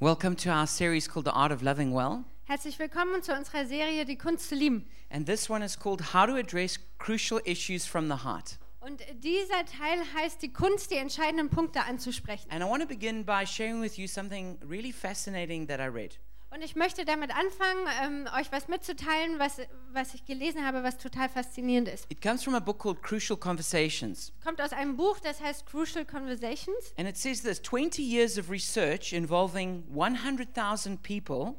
Welcome 0.00 0.34
to 0.38 0.50
our 0.50 0.66
series 0.66 1.06
called 1.06 1.24
The 1.24 1.30
Art 1.30 1.52
of 1.52 1.62
Loving 1.62 1.92
Well. 1.92 2.24
Herzlich 2.46 2.80
willkommen 2.80 3.22
zu 3.22 3.32
unserer 3.32 3.64
Serie 3.64 4.04
Die 4.04 4.16
Kunst 4.16 4.48
zu 4.48 4.56
lieben. 4.56 4.86
And 5.08 5.24
this 5.24 5.48
one 5.48 5.62
is 5.64 5.78
called 5.78 6.12
How 6.12 6.26
to 6.26 6.34
Address 6.34 6.80
Crucial 6.98 7.40
Issues 7.44 7.86
from 7.86 8.08
the 8.08 8.24
Heart. 8.24 8.58
Und 8.80 9.00
dieser 9.22 9.64
Teil 9.64 10.00
heißt 10.12 10.42
die 10.42 10.52
Kunst, 10.52 10.90
die 10.90 10.96
entscheidenden 10.96 11.48
Punkte 11.48 11.84
anzusprechen. 11.84 12.50
And 12.50 12.60
I 12.60 12.66
want 12.66 12.82
to 12.82 12.88
begin 12.88 13.24
by 13.24 13.46
sharing 13.46 13.80
with 13.80 13.96
you 13.96 14.08
something 14.08 14.58
really 14.68 14.90
fascinating 14.90 15.68
that 15.68 15.78
I 15.78 15.86
read. 15.86 16.18
Und 16.54 16.62
ich 16.62 16.76
möchte 16.76 17.04
damit 17.04 17.32
anfangen, 17.36 17.88
ähm, 18.04 18.28
euch 18.38 18.52
was 18.52 18.68
mitzuteilen, 18.68 19.40
was, 19.40 19.58
was 19.92 20.14
ich 20.14 20.24
gelesen 20.24 20.64
habe, 20.64 20.84
was 20.84 20.98
total 20.98 21.28
faszinierend 21.28 21.88
ist. 21.88 22.06
It 22.08 22.22
comes 22.22 22.44
from 22.44 22.54
a 22.54 22.60
book 22.60 22.78
called 22.78 23.02
Crucial 23.02 23.36
Conversations. 23.36 24.32
Kommt 24.44 24.60
aus 24.62 24.72
einem 24.72 24.96
Buch, 24.96 25.18
das 25.18 25.40
heißt 25.40 25.66
Crucial 25.66 26.04
Conversations. 26.04 26.94
And 26.96 27.08
it 27.08 27.16
says 27.16 27.42
this 27.42 27.60
20 27.60 28.00
years 28.02 28.38
of 28.38 28.50
research 28.50 29.12
involving 29.12 29.82
100,000 29.92 31.02
people 31.02 31.56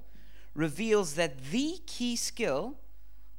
reveals 0.56 1.16
that 1.16 1.52
the 1.52 1.82
key 1.86 2.16
skill 2.16 2.76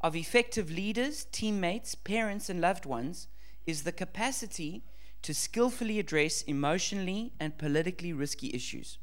of 0.01 0.15
effective 0.15 0.71
leaders, 0.71 1.27
teammates, 1.30 1.97
parents, 1.97 2.51
and 2.51 2.61
loved 2.61 2.85
ones 2.85 3.29
is 3.65 3.85
the 3.85 3.93
capacity 3.93 4.83
to 5.23 5.33
skillfully 5.33 5.99
address 5.99 6.43
emotionally 6.43 7.33
and 7.41 7.57
politically 7.57 8.13
risky 8.13 8.52
issues. 8.52 8.99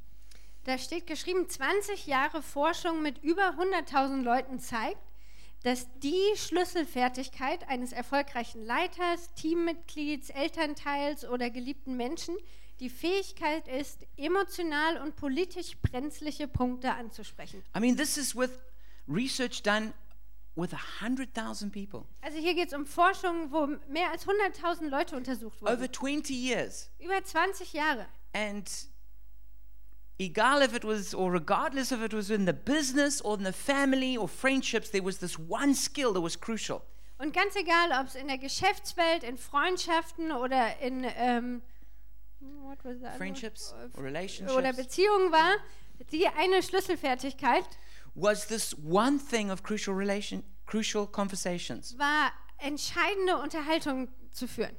Da 0.65 0.77
steht 0.77 1.07
geschrieben, 1.07 1.49
20 1.49 2.07
Jahre 2.07 2.41
Forschung 2.41 3.01
mit 3.01 3.21
über 3.23 3.55
100.000 3.57 4.21
Leuten 4.21 4.59
zeigt, 4.59 5.01
dass 5.63 5.87
die 5.99 6.35
Schlüsselfertigkeit 6.35 7.67
eines 7.67 7.91
erfolgreichen 7.91 8.65
Leiters, 8.65 9.33
Teammitglieds, 9.35 10.29
Elternteils 10.29 11.25
oder 11.25 11.49
geliebten 11.49 11.95
Menschen 11.95 12.35
die 12.79 12.89
Fähigkeit 12.89 13.67
ist, 13.67 13.99
emotional 14.17 15.01
und 15.01 15.15
politisch 15.15 15.77
brenzliche 15.77 16.47
Punkte 16.47 16.93
anzusprechen. 16.93 17.63
I 17.75 17.79
mean, 17.79 17.95
this 17.95 18.17
is 18.17 18.35
with 18.35 18.51
research 19.07 19.63
done 19.63 19.93
with 20.55 20.73
100,000 21.01 21.71
people 21.71 22.05
Also 22.21 22.37
hier 22.37 22.53
geht 22.55 22.67
es 22.67 22.73
um 22.73 22.85
Forschung, 22.85 23.51
wo 23.51 23.67
mehr 23.89 24.11
als 24.11 24.27
100.000 24.27 24.89
Leute 24.89 25.15
untersucht 25.15 25.61
over 25.61 25.79
wurden. 25.79 25.93
20 25.93 26.35
years. 26.35 26.89
Über 26.99 27.23
20 27.23 27.73
Jahre. 27.73 28.05
And 28.33 28.69
egal 30.19 30.61
if 30.61 30.75
it 30.75 30.83
was, 30.83 31.13
or 31.13 31.31
regardless 31.31 31.91
if 31.91 32.01
it 32.01 32.13
was 32.13 32.29
in 32.29 32.45
the 32.45 32.53
business 32.53 33.21
or 33.21 33.35
in 33.37 33.43
the 33.43 33.53
family 33.53 34.17
or 34.17 34.27
friendships, 34.27 34.89
there 34.89 35.03
was 35.03 35.17
this 35.17 35.37
one 35.37 35.73
skill 35.73 36.13
that 36.13 36.21
was 36.21 36.35
crucial. 36.39 36.81
Und 37.19 37.33
ganz 37.33 37.55
egal, 37.55 37.91
ob 37.99 38.07
es 38.07 38.15
in 38.15 38.27
der 38.27 38.37
Geschäftswelt, 38.37 39.23
in 39.23 39.37
Freundschaften 39.37 40.31
oder 40.31 40.79
in 40.79 41.05
ähm, 41.15 41.61
what 42.39 42.77
was 42.83 43.01
one? 43.01 43.17
Friendships 43.17 43.73
or 43.73 43.99
oder 43.99 44.03
relationships 44.03 44.77
Beziehungen 44.77 45.31
war, 45.31 45.55
die 46.11 46.27
eine 46.27 46.61
Schlüsselfertigkeit 46.61 47.65
was 48.15 48.45
this 48.45 48.73
one 48.77 49.19
thing 49.19 49.49
of 49.49 49.63
crucial 49.63 49.93
relation, 49.93 50.43
crucial 50.65 51.07
conversations. 51.07 51.95
war, 51.97 52.31
entscheidende 52.59 53.37
Unterhaltung 53.37 54.09
zu 54.31 54.47
führen. 54.47 54.75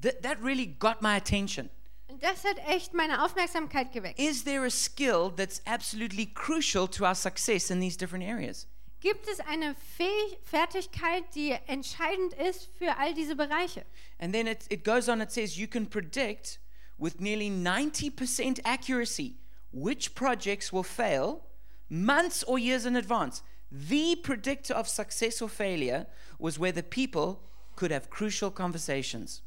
That, 0.00 0.22
that 0.22 0.42
really 0.42 0.66
got 0.66 1.02
my 1.02 1.16
attention. 1.16 1.70
Und 2.12 2.22
das 2.22 2.44
hat 2.44 2.58
echt 2.68 2.92
meine 2.92 3.24
Aufmerksamkeit 3.24 3.90
geweckt. 3.90 4.18
Is 4.18 4.44
there 4.44 4.66
a 4.66 4.70
skill 4.70 5.32
that's 5.34 5.62
absolutely 5.64 6.26
crucial 6.26 6.86
to 6.88 7.06
our 7.06 7.14
success 7.14 7.70
in 7.70 7.80
these 7.80 7.96
different 7.96 8.22
areas? 8.22 8.66
Gibt 9.00 9.26
es 9.28 9.40
eine 9.40 9.74
Fäh 9.96 10.36
Fertigkeit, 10.44 11.24
die 11.34 11.56
entscheidend 11.66 12.34
ist 12.34 12.68
für 12.76 12.98
all 12.98 13.14
diese 13.14 13.34
Bereiche? 13.34 13.86
And 14.18 14.34
then 14.34 14.46
it, 14.46 14.66
it 14.68 14.84
goes 14.84 15.08
on, 15.08 15.22
it 15.22 15.32
says 15.32 15.56
you 15.56 15.66
can 15.66 15.86
predict 15.86 16.60
with 16.98 17.18
nearly 17.18 17.48
90% 17.48 18.60
accuracy 18.66 19.38
which 19.72 20.14
projects 20.14 20.70
will 20.70 20.84
fail 20.84 21.40
months 21.88 22.44
or 22.44 22.58
years 22.58 22.84
in 22.84 22.94
advance. 22.94 23.42
The 23.70 24.16
predictor 24.16 24.74
of 24.74 24.86
success 24.86 25.40
or 25.40 25.48
failure 25.48 26.06
was 26.38 26.58
whether 26.58 26.82
people 26.82 27.40
could 27.74 27.90
have 27.90 28.10
crucial 28.10 28.50
conversations. 28.50 29.40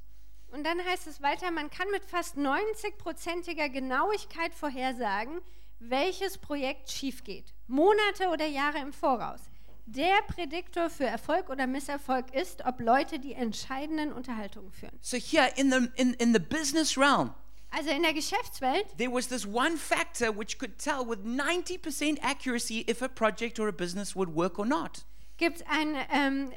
Und 0.55 0.63
dann 0.63 0.79
heißt 0.85 1.05
es 1.07 1.21
weiter, 1.21 1.51
man 1.51 1.69
kann 1.69 1.91
mit 1.91 2.05
fast 2.05 2.37
90-prozentiger 2.37 3.67
Genauigkeit 3.67 4.53
vorhersagen, 4.53 5.41
welches 5.79 6.37
Projekt 6.37 6.89
schief 6.89 7.25
geht. 7.25 7.53
Monate 7.67 8.29
oder 8.31 8.45
Jahre 8.45 8.77
im 8.77 8.93
Voraus. 8.93 9.41
Der 9.85 10.15
Prädiktor 10.27 10.89
für 10.89 11.03
Erfolg 11.03 11.49
oder 11.49 11.67
Misserfolg 11.67 12.33
ist, 12.33 12.63
ob 12.65 12.79
Leute 12.79 13.19
die 13.19 13.33
entscheidenden 13.33 14.13
Unterhaltungen 14.13 14.71
führen. 14.71 14.97
So, 15.01 15.17
here 15.17 15.51
in 15.57 15.71
the, 15.71 15.89
in, 16.01 16.13
in 16.13 16.33
the 16.33 16.39
business 16.39 16.97
realm, 16.97 17.33
Also 17.71 17.89
in 17.89 18.03
der 18.03 18.13
Geschäftswelt 18.13 18.85
there 18.97 19.11
was 19.11 19.27
this 19.27 19.45
one 19.45 19.75
factor 19.75 20.33
which 20.33 20.57
could 20.57 20.77
tell 20.77 21.05
with 21.05 21.19
90% 21.25 22.23
accuracy 22.23 22.85
if 22.89 23.01
a 23.01 23.09
project 23.09 23.59
or 23.59 23.67
a 23.67 23.73
business 23.73 24.15
would 24.15 24.33
work 24.33 24.57
or 24.57 24.65
not. 24.65 25.03
gibt 25.37 25.67
einen 25.69 25.97
ähm, 26.13 26.53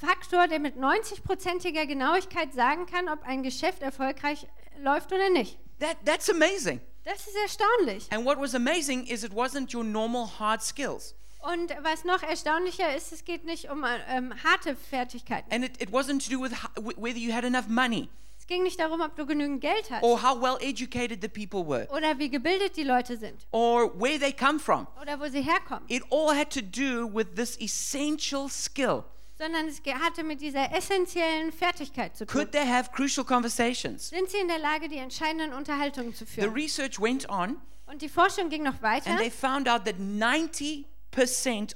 Faktor, 0.00 0.48
der 0.48 0.58
mit 0.58 0.76
90-prozentiger 0.76 1.86
Genauigkeit 1.86 2.52
sagen 2.52 2.86
kann, 2.86 3.08
ob 3.08 3.22
ein 3.24 3.42
Geschäft 3.42 3.82
erfolgreich 3.82 4.46
läuft 4.82 5.12
oder 5.12 5.30
nicht. 5.30 5.58
That, 5.78 5.96
that's 6.04 6.28
amazing. 6.30 6.80
Das 7.04 7.26
ist 7.26 7.36
erstaunlich. 7.42 8.06
And 8.12 8.24
what 8.24 8.38
was 8.38 8.54
amazing 8.54 9.06
is 9.06 9.24
it 9.24 9.32
wasn't 9.32 9.74
your 9.74 9.84
normal 9.84 10.28
hard 10.38 10.62
skills. 10.62 11.14
Und 11.42 11.74
was 11.82 12.04
noch 12.04 12.22
erstaunlicher 12.22 12.94
ist, 12.94 13.12
es 13.12 13.24
geht 13.24 13.44
nicht 13.46 13.70
um 13.70 13.84
ähm, 14.08 14.34
harte 14.44 14.76
Fertigkeiten. 14.76 15.50
And 15.50 15.64
it, 15.64 15.80
it 15.80 15.90
wasn't 15.90 16.22
to 16.24 16.30
do 16.30 16.42
with 16.42 16.52
whether 16.96 17.18
you 17.18 17.32
had 17.32 17.44
enough 17.44 17.66
money 17.66 18.10
Es 18.38 18.46
ging 18.46 18.62
nicht 18.62 18.78
darum, 18.78 19.00
ob 19.00 19.16
du 19.16 19.24
genügend 19.24 19.62
Geld 19.62 19.90
hast 19.90 20.02
or 20.02 20.22
how 20.22 20.38
well 20.42 20.58
educated 20.60 21.22
the 21.22 21.28
people 21.28 21.66
were 21.66 21.88
oder 21.90 22.18
wie 22.18 22.28
gebildet 22.28 22.76
die 22.76 22.82
Leute 22.82 23.16
sind 23.16 23.46
or 23.52 23.90
where 23.98 24.18
they 24.18 24.32
come 24.34 24.58
from. 24.58 24.86
oder 25.00 25.18
wo 25.18 25.28
sie 25.28 25.40
herkommen, 25.40 25.84
It 25.88 26.02
all 26.10 26.36
had 26.36 26.50
to 26.50 26.60
do 26.60 27.08
with 27.10 27.28
this 27.36 27.56
essential 27.58 28.50
skill. 28.50 29.04
Sondern 29.40 29.68
es 29.68 29.80
hatte 30.04 30.22
mit 30.22 30.42
dieser 30.42 30.70
essentiellen 30.70 31.50
Fertigkeit 31.50 32.14
zu 32.14 32.26
tun. 32.26 32.32
Could 32.38 32.52
they 32.52 32.66
have 32.66 32.90
crucial 32.92 33.24
conversations? 33.24 34.10
Sind 34.10 34.28
sie 34.28 34.36
in 34.36 34.48
der 34.48 34.58
Lage, 34.58 34.86
die 34.88 34.98
entscheidenden 34.98 35.54
Unterhaltungen 35.54 36.14
zu 36.14 36.26
The 36.26 36.32
führen? 36.32 36.52
research 36.52 37.00
went 37.00 37.26
on 37.30 37.56
Und 37.86 38.02
die 38.02 38.10
Forschung 38.10 38.50
ging 38.50 38.62
noch 38.62 38.82
weiter 38.82 39.10
and 39.10 39.18
they 39.18 39.30
found 39.30 39.66
out 39.66 39.86
that 39.86 39.96
90% 39.98 40.84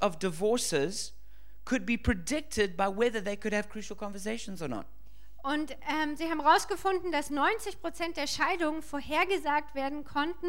of 0.02 0.18
divorces 0.18 1.14
could 1.64 1.86
be 1.86 1.96
predicted 1.96 2.76
by 2.76 2.84
whether 2.84 3.24
they 3.24 3.36
could 3.36 3.54
have 3.54 3.70
crucial 3.70 3.96
conversations 3.96 4.60
or 4.60 4.68
not. 4.68 4.84
Und 5.44 5.76
ähm, 6.02 6.16
sie 6.16 6.30
haben 6.30 6.40
herausgefunden, 6.40 7.12
dass 7.12 7.30
90 7.30 7.80
Prozent 7.80 8.16
der 8.16 8.26
Scheidungen 8.26 8.82
vorhergesagt 8.82 9.74
werden 9.74 10.04
konnten 10.04 10.48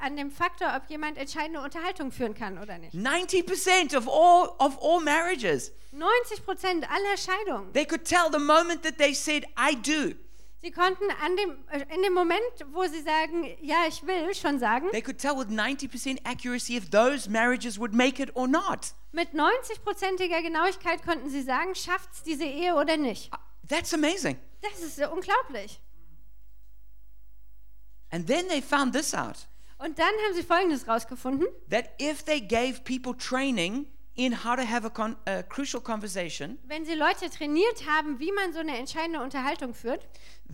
an 0.00 0.16
dem 0.16 0.30
Faktor, 0.30 0.72
ob 0.76 0.88
jemand 0.88 1.18
entscheidende 1.18 1.60
Unterhaltung 1.60 2.10
führen 2.10 2.34
kann 2.34 2.58
oder 2.58 2.78
nicht. 2.78 2.94
90% 2.94 3.96
of 3.96 4.08
all 4.08 4.48
of 4.58 4.78
all 4.82 5.00
marriages. 5.00 5.72
90 5.92 6.44
Prozent 6.44 6.90
aller 6.90 7.16
Scheidungen. 7.18 7.72
They 7.74 7.84
could 7.84 8.04
tell 8.04 8.30
the 8.32 8.38
moment 8.38 8.82
that 8.82 8.96
they 8.98 9.12
said 9.14 9.44
I 9.58 9.74
do. 9.76 10.14
Sie 10.62 10.70
konnten 10.70 11.04
an 11.22 11.36
dem, 11.36 11.58
äh, 11.70 11.94
in 11.94 12.02
dem 12.02 12.14
Moment, 12.14 12.40
wo 12.72 12.84
sie 12.84 13.02
sagen, 13.02 13.44
ja, 13.60 13.84
ich 13.86 14.06
will, 14.06 14.34
schon 14.34 14.58
sagen, 14.58 14.88
They 14.92 15.02
could 15.02 15.18
tell 15.18 15.36
with 15.36 15.48
90% 15.48 16.20
accuracy 16.24 16.78
if 16.78 16.88
those 16.88 17.28
marriages 17.28 17.78
would 17.78 17.92
make 17.92 18.22
it 18.22 18.34
or 18.34 18.48
not. 18.48 18.94
mit 19.12 19.34
90-prozentiger 19.34 20.40
Genauigkeit 20.40 21.04
konnten 21.04 21.28
sie 21.28 21.42
sagen, 21.42 21.74
schafft 21.74 22.08
es 22.14 22.22
diese 22.22 22.44
Ehe 22.44 22.74
oder 22.76 22.96
nicht. 22.96 23.30
That's 23.68 23.92
amazing. 23.94 24.36
Das 24.62 24.80
ist 24.80 24.96
so 24.96 25.10
unglaublich. 25.10 25.80
And 28.10 28.26
then 28.26 28.48
they 28.48 28.60
found 28.60 28.92
this 28.94 29.14
out 29.14 29.46
Und 29.78 29.98
dann 29.98 30.06
haben 30.26 30.34
sie 30.34 30.42
Folgendes 30.42 30.86
rausgefunden, 30.86 31.46
that 31.70 31.90
if 32.00 32.22
they 32.24 32.40
gave 32.40 32.80
people 32.84 33.14
training 33.16 33.86
in 34.14 34.32
how 34.44 34.54
to 34.54 34.62
have 34.62 34.86
a, 34.86 34.90
con- 34.90 35.16
a 35.26 35.42
crucial 35.42 35.80
conversation, 35.80 36.56
wenn 36.66 36.84
sie 36.84 36.94
Leute 36.94 37.28
trainiert 37.28 37.84
haben, 37.88 38.20
wie 38.20 38.30
man 38.32 38.52
so 38.52 38.60
eine 38.60 38.78
entscheidende 38.78 39.20
Unterhaltung 39.20 39.74
führt, 39.74 40.06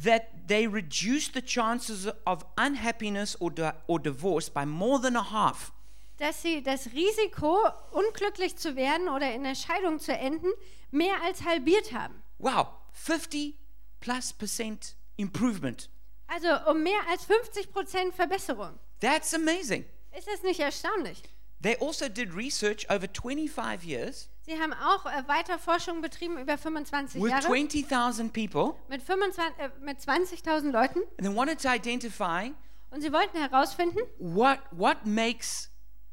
that 0.03 0.23
they 0.49 0.67
reduced 0.67 1.35
the 1.35 1.43
chances 1.43 2.07
of 2.25 2.47
unhappiness 2.59 3.39
or, 3.41 3.51
di- 3.51 3.71
or 3.87 4.01
divorce 4.01 4.49
by 4.49 4.65
more 4.65 5.01
than 5.01 5.17
a 5.17 5.31
half. 5.31 5.73
dass 6.17 6.41
sie 6.43 6.63
das 6.63 6.87
Risiko, 6.93 7.59
unglücklich 7.93 8.57
zu 8.57 8.77
werden 8.77 9.09
oder 9.11 9.33
in 9.35 9.43
der 9.45 9.55
Scheidung 9.55 9.99
zu 9.99 10.13
enden, 10.13 10.49
mehr 10.91 11.15
als 11.23 11.45
halbiert 11.45 11.93
haben. 11.93 12.23
Wow, 12.39 12.69
50 12.93 13.59
plus 14.01 14.33
percent 14.33 14.97
improvement. 15.17 15.89
Also 16.27 16.49
um 16.71 16.83
mehr 16.83 17.01
als 17.09 17.25
50 17.25 17.73
Prozent 17.73 18.15
Verbesserung. 18.15 18.79
That's 19.01 19.35
amazing. 19.35 19.85
Ist 20.17 20.29
das 20.29 20.43
nicht 20.43 20.61
erstaunlich? 20.61 21.23
They 21.63 21.77
also 21.81 22.09
did 22.09 22.35
research 22.35 22.89
over 22.89 23.07
25 23.07 23.85
years 23.85 24.29
Sie 24.43 24.59
haben 24.59 24.73
auch 24.73 25.07
äh, 25.07 25.29
weiter 25.29 25.59
Forschung 25.59 26.01
betrieben 26.01 26.39
über 26.39 26.57
25 26.57 27.23
with 27.23 27.31
Jahre 27.31 27.47
20,000 27.47 28.33
people 28.33 28.75
mit, 28.89 29.03
25, 29.03 29.59
äh, 29.59 29.71
mit 29.81 29.99
20.000 29.99 30.73
Leuten 30.73 31.01
and 31.19 31.27
they 31.27 31.35
wanted 31.35 31.61
to 31.61 31.69
identify 31.69 32.53
und 32.91 33.03
sie 33.03 33.13
wollten 33.13 33.39
herausfinden, 33.39 34.01
what, 34.19 34.59
what 34.73 35.07
makes 35.07 35.70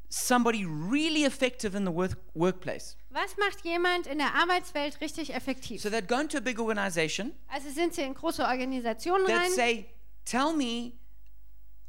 somebody 0.08 0.64
really 0.64 1.24
effective 1.24 1.76
in 1.76 1.84
the 1.84 1.92
work, 1.92 2.16
workplace. 2.34 2.96
was 3.10 3.36
macht 3.36 3.64
jemand 3.64 4.06
in 4.06 4.18
der 4.18 4.34
Arbeitswelt 4.34 5.00
richtig 5.00 5.34
effektiv. 5.34 5.80
So 5.82 5.90
they'd 5.90 6.08
go 6.08 6.18
into 6.18 6.38
a 6.38 6.40
big 6.40 6.58
organization, 6.58 7.32
Also 7.48 7.70
sind 7.70 7.94
sie 7.94 8.02
in 8.02 8.14
große 8.14 8.42
Organisationen 8.44 9.26
they'd 9.26 9.36
rein 9.36 9.50
say, 9.52 9.86
Tell 10.24 10.52
me 10.54 10.92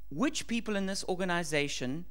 which 0.10 0.48
people 0.48 0.76
in 0.76 0.88
this 0.88 1.08
organization 1.08 2.06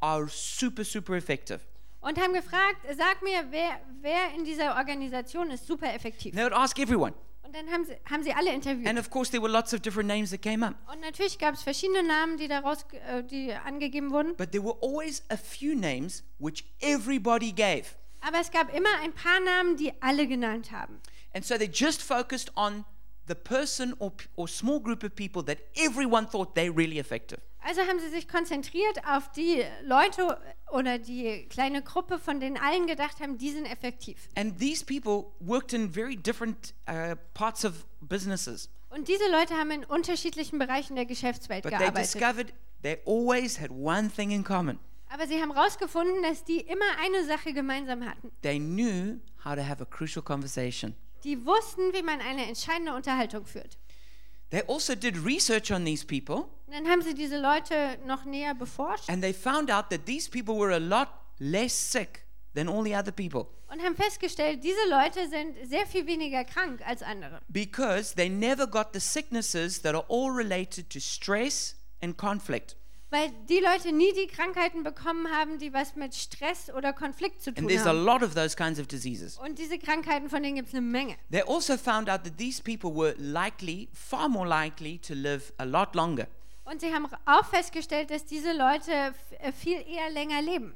are 0.00 0.28
super, 0.28 0.84
super 0.84 1.16
effective. 1.16 1.60
Und 2.00 2.18
haben 2.20 2.34
gefragt, 2.34 2.78
sag 2.96 3.22
mir, 3.22 3.46
wer, 3.50 3.80
wer 4.00 4.32
in 4.36 4.44
dieser 4.44 4.76
Organisation 4.76 5.50
ist 5.50 5.66
super 5.66 5.92
effektiv. 5.92 6.34
They 6.34 6.44
would 6.44 6.52
ask 6.52 6.78
everyone. 6.78 7.14
Und 7.46 7.54
dann 7.54 7.70
haben 7.70 7.84
sie, 7.84 7.94
haben 8.10 8.24
sie 8.24 8.32
alle 8.32 8.52
interviewt. 8.52 8.88
And 8.88 8.98
of 8.98 9.08
course, 9.08 9.30
there 9.30 9.40
were 9.40 9.52
lots 9.52 9.72
of 9.72 9.80
different 9.80 10.08
names 10.08 10.30
that 10.30 10.42
came 10.42 10.66
up. 10.66 10.74
Und 10.92 11.00
natürlich 11.00 11.38
gab 11.38 11.54
es 11.54 11.62
verschiedene 11.62 12.02
Namen, 12.02 12.38
die 12.38 12.48
daraus 12.48 12.84
äh, 13.06 13.22
die 13.22 13.52
angegeben 13.52 14.10
wurden. 14.10 14.34
But 14.36 14.50
there 14.50 14.64
were 14.64 14.76
always 14.82 15.22
a 15.28 15.36
few 15.36 15.76
names 15.76 16.24
which 16.40 16.64
everybody 16.80 17.52
gave. 17.52 17.84
Aber 18.20 18.40
es 18.40 18.50
gab 18.50 18.74
immer 18.74 18.88
ein 19.00 19.12
paar 19.12 19.38
Namen, 19.38 19.76
die 19.76 19.92
alle 20.00 20.26
genannt 20.26 20.72
haben. 20.72 21.00
And 21.34 21.44
so 21.44 21.56
they 21.56 21.68
just 21.72 22.02
focused 22.02 22.50
on 22.56 22.84
the 23.28 23.34
person 23.34 23.94
or, 23.98 24.12
or 24.36 24.48
small 24.48 24.80
group 24.80 25.02
of 25.02 25.14
people 25.14 25.42
that 25.44 25.58
everyone 25.76 26.26
thought 26.26 26.54
they 26.54 26.68
really 26.70 26.98
effective. 26.98 27.40
Also 27.66 27.80
haben 27.82 27.98
sie 27.98 28.10
sich 28.10 28.28
konzentriert 28.28 29.04
auf 29.08 29.32
die 29.32 29.64
Leute 29.82 30.40
oder 30.70 30.98
die 30.98 31.46
kleine 31.48 31.82
Gruppe, 31.82 32.20
von 32.20 32.38
denen 32.38 32.56
allen 32.56 32.86
gedacht 32.86 33.18
haben, 33.20 33.38
die 33.38 33.50
sind 33.50 33.66
effektiv. 33.66 34.28
And 34.36 34.58
these 34.58 34.84
people 34.84 35.32
worked 35.40 35.72
in 35.72 35.92
very 35.92 36.16
different 36.16 36.74
uh, 36.88 37.16
parts 37.34 37.64
of 37.64 37.84
businesses. 38.00 38.68
Und 38.88 39.08
diese 39.08 39.28
Leute 39.30 39.54
haben 39.54 39.72
in 39.72 39.84
unterschiedlichen 39.84 40.60
Bereichen 40.60 40.94
der 40.94 41.06
Geschäftswelt 41.06 41.64
But 41.64 41.72
they 41.72 41.78
gearbeitet. 41.80 42.14
discovered 42.14 42.52
they 42.82 42.98
always 43.04 43.60
had 43.60 43.70
one 43.70 44.08
thing 44.08 44.30
in 44.30 44.44
common. 44.44 44.78
Aber 45.08 45.26
sie 45.26 45.40
haben 45.40 45.52
herausgefunden, 45.52 46.22
dass 46.22 46.44
die 46.44 46.60
immer 46.60 46.84
eine 47.00 47.24
Sache 47.26 47.52
gemeinsam 47.52 48.04
hatten. 48.08 48.30
They 48.42 48.58
knew 48.58 49.18
how 49.44 49.56
to 49.56 49.62
have 49.62 49.82
a 49.82 49.86
crucial 49.86 50.22
conversation. 50.22 50.94
Die 51.26 51.44
wussten, 51.44 51.92
wie 51.92 52.02
man 52.02 52.20
eine 52.20 52.46
entscheidende 52.46 52.94
Unterhaltung 52.94 53.44
führt. 53.46 53.76
They 54.50 54.62
also 54.68 54.94
did 54.94 55.16
research 55.24 55.72
on 55.72 55.84
these 55.84 56.06
people 56.06 56.44
Und 56.66 56.72
dann 56.72 56.86
haben 56.88 57.02
sie 57.02 57.14
diese 57.14 57.36
Leute 57.40 57.98
noch 58.06 58.24
näher 58.24 58.54
beforscht 58.54 59.10
and 59.10 59.20
they 59.20 59.32
found 59.34 59.72
out 59.72 59.90
that 59.90 60.06
these 60.06 60.30
people 60.30 60.54
were 60.54 60.72
a 60.72 60.78
lot 60.78 61.08
less 61.38 61.72
sick 61.74 62.24
than 62.54 62.68
all 62.68 62.84
the 62.84 62.94
other 62.94 63.10
people 63.10 63.48
und 63.68 63.82
haben 63.82 63.96
festgestellt, 63.96 64.62
diese 64.62 64.88
Leute 64.88 65.28
sind 65.28 65.68
sehr 65.68 65.84
viel 65.86 66.06
weniger 66.06 66.44
krank 66.44 66.80
als 66.86 67.02
andere. 67.02 67.40
because 67.48 68.14
they 68.14 68.28
never 68.28 68.68
got 68.68 68.92
the 68.94 69.00
sicknesses 69.00 69.82
that 69.82 69.96
are 69.96 70.04
all 70.08 70.30
related 70.30 70.88
to 70.88 71.00
stress 71.00 71.74
and 72.00 72.16
conflict. 72.16 72.76
Weil 73.10 73.30
die 73.48 73.60
Leute 73.60 73.92
nie 73.92 74.12
die 74.14 74.26
Krankheiten 74.26 74.82
bekommen 74.82 75.28
haben, 75.30 75.58
die 75.58 75.72
was 75.72 75.94
mit 75.94 76.12
Stress 76.14 76.70
oder 76.70 76.92
Konflikt 76.92 77.40
zu 77.40 77.50
And 77.50 77.58
tun 77.58 77.68
there's 77.68 77.82
a 77.86 77.90
haben. 77.90 78.04
lot 78.04 78.22
of 78.22 78.34
those 78.34 78.56
kinds 78.56 78.80
of 78.80 78.88
diseases. 78.88 79.38
Und 79.38 79.58
diese 79.60 79.78
Krankheiten, 79.78 80.28
von 80.28 80.42
denen 80.42 80.56
gibt 80.56 80.68
es 80.68 80.74
eine 80.74 80.80
Menge. 80.82 81.16
They 81.30 81.42
also 81.42 81.76
found 81.76 82.10
out 82.10 82.24
that 82.24 82.36
these 82.36 82.60
people 82.60 82.90
were 82.92 83.14
likely, 83.18 83.88
far 83.92 84.28
more 84.28 84.46
likely, 84.48 84.98
to 84.98 85.14
live 85.14 85.52
a 85.58 85.64
lot 85.64 85.94
longer. 85.94 86.26
Und 86.64 86.80
sie 86.80 86.92
haben 86.92 87.06
auch 87.26 87.44
festgestellt, 87.46 88.10
dass 88.10 88.24
diese 88.24 88.52
Leute 88.52 88.90
f- 88.90 89.14
äh, 89.38 89.52
viel 89.52 89.78
eher 89.88 90.10
länger 90.10 90.42
leben. 90.42 90.74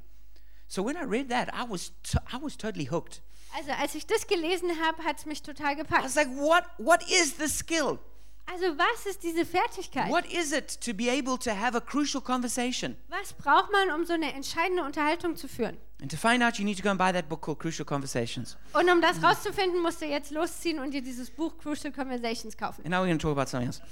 So 0.68 0.84
when 0.86 0.94
I 0.94 1.00
read 1.04 1.30
that, 1.30 1.48
I 1.48 1.68
was, 1.68 1.90
I 2.32 2.40
was 2.40 2.56
totally 2.56 2.86
hooked. 2.88 3.22
Also 3.56 3.72
als 3.72 3.96
ich 3.96 4.06
das 4.06 4.28
gelesen 4.28 4.70
habe, 4.80 5.02
hat 5.02 5.18
es 5.18 5.26
mich 5.26 5.42
total 5.42 5.72
I 5.72 5.76
gepackt. 5.78 6.04
was 6.04 6.14
like, 6.14 6.28
what, 6.36 6.62
what 6.78 7.02
is 7.10 7.34
the 7.38 7.48
skill? 7.48 7.98
Also 8.52 8.76
was 8.76 9.06
ist 9.06 9.22
diese 9.22 9.44
Fertigkeit? 9.44 10.08
What 10.10 10.24
is 10.32 10.52
it 10.52 10.80
to 10.80 10.92
be 10.92 11.08
able 11.08 11.38
to 11.38 11.50
have 11.50 11.76
a 11.76 11.80
crucial 11.80 12.20
conversation? 12.20 12.96
Was 13.08 13.32
braucht 13.32 13.70
man, 13.70 13.90
um 13.90 14.04
so 14.04 14.14
eine 14.14 14.32
entscheidende 14.34 14.82
Unterhaltung 14.82 15.36
zu 15.36 15.46
führen? 15.48 15.76
And 16.02 16.10
to 16.10 16.16
find 16.16 16.42
out, 16.42 16.56
you 16.58 16.64
need 16.64 16.78
to 16.78 16.82
go 16.82 16.88
and 16.88 16.98
buy 16.98 17.12
that 17.12 17.28
book 17.28 17.42
called 17.42 17.58
Crucial 17.58 17.84
Conversations. 17.84 18.56
Und 18.72 18.90
um 18.90 19.02
das 19.02 19.22
rauszufinden, 19.22 19.82
musst 19.82 20.00
du 20.00 20.06
jetzt 20.06 20.30
losziehen 20.30 20.78
und 20.78 20.92
dir 20.92 21.02
dieses 21.02 21.30
Buch 21.30 21.52
Crucial 21.58 21.92
Conversations 21.92 22.56
kaufen. 22.56 22.82
And 22.84 22.90
now 22.90 23.02
we're 23.02 23.06
going 23.06 23.18
to 23.18 23.28
talk 23.28 23.36
about 23.36 23.50
something 23.50 23.68
else. 23.68 23.82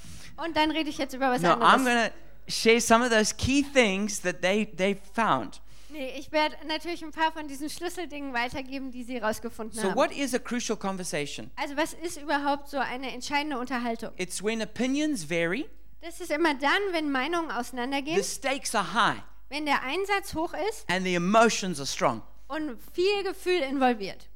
Und 0.43 0.57
dann 0.57 0.71
rede 0.71 0.89
ich 0.89 0.97
jetzt 0.99 1.13
über 1.15 1.31
was 1.31 1.43
No, 1.43 1.51
I'm 1.51 1.61
anderes. 1.63 1.85
going 1.85 2.09
to 2.09 2.51
share 2.51 2.81
some 2.81 3.05
of 3.05 3.11
those 3.11 3.35
key 3.37 3.63
things 3.63 4.21
that 4.23 4.41
they, 4.41 4.65
they 4.65 4.99
found. 5.15 5.61
Nee, 5.91 6.13
ich 6.19 6.31
werde 6.33 6.55
natürlich 6.67 7.03
ein 7.03 7.13
paar 7.13 7.33
von 7.33 7.49
diesen 7.49 7.71
Schlüsseldingen 7.71 8.35
weitergeben, 8.35 8.91
die 8.91 9.05
sie 9.05 9.19
rausgefunden 9.19 9.79
So, 9.81 9.89
haben. 9.89 9.97
what 9.97 10.13
is 10.17 10.35
a 10.35 10.39
crucial 10.39 10.77
conversation? 10.77 11.51
Also 11.57 11.77
was 11.77 11.95
ist 11.95 12.21
überhaupt 12.21 12.69
so 12.69 12.79
eine 12.79 13.13
entscheidende 13.13 13.59
Unterhaltung? 13.59 14.11
It's 14.17 14.43
when 14.43 14.61
opinions 14.63 15.29
vary, 15.29 15.67
Das 16.01 16.21
ist 16.21 16.31
immer 16.31 16.55
dann, 16.55 16.81
wenn 16.93 17.11
Meinungen 17.11 17.51
the 17.51 17.57
auseinandergehen, 17.57 18.23
stakes 18.23 18.75
are 18.75 18.93
high, 18.93 19.23
wenn 19.49 19.65
der 19.67 19.83
Einsatz 19.83 20.35
hoch 20.35 20.55
ist 20.69 20.89
and 20.91 21.05
the 21.07 21.15
emotions 21.15 21.79
are 21.79 21.87
strong. 21.87 22.23
und 22.49 22.79
viel 22.93 23.23
Gefühl 23.25 23.61
involviert. 23.63 24.29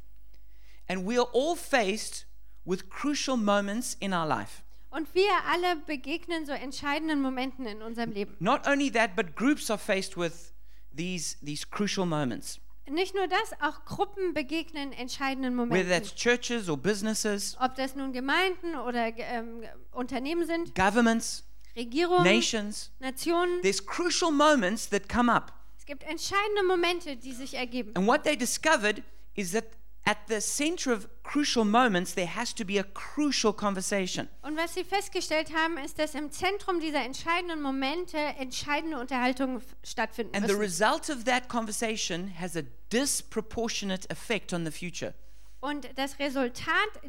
And 0.89 1.07
we 1.07 1.19
are 1.19 1.29
all 1.33 1.55
faced 1.57 2.27
with 2.65 2.89
crucial 2.91 3.37
moments 3.37 3.95
in 4.01 4.13
our 4.13 4.27
life. 4.27 4.63
Und 4.91 5.15
wir 5.15 5.31
alle 5.51 5.77
begegnen 5.87 6.45
so 6.45 6.53
entscheidenden 6.53 7.21
Momenten 7.23 7.65
in 7.67 7.81
unserem 7.83 8.11
Leben. 8.13 8.37
Not 8.41 8.67
only 8.67 8.91
that, 8.91 9.17
but 9.17 9.35
groups 9.37 9.71
are 9.71 9.79
faced 9.79 10.17
with 10.19 10.53
these, 10.95 11.37
these 11.43 11.65
crucial 11.69 12.07
moments, 12.07 12.59
Nicht 12.89 13.15
nur 13.15 13.27
das, 13.29 13.53
auch 13.61 13.85
Gruppen 13.85 14.35
begegnen 14.35 14.93
entscheidenden 14.93 15.57
whether 15.57 15.67
Momenten. 15.67 15.89
that's 15.91 16.15
churches 16.15 16.69
or 16.69 16.77
businesses, 16.77 17.57
Ob 17.61 17.75
das 17.77 17.95
nun 17.95 18.13
Gemeinden 18.13 18.75
oder 18.77 19.13
ähm, 19.19 19.63
Unternehmen 19.93 20.47
sind, 20.47 20.75
governments, 20.75 21.45
Regierungen, 21.77 22.25
nations. 22.25 22.91
Nationen. 22.99 23.63
There's 23.63 23.85
crucial 23.85 24.31
moments 24.31 24.89
that 24.91 25.09
come 25.09 25.33
up. 25.33 25.53
Es 25.79 25.87
gibt 25.87 26.03
entscheidende 26.05 26.63
Momente, 26.67 27.17
die 27.17 27.33
sich 27.33 27.55
ergeben. 27.55 27.93
And 27.97 28.07
what 28.07 28.25
they 28.25 28.37
discovered 28.37 29.03
is 29.35 29.53
that 29.53 29.65
at 30.05 30.19
the 30.29 30.41
center 30.41 30.93
of 30.93 31.09
crucial 31.23 31.65
moments, 31.65 32.15
there 32.15 32.27
has 32.27 32.53
to 32.55 32.65
be 32.65 32.79
a 32.79 32.85
crucial 32.85 33.53
conversation. 33.53 34.29
Und 34.43 34.57
was 34.57 34.75
sie 34.75 34.85
festgestellt 34.85 35.53
haben, 35.55 35.79
ist, 35.79 35.99
dass 35.99 36.15
im 36.15 36.31
Zentrum 36.31 36.81
dieser 36.81 37.05
entscheidenden 37.05 37.63
Momente 37.63 38.17
entscheidende 38.39 38.99
Unterhaltungen 38.99 39.63
stattfinden 39.85 40.35
And 40.35 40.47
the 40.47 40.55
müssen. 40.57 40.85
result 40.85 41.11
of 41.11 41.25
that 41.25 41.49
conversation 41.49 42.33
has 42.39 42.57
a 42.57 42.63
disproportionate 42.93 44.09
effect 44.11 44.53
on 44.53 44.65
the 44.65 44.73
future. 44.73 45.15
Und 45.61 45.89
das 45.95 46.19
Resultat 46.19 46.67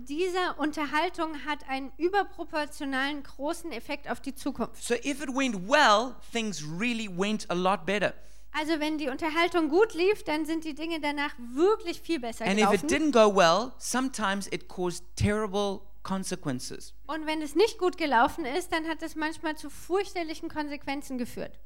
dieser 0.07 0.59
Unterhaltung 0.59 1.43
hat 1.43 1.67
einen 1.67 1.91
überproportionalen 1.97 3.23
großen 3.23 3.71
Effekt 3.71 4.07
auf 4.07 4.21
die 4.21 4.35
Zukunft. 4.35 4.83
So 4.83 4.93
if 4.93 5.23
it 5.23 5.29
went 5.29 5.67
well, 5.67 6.15
things 6.31 6.63
really 6.63 7.09
went 7.09 7.49
a 7.49 7.55
lot 7.55 7.83
better. 7.87 8.13
Also 8.53 8.79
wenn 8.79 8.97
die 8.97 9.09
Unterhaltung 9.09 9.67
gut 9.69 9.93
lief, 9.93 10.23
dann 10.23 10.45
sind 10.45 10.63
die 10.63 10.75
Dinge 10.75 10.99
danach 10.99 11.33
wirklich 11.53 12.01
viel 12.01 12.19
besser 12.19 12.45
And 12.45 12.59
if 12.59 12.71
it 12.71 12.87
gelaufen. 12.87 12.87
didn't 12.87 13.11
go 13.11 13.35
well, 13.35 13.71
sometimes 13.79 14.47
it 14.47 14.67
caused 14.67 15.03
terrible 15.15 15.81
consequences. 16.03 16.93
Und 17.07 17.25
wenn 17.25 17.41
es 17.41 17.55
nicht 17.55 17.77
gut 17.79 17.97
gelaufen 17.97 18.45
ist, 18.45 18.71
dann 18.71 18.87
hat 18.87 19.01
es 19.01 19.15
manchmal 19.15 19.55
zu 19.57 19.69
fürchterlichen 19.69 20.49
Konsequenzen 20.49 21.17
geführt. 21.17 21.59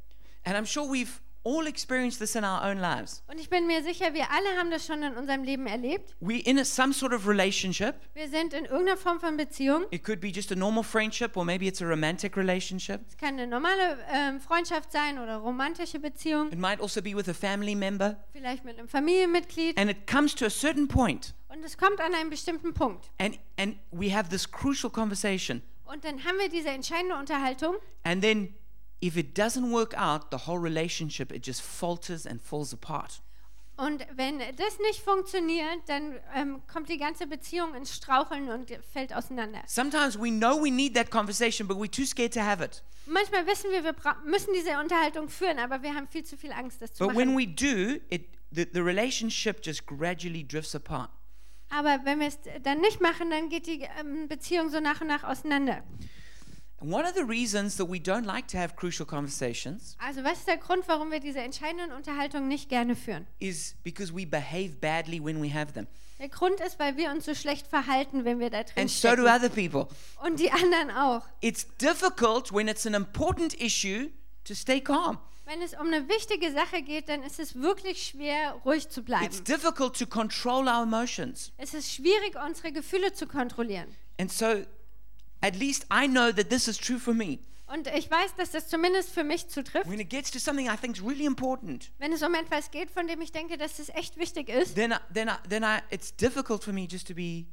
And 0.45 0.55
I'm 0.55 0.65
sure 0.65 0.87
we've 0.89 1.19
all 1.43 1.65
experienced 1.67 2.19
this 2.19 2.35
in 2.35 2.43
our 2.43 2.61
own 2.63 2.77
lives. 2.79 3.23
Und 3.27 3.39
ich 3.39 3.49
bin 3.49 3.67
mir 3.67 3.81
sicher, 3.83 4.13
wir 4.13 4.29
alle 4.31 4.57
haben 4.57 4.69
das 4.69 4.85
schon 4.85 5.01
in 5.03 5.15
unserem 5.15 5.43
Leben 5.43 5.65
erlebt. 5.67 6.15
We're 6.21 6.45
in 6.45 6.59
a, 6.59 6.65
some 6.65 6.93
sort 6.93 7.13
of 7.13 7.27
relationship. 7.27 7.95
Wir 8.13 8.27
sind 8.27 8.53
in 8.53 8.65
irgendeiner 8.65 8.97
Form 8.97 9.19
von 9.19 9.37
Beziehung. 9.37 9.85
It 9.91 10.03
could 10.03 10.19
be 10.19 10.27
just 10.29 10.51
a 10.51 10.55
normal 10.55 10.83
friendship, 10.83 11.37
or 11.37 11.45
maybe 11.45 11.65
it's 11.67 11.81
a 11.81 11.85
romantic 11.85 12.35
relationship. 12.35 13.01
Es 13.07 13.17
kann 13.17 13.35
eine 13.39 13.47
normale 13.47 13.97
ähm, 14.11 14.39
Freundschaft 14.41 14.91
sein 14.91 15.17
oder 15.19 15.37
romantische 15.37 15.99
Beziehung, 15.99 16.51
It 16.51 16.59
might 16.59 16.81
also 16.81 17.01
be 17.01 17.15
with 17.15 17.29
a 17.29 17.33
family 17.33 17.75
member. 17.75 18.17
vielleicht 18.33 18.65
mit 18.65 18.77
einem 18.77 18.87
Familienmitglied. 18.89 19.77
And 19.77 19.89
it 19.89 20.05
comes 20.07 20.35
to 20.35 20.45
a 20.45 20.49
certain 20.49 20.87
point, 20.87 21.33
Und 21.49 21.63
es 21.63 21.77
kommt 21.77 21.99
an 22.01 22.13
einen 22.13 22.29
bestimmten 22.29 22.73
Punkt. 22.73 23.09
and, 23.19 23.39
and 23.57 23.77
we 23.91 24.13
have 24.13 24.29
this 24.29 24.49
crucial 24.51 24.89
conversation. 24.91 25.61
Und 25.85 26.03
dann 26.03 26.25
haben 26.25 26.37
wir 26.37 26.49
diese 26.49 26.67
entscheidende 26.69 27.15
Unterhaltung. 27.15 27.75
And 28.03 28.21
then, 28.21 28.53
if 29.01 29.17
it 29.17 29.37
doesn't 29.37 29.71
work 29.71 29.93
out, 29.95 30.31
the 30.31 30.47
whole 30.47 30.59
relationship, 30.59 31.31
it 31.31 31.45
just 31.45 31.61
falters 31.61 32.25
and 32.25 32.41
falls 32.41 32.73
apart. 32.73 33.21
Und 33.77 34.03
wenn 34.15 34.39
das 34.39 34.79
nicht 34.79 35.01
funktioniert, 35.01 35.87
dann 35.87 36.19
ähm, 36.33 36.61
kommt 36.65 36.89
die 36.89 36.97
ganze 36.97 37.27
Beziehung 37.27 37.75
ins 37.75 37.95
Straucheln 37.95 38.49
und 38.49 38.71
fällt 38.91 39.13
auseinander. 39.13 39.61
Sometimes 39.67 40.17
we 40.17 40.31
know 40.31 40.59
we 40.59 40.71
need 40.71 40.95
that 40.95 41.11
conversation, 41.11 41.67
but 41.67 41.77
we're 41.77 41.91
too 41.91 42.05
scared 42.05 42.33
to 42.33 42.41
have 42.41 42.63
it. 42.63 42.81
Manchmal 43.05 43.45
wissen 43.45 43.69
wir, 43.69 43.83
wir 43.83 43.95
müssen 44.25 44.51
diese 44.55 44.79
Unterhaltung 44.79 45.29
führen, 45.29 45.59
aber 45.59 45.83
wir 45.83 45.93
haben 45.93 46.07
viel 46.07 46.23
zu 46.23 46.35
viel 46.37 46.51
Angst, 46.51 46.81
das 46.81 46.93
zu 46.93 47.05
But 47.05 47.15
when 47.15 47.35
machen. 47.35 47.37
we 47.37 47.47
do, 47.47 48.01
it, 48.09 48.29
the, 48.51 48.65
the 48.73 48.79
relationship 48.81 49.63
just 49.63 49.85
gradually 49.85 50.43
drifts 50.43 50.73
apart. 50.73 51.11
Aber 51.69 51.99
wenn 52.03 52.19
wir 52.19 52.27
es 52.27 52.39
dann 52.63 52.81
nicht 52.81 52.99
machen, 52.99 53.29
dann 53.29 53.49
geht 53.49 53.67
die 53.67 53.87
ähm, 53.99 54.27
Beziehung 54.27 54.69
so 54.69 54.79
nach 54.79 55.01
und 55.01 55.07
nach 55.07 55.23
auseinander. 55.23 55.83
One 56.79 57.05
of 57.07 57.15
the 57.15 57.23
reasons 57.23 57.75
that 57.77 57.87
we 57.89 57.97
don't 57.99 58.25
like 58.25 58.47
to 58.49 58.57
have 58.57 58.75
crucial 58.75 59.05
conversations 59.05 59.97
Also 59.99 60.23
was 60.23 60.39
ist 60.39 60.47
der 60.47 60.57
Grund, 60.57 60.87
warum 60.87 61.11
wir 61.11 61.19
diese 61.19 61.39
entscheidenden 61.39 61.91
Unterhaltungen 61.91 62.47
nicht 62.47 62.69
gerne 62.69 62.95
führen? 62.95 63.25
is 63.39 63.75
because 63.83 64.13
we 64.15 64.25
behave 64.27 64.73
badly 64.79 65.19
when 65.23 65.41
we 65.41 65.51
have 65.53 65.73
them. 65.73 65.87
Der 66.19 66.29
Grund 66.29 66.59
ist, 66.61 66.79
weil 66.79 66.97
wir 66.97 67.11
uns 67.11 67.25
so 67.25 67.33
schlecht 67.35 67.67
verhalten, 67.67 68.25
wenn 68.25 68.39
wir 68.39 68.49
da 68.49 68.63
drin 68.63 68.81
And 68.83 68.89
so 68.91 69.07
do 69.15 69.23
stecken. 69.23 69.27
other 69.27 69.49
people. 69.49 69.87
Und 70.23 70.39
die 70.39 70.51
anderen 70.51 70.91
auch. 70.91 71.23
It's 71.41 71.65
difficult 71.77 72.51
when 72.53 72.67
it's 72.67 72.85
an 72.87 72.93
important 72.95 73.53
issue 73.61 74.09
to 74.43 74.53
stay 74.55 74.79
calm. 74.81 75.17
Wenn 75.45 75.61
es 75.61 75.73
um 75.75 75.87
eine 75.87 76.07
wichtige 76.09 76.51
Sache 76.51 76.81
geht, 76.81 77.07
dann 77.09 77.23
ist 77.23 77.39
es 77.39 77.55
wirklich 77.55 78.07
schwer, 78.07 78.53
ruhig 78.65 78.89
zu 78.89 78.99
It's 78.99 79.05
bleiben. 79.05 79.43
difficult 79.45 79.97
to 79.97 80.05
control 80.05 80.67
our 80.67 80.83
emotions. 80.83 81.51
Es 81.57 81.73
ist 81.73 81.91
schwierig, 81.93 82.35
unsere 82.45 82.71
Gefühle 82.71 83.13
zu 83.13 83.27
kontrollieren. 83.27 83.87
And 84.19 84.31
so, 84.31 84.63
at 85.41 85.55
least 85.55 85.85
I 85.91 86.07
know 86.07 86.31
that 86.31 86.49
this 86.49 86.67
is 86.67 86.77
true 86.77 86.99
for 86.99 87.13
me. 87.13 87.39
Und 87.67 87.87
ich 87.87 88.09
weiß, 88.09 88.35
dass 88.37 88.51
das 88.51 88.69
zumindest 88.69 89.09
für 89.11 89.25
mich 89.25 89.49
zutrifft. 89.49 89.89
when 89.89 89.99
it 89.99 90.09
gets 90.09 90.31
to 90.31 90.39
something 90.39 90.67
I 90.67 90.77
think 90.77 90.95
is 90.97 91.03
really 91.03 91.25
important, 91.25 91.91
Wenn 91.99 92.13
es 92.13 92.21
um 92.23 92.33
etwas 92.33 92.71
geht, 92.71 92.89
von 92.89 93.07
dem 93.07 93.19
ich 93.21 93.31
denke, 93.33 93.57
dass 93.57 93.79
es 93.79 93.89
echt 93.89 94.17
wichtig 94.17 94.47
ist, 94.49 94.75
then 94.75 94.91
I, 94.91 94.95
then 95.13 95.27
I, 95.27 95.33
then 95.49 95.63
I, 95.63 95.79
it's 95.89 96.15
difficult 96.15 96.63
for 96.63 96.71
me 96.73 96.87
just 96.89 97.07
to 97.09 97.13
be 97.13 97.45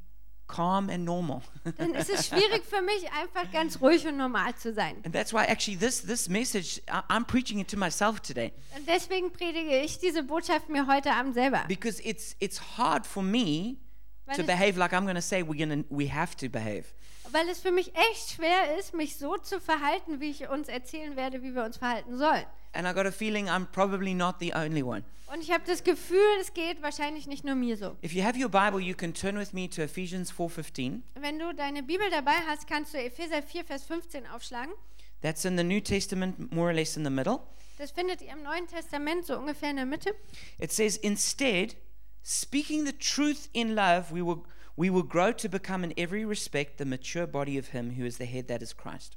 calm 0.46 0.88
and 0.88 1.04
normal. 1.04 1.40
dann 1.78 1.94
ist 1.94 2.10
es 2.10 2.28
schwierig 2.28 2.62
für 2.64 2.80
mich, 2.82 3.10
einfach 3.12 3.50
ganz 3.50 3.80
ruhig 3.80 4.06
und 4.06 4.16
normal 4.16 4.54
zu 4.54 4.72
sein. 4.72 4.94
and 5.04 5.12
that's 5.12 5.32
why 5.32 5.42
actually 5.48 5.76
this 5.76 6.02
this 6.02 6.28
message 6.28 6.80
I, 6.88 7.00
I'm 7.12 7.24
preaching 7.24 7.58
it 7.58 7.68
to 7.70 7.76
myself 7.76 8.20
today 8.20 8.52
Und 8.76 8.86
deswegen 8.86 9.32
predige 9.32 9.80
ich 9.80 9.98
diese 9.98 10.22
Botschaft 10.22 10.68
mir 10.68 10.86
heute 10.86 11.10
Abend 11.12 11.34
selber. 11.34 11.64
because 11.66 12.00
it's 12.04 12.36
it's 12.38 12.60
hard 12.78 13.04
for 13.04 13.22
me 13.24 13.78
Weil 14.26 14.36
to 14.36 14.42
es- 14.42 14.46
behave 14.46 14.78
like 14.78 14.92
I'm 14.92 15.02
going 15.06 15.16
to 15.16 15.20
say 15.22 15.42
we're 15.42 15.58
going 15.58 15.82
to 15.82 15.88
we 15.92 16.08
have 16.12 16.36
to 16.36 16.48
behave. 16.48 16.84
Weil 17.34 17.48
es 17.48 17.58
für 17.58 17.72
mich 17.72 17.92
echt 17.96 18.30
schwer 18.36 18.78
ist, 18.78 18.94
mich 18.94 19.16
so 19.16 19.36
zu 19.36 19.60
verhalten, 19.60 20.20
wie 20.20 20.30
ich 20.30 20.48
uns 20.48 20.68
erzählen 20.68 21.16
werde, 21.16 21.42
wie 21.42 21.52
wir 21.52 21.64
uns 21.64 21.78
verhalten 21.78 22.16
sollen. 22.16 22.44
And 22.74 22.86
I 22.86 22.92
got 22.92 23.06
a 23.06 23.10
feeling 23.10 23.48
I'm 23.48 23.66
probably 23.66 24.14
not 24.14 24.36
the 24.38 24.54
only 24.54 24.84
one. 24.84 25.02
Und 25.32 25.42
ich 25.42 25.50
habe 25.50 25.64
das 25.66 25.82
Gefühl, 25.82 26.20
es 26.40 26.54
geht 26.54 26.80
wahrscheinlich 26.80 27.26
nicht 27.26 27.44
nur 27.44 27.56
mir 27.56 27.76
so. 27.76 27.96
If 28.04 28.12
you 28.12 28.22
have 28.22 28.38
your 28.38 28.48
Bible, 28.48 28.80
you 28.80 28.94
can 28.94 29.12
turn 29.12 29.36
with 29.36 29.52
me 29.52 29.68
to 29.68 29.82
Ephesians 29.82 30.32
4:15. 30.32 31.02
Wenn 31.16 31.40
du 31.40 31.52
deine 31.52 31.82
Bibel 31.82 32.08
dabei 32.08 32.36
hast, 32.46 32.68
kannst 32.68 32.94
du 32.94 32.98
Epheser 32.98 33.42
4, 33.42 33.64
Vers 33.64 33.82
15 33.82 34.28
aufschlagen. 34.28 34.72
That's 35.20 35.44
in 35.44 35.58
the 35.58 35.64
New 35.64 35.80
Testament, 35.80 36.52
more 36.52 36.68
or 36.68 36.72
less 36.72 36.96
in 36.96 37.02
the 37.02 37.10
middle. 37.10 37.40
Das 37.78 37.90
findet 37.90 38.22
ihr 38.22 38.30
im 38.30 38.44
Neuen 38.44 38.68
Testament 38.68 39.26
so 39.26 39.36
ungefähr 39.36 39.70
in 39.70 39.76
der 39.76 39.86
Mitte. 39.86 40.14
It 40.60 40.70
says, 40.70 40.96
instead, 40.98 41.74
speaking 42.22 42.86
the 42.86 42.92
truth 42.92 43.48
in 43.52 43.74
love, 43.74 44.12
we 44.12 44.24
will, 44.24 44.44
we 44.76 44.90
will 44.90 45.02
grow 45.02 45.32
to 45.32 45.48
become 45.48 45.84
in 45.84 45.92
every 45.96 46.24
respect 46.24 46.78
the 46.78 46.84
mature 46.84 47.26
body 47.26 47.58
of 47.58 47.68
Him 47.68 47.92
who 47.96 48.04
is 48.04 48.18
the 48.18 48.26
head, 48.26 48.48
that 48.48 48.62
is 48.62 48.72
Christ. 48.72 49.16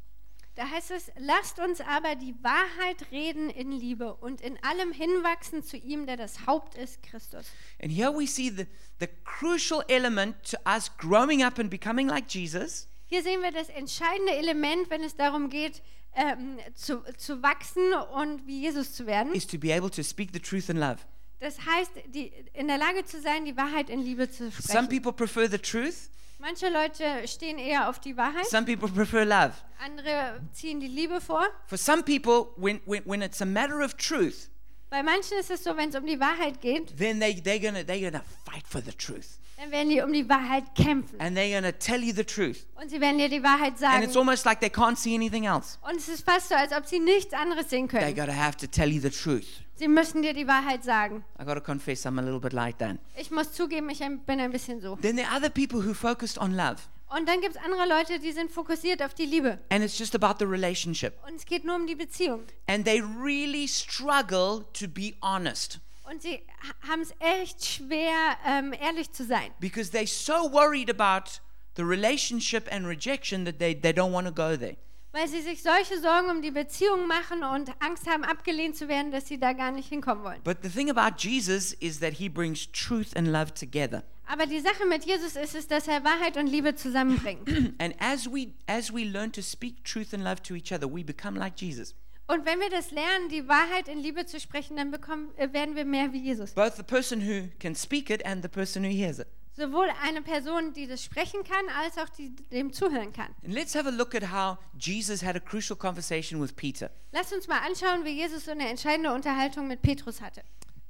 Da 0.55 0.63
heißt 0.71 0.89
es, 0.89 1.11
lasst 1.19 1.59
uns 1.59 1.81
aber 1.81 2.15
die 2.15 2.33
Wahrheit 2.41 3.11
reden 3.11 3.51
in 3.51 3.71
Liebe 3.71 4.15
und 4.15 4.41
in 4.41 4.57
allem 4.63 4.91
hinwachsen 4.91 5.61
zu 5.63 5.77
ihm, 5.77 6.07
der 6.07 6.17
das 6.17 6.47
Haupt 6.47 6.75
ist, 6.75 7.03
Christus. 7.03 7.45
And 7.79 7.91
here 7.91 8.11
we 8.11 8.25
see 8.25 8.49
the, 8.49 8.65
the 8.99 9.07
crucial 9.23 9.83
element 9.87 10.35
to 10.49 10.57
us 10.65 10.89
growing 10.97 11.43
up 11.43 11.59
and 11.59 11.69
becoming 11.69 12.07
like 12.07 12.27
Jesus 12.27 12.87
Hier 13.05 13.21
sehen 13.21 13.41
wir 13.43 13.51
das 13.51 13.69
entscheidende 13.69 14.35
Element, 14.35 14.89
wenn 14.89 15.03
es 15.03 15.15
darum 15.15 15.49
geht, 15.49 15.83
ähm, 16.15 16.57
zu, 16.73 17.03
zu 17.17 17.43
wachsen 17.43 17.93
und 18.15 18.47
wie 18.47 18.61
Jesus 18.61 18.93
zu 18.93 19.05
werden. 19.05 19.33
is 19.33 19.45
to 19.45 19.59
be 19.59 19.71
able 19.71 19.91
to 19.91 20.01
speak 20.01 20.31
the 20.33 20.39
truth 20.39 20.69
in 20.69 20.77
love. 20.77 20.97
Das 21.39 21.57
heißt, 21.65 21.91
die, 22.07 22.31
in 22.53 22.67
der 22.67 22.77
Lage 22.77 23.05
zu 23.05 23.21
sein, 23.21 23.45
die 23.45 23.55
Wahrheit 23.55 23.89
in 23.89 24.01
Liebe 24.01 24.29
zu 24.29 24.49
Some 24.49 24.51
sprechen. 24.51 24.89
people 24.89 25.13
prefer 25.13 25.47
the 25.49 25.57
truth, 25.59 26.09
Manche 26.39 26.69
Leute 26.69 27.27
stehen 27.27 27.57
eher 27.57 27.89
auf 27.89 27.99
die 27.99 28.15
Wahrheit, 28.15 28.45
some 28.47 28.65
people 28.65 28.89
prefer 28.89 29.25
love. 29.25 29.53
andere 29.83 30.39
ziehen 30.53 30.79
die 30.79 30.87
Liebe 30.87 31.19
vor. 31.21 31.45
For 31.67 31.77
some 31.77 32.03
people, 32.03 32.47
when, 32.57 32.79
when, 32.85 33.01
when 33.05 33.21
it's 33.23 33.41
a 33.41 33.45
matter 33.45 33.81
of 33.83 33.95
truth, 33.97 34.49
Bei 34.89 35.03
manchen 35.03 35.37
ist 35.39 35.51
es 35.51 35.63
so, 35.63 35.75
wenn 35.75 35.89
es 35.89 35.95
um 35.95 36.05
die 36.05 36.19
Wahrheit 36.19 36.61
geht, 36.61 36.97
then 36.97 37.19
they, 37.19 37.33
they're 37.33 37.59
to 37.59 37.79
they're 37.91 38.09
gonna 38.09 38.23
fight 38.45 38.65
for 38.67 38.81
the 38.81 38.91
truth. 38.93 39.37
dann 39.57 39.71
werden 39.71 39.89
die 39.89 40.01
um 40.01 40.13
die 40.13 40.27
Wahrheit 40.29 40.63
kämpfen. 40.75 41.19
And 41.19 41.37
they're 41.37 41.61
to 41.61 41.71
tell 41.77 42.01
you 42.01 42.13
the 42.13 42.23
truth. 42.23 42.65
Und 42.75 42.89
sie 42.89 43.01
werden 43.01 43.17
dir 43.17 43.27
die 43.27 43.43
Wahrheit 43.43 43.71
And 43.73 43.79
sagen. 43.79 44.03
it's 44.03 44.15
almost 44.15 44.45
like 44.45 44.59
they 44.61 44.69
can't 44.69 44.95
see 44.97 45.13
anything 45.15 45.45
else. 45.45 45.77
Und 45.81 45.97
es 45.97 46.07
ist 46.07 46.23
fast 46.23 46.49
so, 46.49 46.55
als 46.55 46.71
ob 46.71 46.85
sie 46.85 46.99
nichts 46.99 47.33
anderes 47.33 47.69
sehen 47.69 47.89
They 47.89 47.99
können. 47.99 48.15
got 48.15 48.27
to 48.27 48.35
have 48.35 48.55
to 48.57 48.67
tell 48.67 48.89
you 48.89 49.01
the 49.01 49.09
truth. 49.09 49.45
Sie 49.75 49.87
müssen 49.87 50.21
dir 50.21 50.33
die 50.33 50.47
Wahrheit 50.47 50.83
sagen. 50.83 51.23
I 51.39 51.43
got 51.43 51.55
to 51.55 51.61
confess, 51.61 52.05
I'm 52.05 52.17
a 52.17 52.21
little 52.21 52.39
bit 52.39 52.53
like 52.53 52.77
that. 52.79 52.97
Ich 53.15 53.29
muss 53.29 53.51
zugeben, 53.51 53.89
ich 53.89 53.99
bin 53.99 54.39
ein 54.39 54.51
bisschen 54.51 54.79
so. 54.79 54.95
Then 55.01 55.17
there 55.17 55.27
are 55.27 55.37
other 55.37 55.49
people 55.49 55.81
who 55.85 55.93
focused 55.93 56.37
on 56.39 56.55
love, 56.55 56.77
Und 57.09 57.27
dann 57.27 57.39
gibt 57.39 57.55
es 57.55 57.61
andere 57.63 57.87
Leute, 57.87 58.19
die 58.19 58.31
sind 58.33 58.51
fokussiert 58.51 59.01
auf 59.01 59.13
die 59.13 59.25
Liebe. 59.25 59.59
and 59.69 59.83
it's 59.83 59.97
just 59.97 60.13
about 60.13 60.35
the 60.39 60.45
relationship. 60.45 61.13
Und 61.25 61.35
es 61.35 61.45
geht 61.45 61.63
nur 61.63 61.75
um 61.75 61.87
die 61.87 61.95
Beziehung. 61.95 62.43
And 62.67 62.83
they 62.85 63.01
really 63.01 63.67
struggle 63.67 64.65
to 64.73 64.87
be 64.87 65.13
honest 65.21 65.79
Und 66.09 66.21
sie 66.21 66.41
haben 66.87 67.01
es 67.01 67.13
echt 67.19 67.65
schwer, 67.65 68.37
ähm, 68.45 68.73
ehrlich 68.73 69.11
zu 69.11 69.25
sein. 69.25 69.51
because 69.59 69.91
they're 69.91 70.07
so 70.07 70.51
worried 70.51 70.89
about 70.89 71.39
the 71.75 71.83
relationship 71.83 72.67
and 72.71 72.85
rejection 72.87 73.45
that 73.45 73.57
they, 73.59 73.73
they 73.73 73.91
don't 73.91 74.11
want 74.11 74.27
to 74.27 74.33
go 74.33 74.57
there. 74.57 74.75
Weil 75.17 75.27
sie 75.29 75.41
sich 75.41 75.63
solche 75.63 75.99
Sorgen 75.99 76.29
um 76.29 76.43
die 76.43 76.51
Beziehung 76.51 77.07
machen 77.07 77.43
und 77.43 77.71
Angst 77.79 78.05
haben, 78.05 78.23
abgelehnt 78.23 78.75
zu 78.75 78.87
werden, 78.87 79.11
dass 79.11 79.27
sie 79.27 79.39
da 79.39 79.53
gar 79.53 79.71
nicht 79.71 79.89
hinkommen 79.89 80.23
wollen. 80.23 80.43
But 80.43 80.57
the 80.61 80.69
thing 80.69 80.91
about 80.91 81.15
Jesus 81.17 81.73
is 81.73 81.99
that 82.01 82.13
he 82.13 82.29
brings 82.29 82.71
truth 82.71 83.17
and 83.17 83.27
love 83.27 83.51
together. 83.51 84.03
Aber 84.27 84.45
die 84.45 84.59
Sache 84.59 84.85
mit 84.85 85.05
Jesus 85.05 85.35
ist 85.35 85.55
es, 85.55 85.67
dass 85.67 85.87
er 85.87 86.03
Wahrheit 86.03 86.37
und 86.37 86.45
Liebe 86.45 86.75
zusammenbringt. 86.75 87.49
And 87.79 87.95
as 87.99 88.31
we 88.31 88.53
as 88.67 88.93
we 88.93 89.05
learn 89.05 89.31
to 89.31 89.41
speak 89.41 89.83
truth 89.83 90.13
and 90.13 90.23
love 90.23 90.43
to 90.43 90.53
each 90.53 90.71
other, 90.71 90.87
we 90.87 91.03
become 91.03 91.39
like 91.39 91.59
Jesus. 91.59 91.95
Und 92.27 92.45
wenn 92.45 92.59
wir 92.59 92.69
das 92.69 92.91
lernen, 92.91 93.29
die 93.29 93.47
Wahrheit 93.47 93.87
in 93.87 93.97
Liebe 93.97 94.27
zu 94.27 94.39
sprechen, 94.39 94.77
dann 94.77 94.91
bekommen, 94.91 95.29
äh, 95.37 95.51
werden 95.51 95.75
wir 95.75 95.85
mehr 95.85 96.13
wie 96.13 96.21
Jesus. 96.21 96.51
Both 96.51 96.75
the 96.75 96.83
person 96.83 97.21
who 97.27 97.47
can 97.59 97.73
speak 97.73 98.11
it 98.11 98.23
and 98.23 98.43
the 98.43 98.49
person 98.49 98.83
who 98.83 98.91
hears 98.91 99.17
it. 99.17 99.27
Sowohl 99.57 99.87
eine 100.03 100.21
Person, 100.21 100.73
die 100.73 100.85
das 100.85 101.03
sprechen 101.03 101.43
kann, 101.43 101.65
als 101.79 101.97
auch 101.97 102.09
die 102.09 102.35
dem 102.51 102.71
zuhören 102.71 103.11
kann. 103.11 103.33
And 103.43 103.53
let's 103.53 103.73
have 103.75 103.87
a 103.87 103.91
look 103.91 104.13
at 104.13 104.31
how 104.31 104.57
Jesus 104.79 105.23
had 105.23 105.35
a 105.35 105.39
crucial 105.39 105.75
conversation 105.75 106.39
with 106.39 106.53
Peter. 106.55 106.91
Lasst 107.11 107.33
uns 107.33 107.47
mal 107.47 107.59
anschauen, 107.65 108.05
wie 108.05 108.11
Jesus 108.11 108.45
so 108.45 108.51
eine 108.51 108.69
entscheidende 108.69 109.11
Unterhaltung 109.13 109.67
mit 109.67 109.81
Petrus 109.81 110.21
hatte. 110.21 110.43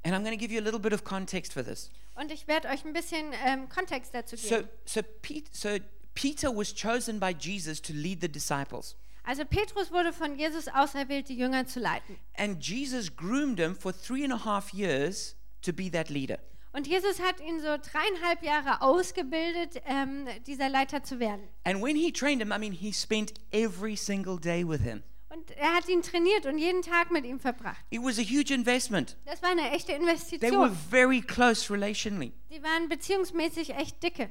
And 0.04 0.14
I'm 0.14 0.22
going 0.22 0.32
to 0.32 0.38
give 0.38 0.52
you 0.52 0.60
a 0.60 0.64
little 0.64 0.78
bit 0.78 0.92
of 0.92 1.02
context 1.02 1.54
for 1.54 1.64
this. 1.64 1.90
Und 2.14 2.30
ich 2.30 2.46
werde 2.46 2.68
euch 2.68 2.84
ein 2.84 2.92
bisschen 2.92 3.32
ähm, 3.46 3.68
Kontext 3.70 4.14
dazu 4.14 4.36
So, 4.36 4.56
geben. 4.56 4.68
so, 4.84 5.00
Pete, 5.22 5.50
so 5.52 5.68
Peter 6.14 6.54
was 6.54 6.74
chosen 6.74 7.18
by 7.18 7.30
Jesus 7.38 7.80
to 7.80 7.92
lead 7.94 8.20
the 8.20 8.28
disciples. 8.28 8.96
Also 9.24 9.44
Petrus 9.44 9.90
wurde 9.90 10.12
von 10.12 10.38
Jesus 10.38 10.68
auserwählt, 10.68 11.28
die 11.28 11.36
Jünger 11.36 11.66
zu 11.66 11.80
leiten. 11.80 12.16
And 12.36 12.62
Jesus 12.64 13.14
groomed 13.14 13.58
him 13.58 13.74
for 13.74 13.92
three 13.92 14.24
and 14.24 14.32
a 14.32 14.44
half 14.44 14.72
years 14.74 15.36
to 15.62 15.72
be 15.72 15.90
that 15.90 16.10
leader. 16.10 16.38
Und 16.72 16.86
Jesus 16.86 17.20
hat 17.20 17.40
ihn 17.40 17.60
so 17.60 17.66
dreieinhalb 17.78 18.42
Jahre 18.42 18.82
ausgebildet, 18.82 19.82
ähm, 19.86 20.26
dieser 20.46 20.68
Leiter 20.68 21.02
zu 21.02 21.18
werden. 21.18 21.48
And 21.64 21.82
when 21.82 21.96
he 21.96 22.12
trained 22.12 22.42
him, 22.42 22.52
I 22.52 22.58
mean, 22.58 22.72
he 22.72 22.92
spent 22.92 23.32
every 23.50 23.96
single 23.96 24.38
day 24.38 24.66
with 24.68 24.82
him. 24.82 25.02
Und 25.30 25.50
er 25.52 25.74
hat 25.74 25.88
ihn 25.88 26.02
trainiert 26.02 26.46
und 26.46 26.58
jeden 26.58 26.82
Tag 26.82 27.10
mit 27.10 27.24
ihm 27.24 27.38
verbracht. 27.40 27.78
It 27.90 28.00
was 28.02 28.18
a 28.18 28.22
huge 28.22 28.52
investment. 28.52 29.16
Das 29.24 29.42
war 29.42 29.50
eine 29.50 29.70
echte 29.70 29.92
They 29.92 30.00
were 30.00 30.10
Investition. 30.10 30.76
very 30.90 31.20
close 31.20 31.72
relationally. 31.72 32.32
Die 32.50 32.62
waren 32.62 32.88
beziehungsmäßig 32.88 33.70
echt 33.74 34.02
dicke. 34.02 34.30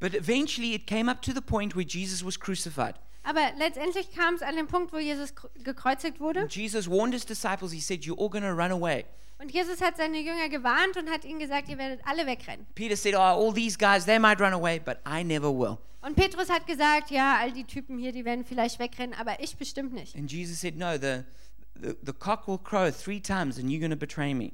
But 0.00 0.14
eventually 0.14 0.74
it 0.74 0.86
came 0.86 1.10
up 1.10 1.22
to 1.22 1.32
the 1.32 1.40
point 1.40 1.74
where 1.74 1.84
Jesus 1.86 2.24
was 2.24 2.38
crucified. 2.38 2.94
Aber 3.24 3.40
letztendlich 3.58 4.10
kam 4.12 4.34
es 4.34 4.42
an 4.42 4.56
den 4.56 4.68
Punkt, 4.68 4.92
wo 4.92 4.98
Jesus 4.98 5.30
kr- 5.34 5.48
gekreuzigt 5.62 6.18
wurde. 6.20 6.46
Jesus 6.50 6.88
warned 6.88 7.12
his 7.14 7.26
disciples, 7.26 7.72
he 7.72 7.80
said, 7.80 8.04
You're 8.04 8.18
all 8.18 8.30
going 8.30 8.44
to 8.44 8.52
run 8.52 8.70
away. 8.70 9.04
Und 9.40 9.52
Jesus 9.52 9.80
hat 9.80 9.96
seine 9.96 10.18
Jünger 10.18 10.48
gewarnt 10.48 10.96
und 10.96 11.08
hat 11.10 11.24
ihnen 11.24 11.38
gesagt, 11.38 11.68
ihr 11.68 11.78
werdet 11.78 12.00
alle 12.04 12.26
wegrennen. 12.26 12.66
Peter 12.74 12.96
said, 12.96 13.14
Oh, 13.14 13.18
all 13.18 13.52
these 13.54 13.78
guys, 13.78 14.04
they 14.04 14.18
might 14.18 14.40
run 14.40 14.52
away, 14.52 14.80
but 14.80 14.98
I 15.06 15.22
never 15.22 15.48
will. 15.52 15.78
Und 16.00 16.16
Petrus 16.16 16.48
hat 16.48 16.66
gesagt, 16.66 17.10
ja, 17.10 17.38
all 17.40 17.52
die 17.52 17.64
Typen 17.64 17.98
hier, 17.98 18.12
die 18.12 18.24
werden 18.24 18.44
vielleicht 18.44 18.78
wegrennen, 18.78 19.14
aber 19.18 19.40
ich 19.40 19.56
bestimmt 19.56 19.92
nicht. 19.92 20.16
And 20.16 20.30
Jesus 20.30 20.60
said, 20.60 20.76
No, 20.76 20.94
the, 20.98 21.22
the, 21.80 21.94
the 22.04 22.12
cock 22.12 22.46
will 22.48 22.58
crow 22.58 22.90
three 22.90 23.20
times 23.20 23.58
and 23.58 23.68
you're 23.68 23.80
going 23.80 23.90
to 23.90 23.96
betray 23.96 24.34
me. 24.34 24.52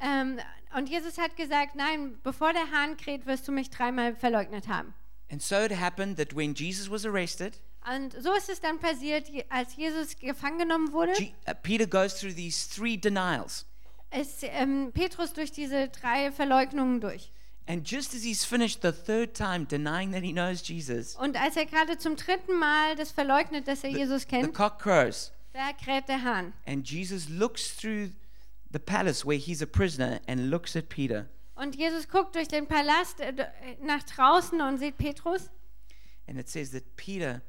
Ähm, 0.00 0.38
und 0.76 0.88
Jesus 0.88 1.18
hat 1.18 1.36
gesagt, 1.36 1.74
nein, 1.74 2.18
bevor 2.22 2.52
der 2.52 2.70
Hahn 2.70 2.96
kräht, 2.96 3.26
wirst 3.26 3.48
du 3.48 3.52
mich 3.52 3.70
dreimal 3.70 4.14
verleugnet 4.14 4.68
haben. 4.68 4.92
And 5.30 5.42
so 5.42 5.56
it 5.56 5.72
happened 5.78 6.16
that 6.18 6.34
when 6.36 6.54
Jesus 6.54 6.90
was 6.90 7.04
arrested, 7.06 7.58
Und 7.94 8.12
so 8.22 8.32
ist 8.34 8.48
es 8.50 8.60
dann 8.60 8.78
passiert, 8.78 9.30
als 9.48 9.76
Jesus 9.76 10.18
gefangen 10.18 10.58
genommen 10.58 10.92
wurde, 10.92 11.12
Je- 11.18 11.32
uh, 11.48 11.54
Peter 11.62 11.86
goes 11.86 12.14
through 12.18 12.34
these 12.34 12.68
three 12.68 12.96
denials. 12.98 13.64
Ist 14.10 14.42
ähm, 14.42 14.90
Petrus 14.92 15.32
durch 15.32 15.52
diese 15.52 15.88
drei 15.88 16.32
Verleugnungen 16.32 17.00
durch. 17.00 17.32
And 17.66 17.86
just 17.88 18.14
as 18.14 18.22
he's 18.22 18.44
finished 18.46 18.80
the 18.82 18.92
third 18.92 19.34
time 19.34 19.66
denying 19.66 20.12
that 20.12 20.22
he 20.22 20.32
knows 20.32 20.66
Jesus, 20.66 21.14
Und 21.16 21.36
als 21.38 21.56
er 21.56 21.66
gerade 21.66 21.98
zum 21.98 22.16
dritten 22.16 22.58
Mal 22.58 22.96
das 22.96 23.10
verleugnet, 23.10 23.68
dass 23.68 23.84
er 23.84 23.90
Jesus 23.90 24.22
the 24.22 24.28
kennt, 24.28 24.54
cock 24.54 24.78
crows. 24.78 25.32
da 25.52 25.72
kräht 25.74 26.08
der 26.08 26.22
Hahn. 26.22 26.54
And 26.66 26.88
Jesus 26.88 27.28
looks 27.28 27.76
through 27.76 28.10
the 28.72 28.78
palace 28.78 29.26
where 29.26 29.38
he's 29.38 29.60
a 29.62 29.66
prisoner 29.66 30.20
and 30.26 30.48
looks 30.50 30.74
at 30.76 30.88
Peter. 30.88 31.26
Und 31.56 31.74
Jesus 31.76 32.08
guckt 32.08 32.36
durch 32.36 32.48
den 32.48 32.66
Palast 32.66 33.20
äh, 33.20 33.30
äh, 33.30 33.76
nach 33.82 34.02
draußen 34.04 34.60
und 34.62 34.78
sieht 34.78 34.96
Petrus. 34.96 35.50
And 36.26 36.38
it 36.38 36.48
says 36.48 36.70
that 36.70 36.96
Peter 36.96 37.42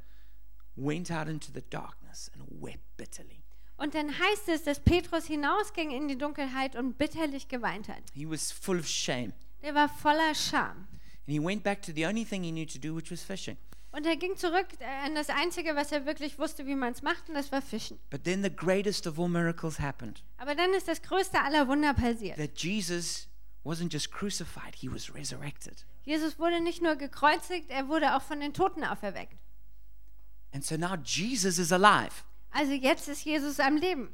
went 0.76 1.12
out 1.12 1.28
into 1.28 1.52
the 1.54 1.62
darkness 1.70 2.30
and 2.34 2.44
wept 2.62 2.98
bitterly. 2.98 3.44
Und 3.80 3.96
dann 3.96 4.10
heißt 4.20 4.50
es, 4.50 4.64
dass 4.64 4.80
Petrus 4.80 5.26
hinausging 5.26 5.92
in 5.92 6.08
die 6.08 6.18
Dunkelheit 6.18 6.76
und 6.76 6.98
bitterlich 6.98 7.48
geweint 7.48 7.88
hat. 7.88 8.04
He 8.14 8.30
was 8.30 8.52
full 8.52 8.78
of 8.80 8.88
shame. 8.88 9.34
Der 9.64 9.74
war 9.74 9.90
voller 9.90 10.36
Scham. 10.36 10.88
And 11.28 11.28
he 11.28 11.40
went 11.40 11.64
back 11.64 11.82
to 11.84 11.92
the 11.94 12.06
only 12.06 12.26
thing 12.26 12.44
he 12.44 12.52
knew 12.52 12.66
to 12.66 12.78
do, 12.80 12.96
which 12.96 13.10
was 13.12 13.22
fishing. 13.24 13.58
Und 13.92 14.06
er 14.06 14.18
ging 14.18 14.36
zurück 14.36 14.68
äh, 14.80 15.06
an 15.06 15.16
das 15.16 15.30
Einzige, 15.30 15.76
was 15.76 15.92
er 15.92 16.06
wirklich 16.06 16.38
wusste, 16.38 16.66
wie 16.68 16.76
man 16.76 16.94
es 16.94 17.02
macht, 17.02 17.28
und 17.28 17.36
das 17.36 17.52
war 17.52 17.62
Fischen. 17.62 17.98
But 18.10 18.24
then 18.24 18.44
the 18.44 18.56
greatest 18.56 19.08
of 19.08 19.18
all 19.20 19.28
miracles 19.30 19.80
happened 19.80 20.24
Aber 20.38 20.54
dann 20.56 20.74
ist 20.74 20.88
das 20.88 21.02
größte 21.02 21.42
aller 21.42 21.68
Wunder 21.68 21.94
passiert. 21.94 22.38
that 22.38 22.58
Jesus 22.60 23.28
wasn't 23.64 23.92
just 23.92 24.12
crucified, 24.12 24.76
he 24.76 24.92
was 24.92 25.14
resurrected. 25.14 25.86
Jesus 26.04 26.38
wurde 26.38 26.62
nicht 26.62 26.82
nur 26.84 26.96
gekreuzigt, 26.98 27.70
er 27.72 27.88
wurde 27.88 28.16
auch 28.16 28.22
von 28.22 28.40
den 28.40 28.54
Toten 28.54 28.84
auferweckt. 28.84 29.38
And 30.54 30.64
so 30.66 30.78
now 30.78 30.96
Jesus 31.04 31.58
is 31.58 31.72
alive. 31.72 32.24
Also 32.52 32.74
jetzt 32.74 33.08
ist 33.08 33.24
Jesus 33.26 33.60
am 33.60 33.78
Leben. 33.78 34.14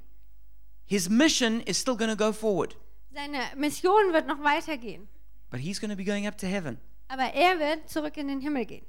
His 0.85 1.09
mission 1.09 1.61
is 1.61 1.79
still 1.79 1.95
going 1.95 2.09
to 2.09 2.17
go 2.17 2.31
forward, 2.31 2.75
Seine 3.11 3.39
Mission 3.55 4.11
wird 4.13 4.27
noch 4.27 4.43
weitergehen. 4.43 5.07
but 5.49 5.59
he's 5.61 5.79
going 5.79 5.89
to 5.89 5.95
be 5.95 6.03
going 6.03 6.27
up 6.27 6.37
to 6.37 6.47
heaven. 6.47 6.77
Aber 7.07 7.33
er 7.33 7.59
wird 7.59 7.89
zurück 7.89 8.17
in 8.17 8.27
den 8.27 8.41
Himmel 8.41 8.65
gehen. 8.65 8.85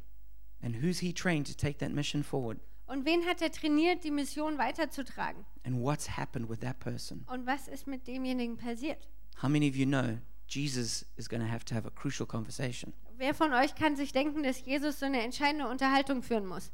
And 0.63 0.83
who's 0.83 0.99
he 0.99 1.13
trained 1.13 1.47
to 1.47 1.55
take 1.55 1.79
that 1.79 1.93
mission 1.93 2.23
forward? 2.25 2.59
Und 2.87 3.05
wen 3.05 3.25
hat 3.27 3.41
er 3.43 3.51
trainiert, 3.51 4.05
die 4.05 4.11
Mission 4.11 4.59
weiterzutragen? 4.59 5.45
And 5.65 5.81
what's 5.83 6.17
happened 6.17 6.49
with 6.49 6.61
that 6.61 6.79
person? 6.81 7.25
Und 7.29 7.47
was 7.47 7.69
ist 7.69 7.87
mit 7.87 8.07
demjenigen 8.07 8.57
passiert? 8.57 9.07
How 9.43 9.49
many 9.49 9.69
of 9.69 9.77
you 9.77 9.87
know 9.87 10.19
Jesus 10.49 11.05
is 11.17 11.29
going 11.29 11.41
to 11.43 11.49
have 11.49 11.65
to 11.67 11.75
have 11.75 11.87
a 11.87 11.91
crucial 11.91 12.27
conversation? 12.27 12.93
Wer 13.17 13.35
von 13.35 13.53
euch 13.53 13.75
kann 13.75 13.97
sich 13.97 14.13
denken, 14.13 14.43
dass 14.43 14.65
Jesus 14.65 14.99
so 15.01 15.07
eine 15.07 15.23
entscheidende 15.23 15.69
Unterhaltung 15.69 16.23
führen 16.23 16.47
muss? 16.47 16.71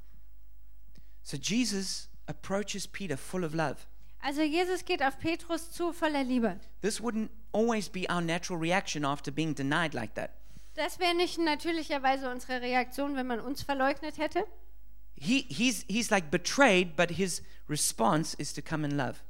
So 1.22 1.36
Jesus 1.36 2.08
approaches 2.32 2.86
Peter 2.86 3.16
full 3.16 3.44
of 3.44 3.54
love. 3.54 3.86
Also 4.22 4.42
Jesus 4.42 4.84
geht 4.84 5.02
auf 5.02 5.18
Petrus 5.18 5.70
zu 5.70 5.92
voller 5.92 6.24
Liebe. 6.24 6.60
This 6.80 7.00
wouldn't 7.00 7.30
always 7.52 7.88
be 7.88 8.08
our 8.08 8.20
natural 8.20 8.58
reaction 8.58 9.04
after 9.04 9.30
being 9.30 9.54
denied 9.54 9.94
like 9.94 10.14
that. 10.14 10.30
Das 10.74 10.98
wäre 10.98 11.14
nicht 11.14 11.38
natürlicherweise 11.38 12.30
unsere 12.30 12.62
Reaktion, 12.62 13.14
wenn 13.16 13.26
man 13.26 13.40
uns 13.40 13.62
verleugnet 13.62 14.16
hätte. 14.16 14.46
He, 15.14 15.42
he's, 15.48 15.84
he's 15.88 16.10
like 16.10 16.30
betrayed, 16.30 16.96
but 16.96 17.10
his 17.10 17.42
response 17.68 18.34
is 18.38 18.52
to 18.54 18.62
come 18.62 18.84
in 18.84 18.96
love. 18.96 19.20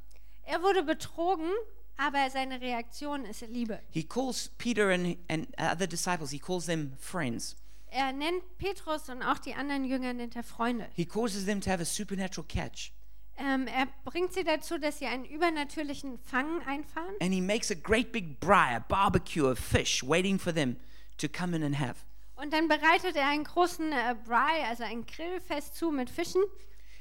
Er 0.45 0.61
wurde 0.61 0.83
betrogen, 0.83 1.51
aber 1.97 2.29
seine 2.29 2.61
Reaktion 2.61 3.25
ist 3.25 3.41
Liebe. 3.41 3.79
He 3.89 4.03
calls 4.03 4.49
Peter 4.57 4.89
and, 4.91 5.17
and 5.27 5.47
other 5.57 5.87
disciples, 5.87 6.31
he 6.31 6.39
calls 6.39 6.65
them 6.65 6.93
friends. 6.97 7.55
Er 7.95 8.11
nennt 8.11 8.41
Petrus 8.57 9.07
und 9.09 9.21
auch 9.21 9.37
die 9.37 9.53
anderen 9.53 9.85
Jünger 9.85 10.13
nennt 10.13 10.35
er 10.35 10.43
Freunde. 10.43 10.89
He 10.95 11.05
causes 11.05 11.45
them 11.45 11.61
to 11.61 11.69
have 11.69 11.79
a 11.81 11.85
supernatural 11.85 12.47
catch. 12.47 12.91
Ähm, 13.37 13.67
er 13.67 13.87
bringt 14.03 14.33
sie 14.33 14.43
dazu, 14.43 14.77
dass 14.79 14.99
sie 14.99 15.05
einen 15.05 15.25
übernatürlichen 15.25 16.17
Fang 16.19 16.61
einfahren 16.67 17.15
And 17.21 17.31
he 17.33 17.41
makes 17.41 17.71
a 17.71 17.75
great 17.75 18.11
big 18.11 18.39
braai, 18.39 18.75
a 18.75 18.79
barbecue 18.79 19.47
of 19.49 19.59
fish 19.59 20.03
waiting 20.03 20.37
for 20.39 20.53
them 20.53 20.75
to 21.17 21.27
come 21.27 21.55
in 21.55 21.63
and 21.63 21.79
have. 21.79 21.95
und 22.35 22.51
dann 22.53 22.67
bereitet 22.67 23.15
er 23.15 23.27
einen 23.29 23.43
großen 23.43 23.91
äh, 23.91 24.15
Braai, 24.25 24.65
also 24.67 24.83
ein 24.83 25.05
Grillfest 25.05 25.75
zu 25.75 25.91
mit 25.91 26.09
Fischen. 26.09 26.41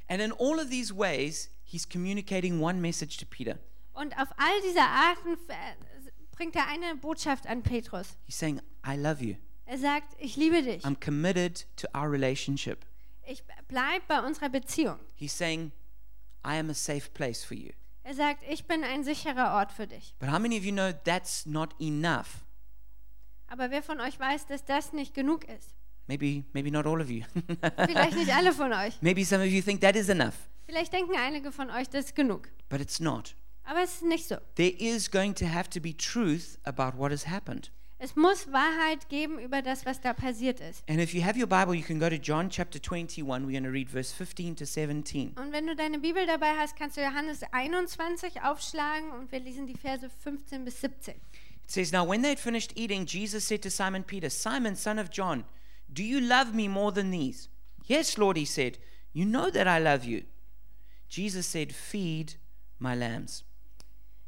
And 0.09 0.21
in 0.21 0.33
all 0.33 0.59
of 0.59 0.69
these 0.71 0.95
ways, 0.95 1.51
he's 1.65 1.89
communicating 1.89 2.61
one 2.61 2.81
message 2.81 3.17
to 3.19 3.27
Peter. 3.27 3.59
Und 3.95 4.17
auf 4.19 4.29
all 4.37 4.61
diese 4.67 4.83
Arten 4.83 5.35
äh, 5.49 5.55
bringt 6.33 6.55
er 6.55 6.67
eine 6.69 6.97
Botschaft 6.97 7.47
an 7.47 7.63
Petrus. 7.63 8.17
He's 8.27 8.39
saying, 8.39 8.61
I 8.87 8.97
love 8.97 9.23
you. 9.25 9.37
Er 9.67 9.79
sagt, 9.79 10.15
ich 10.19 10.37
liebe 10.37 10.63
dich. 10.63 10.85
I'm 10.85 10.97
committed 11.03 11.67
to 11.77 11.89
our 11.95 12.11
relationship. 12.11 12.85
Ich 13.27 13.43
bleib 13.69 14.07
bei 14.09 14.21
unserer 14.21 14.49
Beziehung. 14.49 14.99
He's 15.15 15.33
saying, 15.37 15.73
I 16.45 16.57
am 16.59 16.69
a 16.71 16.75
safe 16.75 17.11
place 17.15 17.45
for 17.45 17.57
you. 17.57 17.71
Er 18.05 18.15
sagt, 18.15 18.43
ich 18.49 18.65
bin 18.67 18.83
ein 18.83 19.05
sicherer 19.05 19.55
Ort 19.55 19.73
für 19.73 19.87
dich. 19.87 20.15
But 20.19 20.31
how 20.31 20.39
many 20.41 20.59
of 20.59 20.65
you 20.65 20.73
know 20.73 20.93
that's 21.05 21.47
not 21.47 21.75
enough? 21.81 22.45
Aber 23.47 23.71
wer 23.71 23.83
von 23.83 24.01
euch 24.01 24.19
weiß, 24.19 24.47
dass 24.47 24.65
das 24.65 24.93
nicht 24.93 25.15
genug 25.15 25.45
ist? 25.45 25.75
Maybe, 26.09 26.45
maybe 26.53 26.71
not 26.73 26.85
all 26.87 27.01
of 27.01 27.09
you. 27.11 27.23
Vielleicht 27.87 28.17
nicht 28.17 28.35
alle 28.35 28.53
von 28.53 28.73
euch. 28.73 29.01
maybe 29.01 29.25
some 29.25 29.41
of 29.43 29.49
you 29.51 29.63
think 29.63 29.81
that 29.83 29.95
is 29.95 30.09
enough, 30.09 30.35
Vielleicht 30.67 30.93
denken 30.93 31.15
einige 31.17 31.53
von 31.53 31.71
euch, 31.71 31.89
das 31.89 32.07
ist 32.07 32.17
genug. 32.17 32.49
but 32.69 32.81
it's 32.81 32.99
not. 32.99 33.37
Aber 33.65 33.83
es 33.83 33.95
ist 33.95 34.03
nicht 34.03 34.27
so. 34.27 34.37
There 34.57 34.71
is 34.71 35.09
going 35.09 35.35
to 35.37 35.47
have 35.47 35.71
to 35.71 35.81
be 35.81 35.97
truth 35.97 36.59
about 36.65 36.99
what 36.99 37.13
has 37.13 37.29
happened. 37.29 37.71
Es 38.05 38.17
muss 38.17 38.51
Wahrheit 38.51 39.09
geben 39.09 39.39
über 39.39 39.63
das, 39.63 39.87
was 39.87 40.01
da 40.01 40.13
passiert 40.13 40.59
ist. 40.59 40.83
And 40.89 40.99
if 40.99 41.15
you 41.15 41.23
have 41.25 41.39
your 41.39 41.47
Bible, 41.47 41.73
you 41.73 41.85
can 41.85 42.01
go 42.01 42.09
to 42.09 42.17
John 42.17 42.51
chapter 42.51 42.81
21. 42.81 43.47
We're 43.47 43.53
going 43.53 43.63
to 43.63 43.71
read 43.71 43.89
verse 43.89 44.13
15 44.13 44.57
to 44.57 44.67
17. 44.67 45.35
Und 45.37 45.53
wenn 45.53 45.69
du 45.69 45.77
deine 45.77 46.01
Bibel 46.01 46.27
dabei 46.27 46.51
hast, 46.59 46.75
kannst 46.75 46.97
du 46.97 47.01
Johannes 47.01 47.45
21 47.53 48.43
aufschlagen 48.43 49.13
und 49.13 49.31
wir 49.31 49.39
lesen 49.39 49.69
die 49.69 49.77
Verse 49.77 50.11
15 50.11 50.65
bis 50.65 50.81
17. 50.81 51.15
It 51.15 51.71
says, 51.71 51.93
Now 51.93 52.05
when 52.05 52.23
they 52.23 52.31
had 52.31 52.41
finished 52.41 52.73
eating, 52.77 53.07
Jesus 53.07 53.47
said 53.47 53.63
to 53.63 53.71
Simon 53.71 54.03
Peter, 54.03 54.31
Simon, 54.31 54.75
son 54.75 54.99
of 54.99 55.11
John, 55.13 55.45
do 55.93 56.03
you 56.03 56.19
love 56.19 56.55
me 56.55 56.67
more 56.67 56.93
than 56.93 57.13
these? 57.13 57.51
Yes, 57.85 58.19
Lord, 58.19 58.37
he 58.37 58.45
said, 58.45 58.79
You 59.13 59.27
know 59.27 59.49
that 59.49 59.69
I 59.69 59.79
love 59.79 60.05
you. 60.05 60.25
Jesus 61.09 61.47
said, 61.47 61.73
Feed 61.73 62.35
my 62.81 62.97
lambs. 62.97 63.45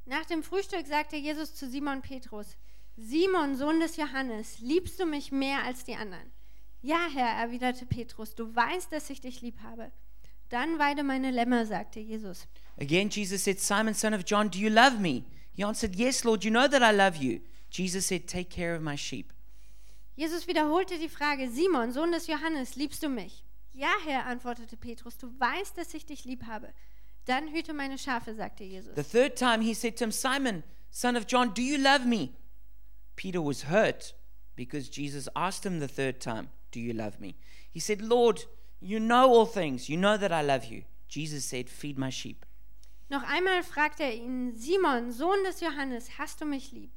Nach 0.07 0.27
dem 0.27 0.45
Frühstück 0.45 0.87
sagte 0.87 1.17
Jesus 1.17 1.57
zu 1.57 1.69
Simon 1.69 2.03
Petrus, 2.03 2.57
Simon, 2.97 3.57
Sohn 3.57 3.81
des 3.81 3.97
Johannes, 3.97 4.61
liebst 4.61 5.01
du 5.01 5.07
mich 5.07 5.33
mehr 5.33 5.65
als 5.65 5.85
die 5.85 5.97
anderen? 5.97 6.31
Ja, 6.81 7.09
Herr, 7.13 7.41
erwiderte 7.43 7.87
Petrus, 7.87 8.35
du 8.35 8.55
weißt, 8.55 8.93
dass 8.93 9.11
ich 9.11 9.21
dich 9.21 9.41
lieb 9.41 9.59
habe. 9.63 9.91
Dann 10.49 10.79
weide 10.79 11.03
meine 11.03 11.31
Lämmer, 11.31 11.67
sagte 11.67 11.99
Jesus. 11.99 12.47
Again, 12.79 13.09
Jesus 13.11 13.43
said, 13.43 13.59
Simon, 13.59 13.95
son 13.95 14.15
of 14.15 14.23
John, 14.25 14.51
do 14.51 14.59
you 14.59 14.69
love 14.69 14.99
me? 15.01 15.25
He 15.55 15.65
answered, 15.65 15.97
Yes, 15.97 16.25
Lord, 16.25 16.45
you 16.45 16.51
know 16.51 16.69
that 16.69 16.83
I 16.83 16.95
love 16.95 17.17
you. 17.17 17.41
Jesus 17.71 18.07
said, 18.07 18.29
Take 18.29 18.51
care 18.51 18.77
of 18.77 18.83
my 18.83 18.97
sheep. 18.97 19.33
Jesus 20.17 20.47
wiederholte 20.47 20.99
die 20.99 21.09
Frage, 21.09 21.51
Simon, 21.51 21.91
Sohn 21.91 22.13
des 22.13 22.29
Johannes, 22.29 22.77
liebst 22.77 23.03
du 23.03 23.09
mich? 23.09 23.45
Ja, 23.73 23.91
Herr, 24.05 24.27
antwortete 24.27 24.77
Petrus, 24.77 25.19
du 25.19 25.29
weißt, 25.41 25.77
dass 25.77 25.95
ich 25.95 26.07
dich 26.07 26.25
lieb 26.25 26.47
habe. 26.47 26.73
Dann 27.25 27.49
hüte 27.49 27.73
meine 27.73 27.99
Schafe, 27.99 28.35
sagte 28.35 28.63
Jesus. 28.63 28.95
The 28.95 29.03
third 29.03 29.37
time 29.37 29.61
he 29.63 29.75
said 29.75 29.97
to 29.99 30.05
him, 30.05 30.13
Simon, 30.13 30.63
son 30.91 31.17
of 31.17 31.25
John, 31.27 31.53
do 31.53 31.63
you 31.63 31.79
love 31.79 32.07
me? 32.07 32.31
Peter 33.17 33.41
was 33.41 33.65
hurt 33.65 34.15
because 34.57 34.89
Jesus 34.89 35.29
asked 35.35 35.65
him 35.65 35.81
the 35.81 35.89
third 35.89 36.21
time, 36.21 36.49
Do 36.73 36.81
you 36.81 36.93
love 36.93 37.21
me? 37.21 37.37
He 37.71 37.81
said, 37.81 38.03
Lord, 38.03 38.45
you 38.81 38.99
know 39.01 39.33
all 39.33 39.47
things. 39.47 39.89
You 39.89 39.97
know 39.97 40.17
that 40.17 40.33
I 40.33 40.43
love 40.43 40.65
you. 40.67 40.85
Jesus 41.09 41.45
said, 41.45 41.69
Feed 41.69 41.99
my 41.99 42.11
sheep. 42.11 42.45
Noch 43.11 43.23
einmal 43.23 43.63
fragte 43.63 44.03
er 44.03 44.15
ihn, 44.15 44.57
Simon, 44.57 45.13
Sohn 45.13 45.45
des 45.45 45.61
Johannes, 45.61 46.19
hast 46.19 46.41
du 46.41 46.47
mich 46.47 46.73
lieb? 46.73 46.91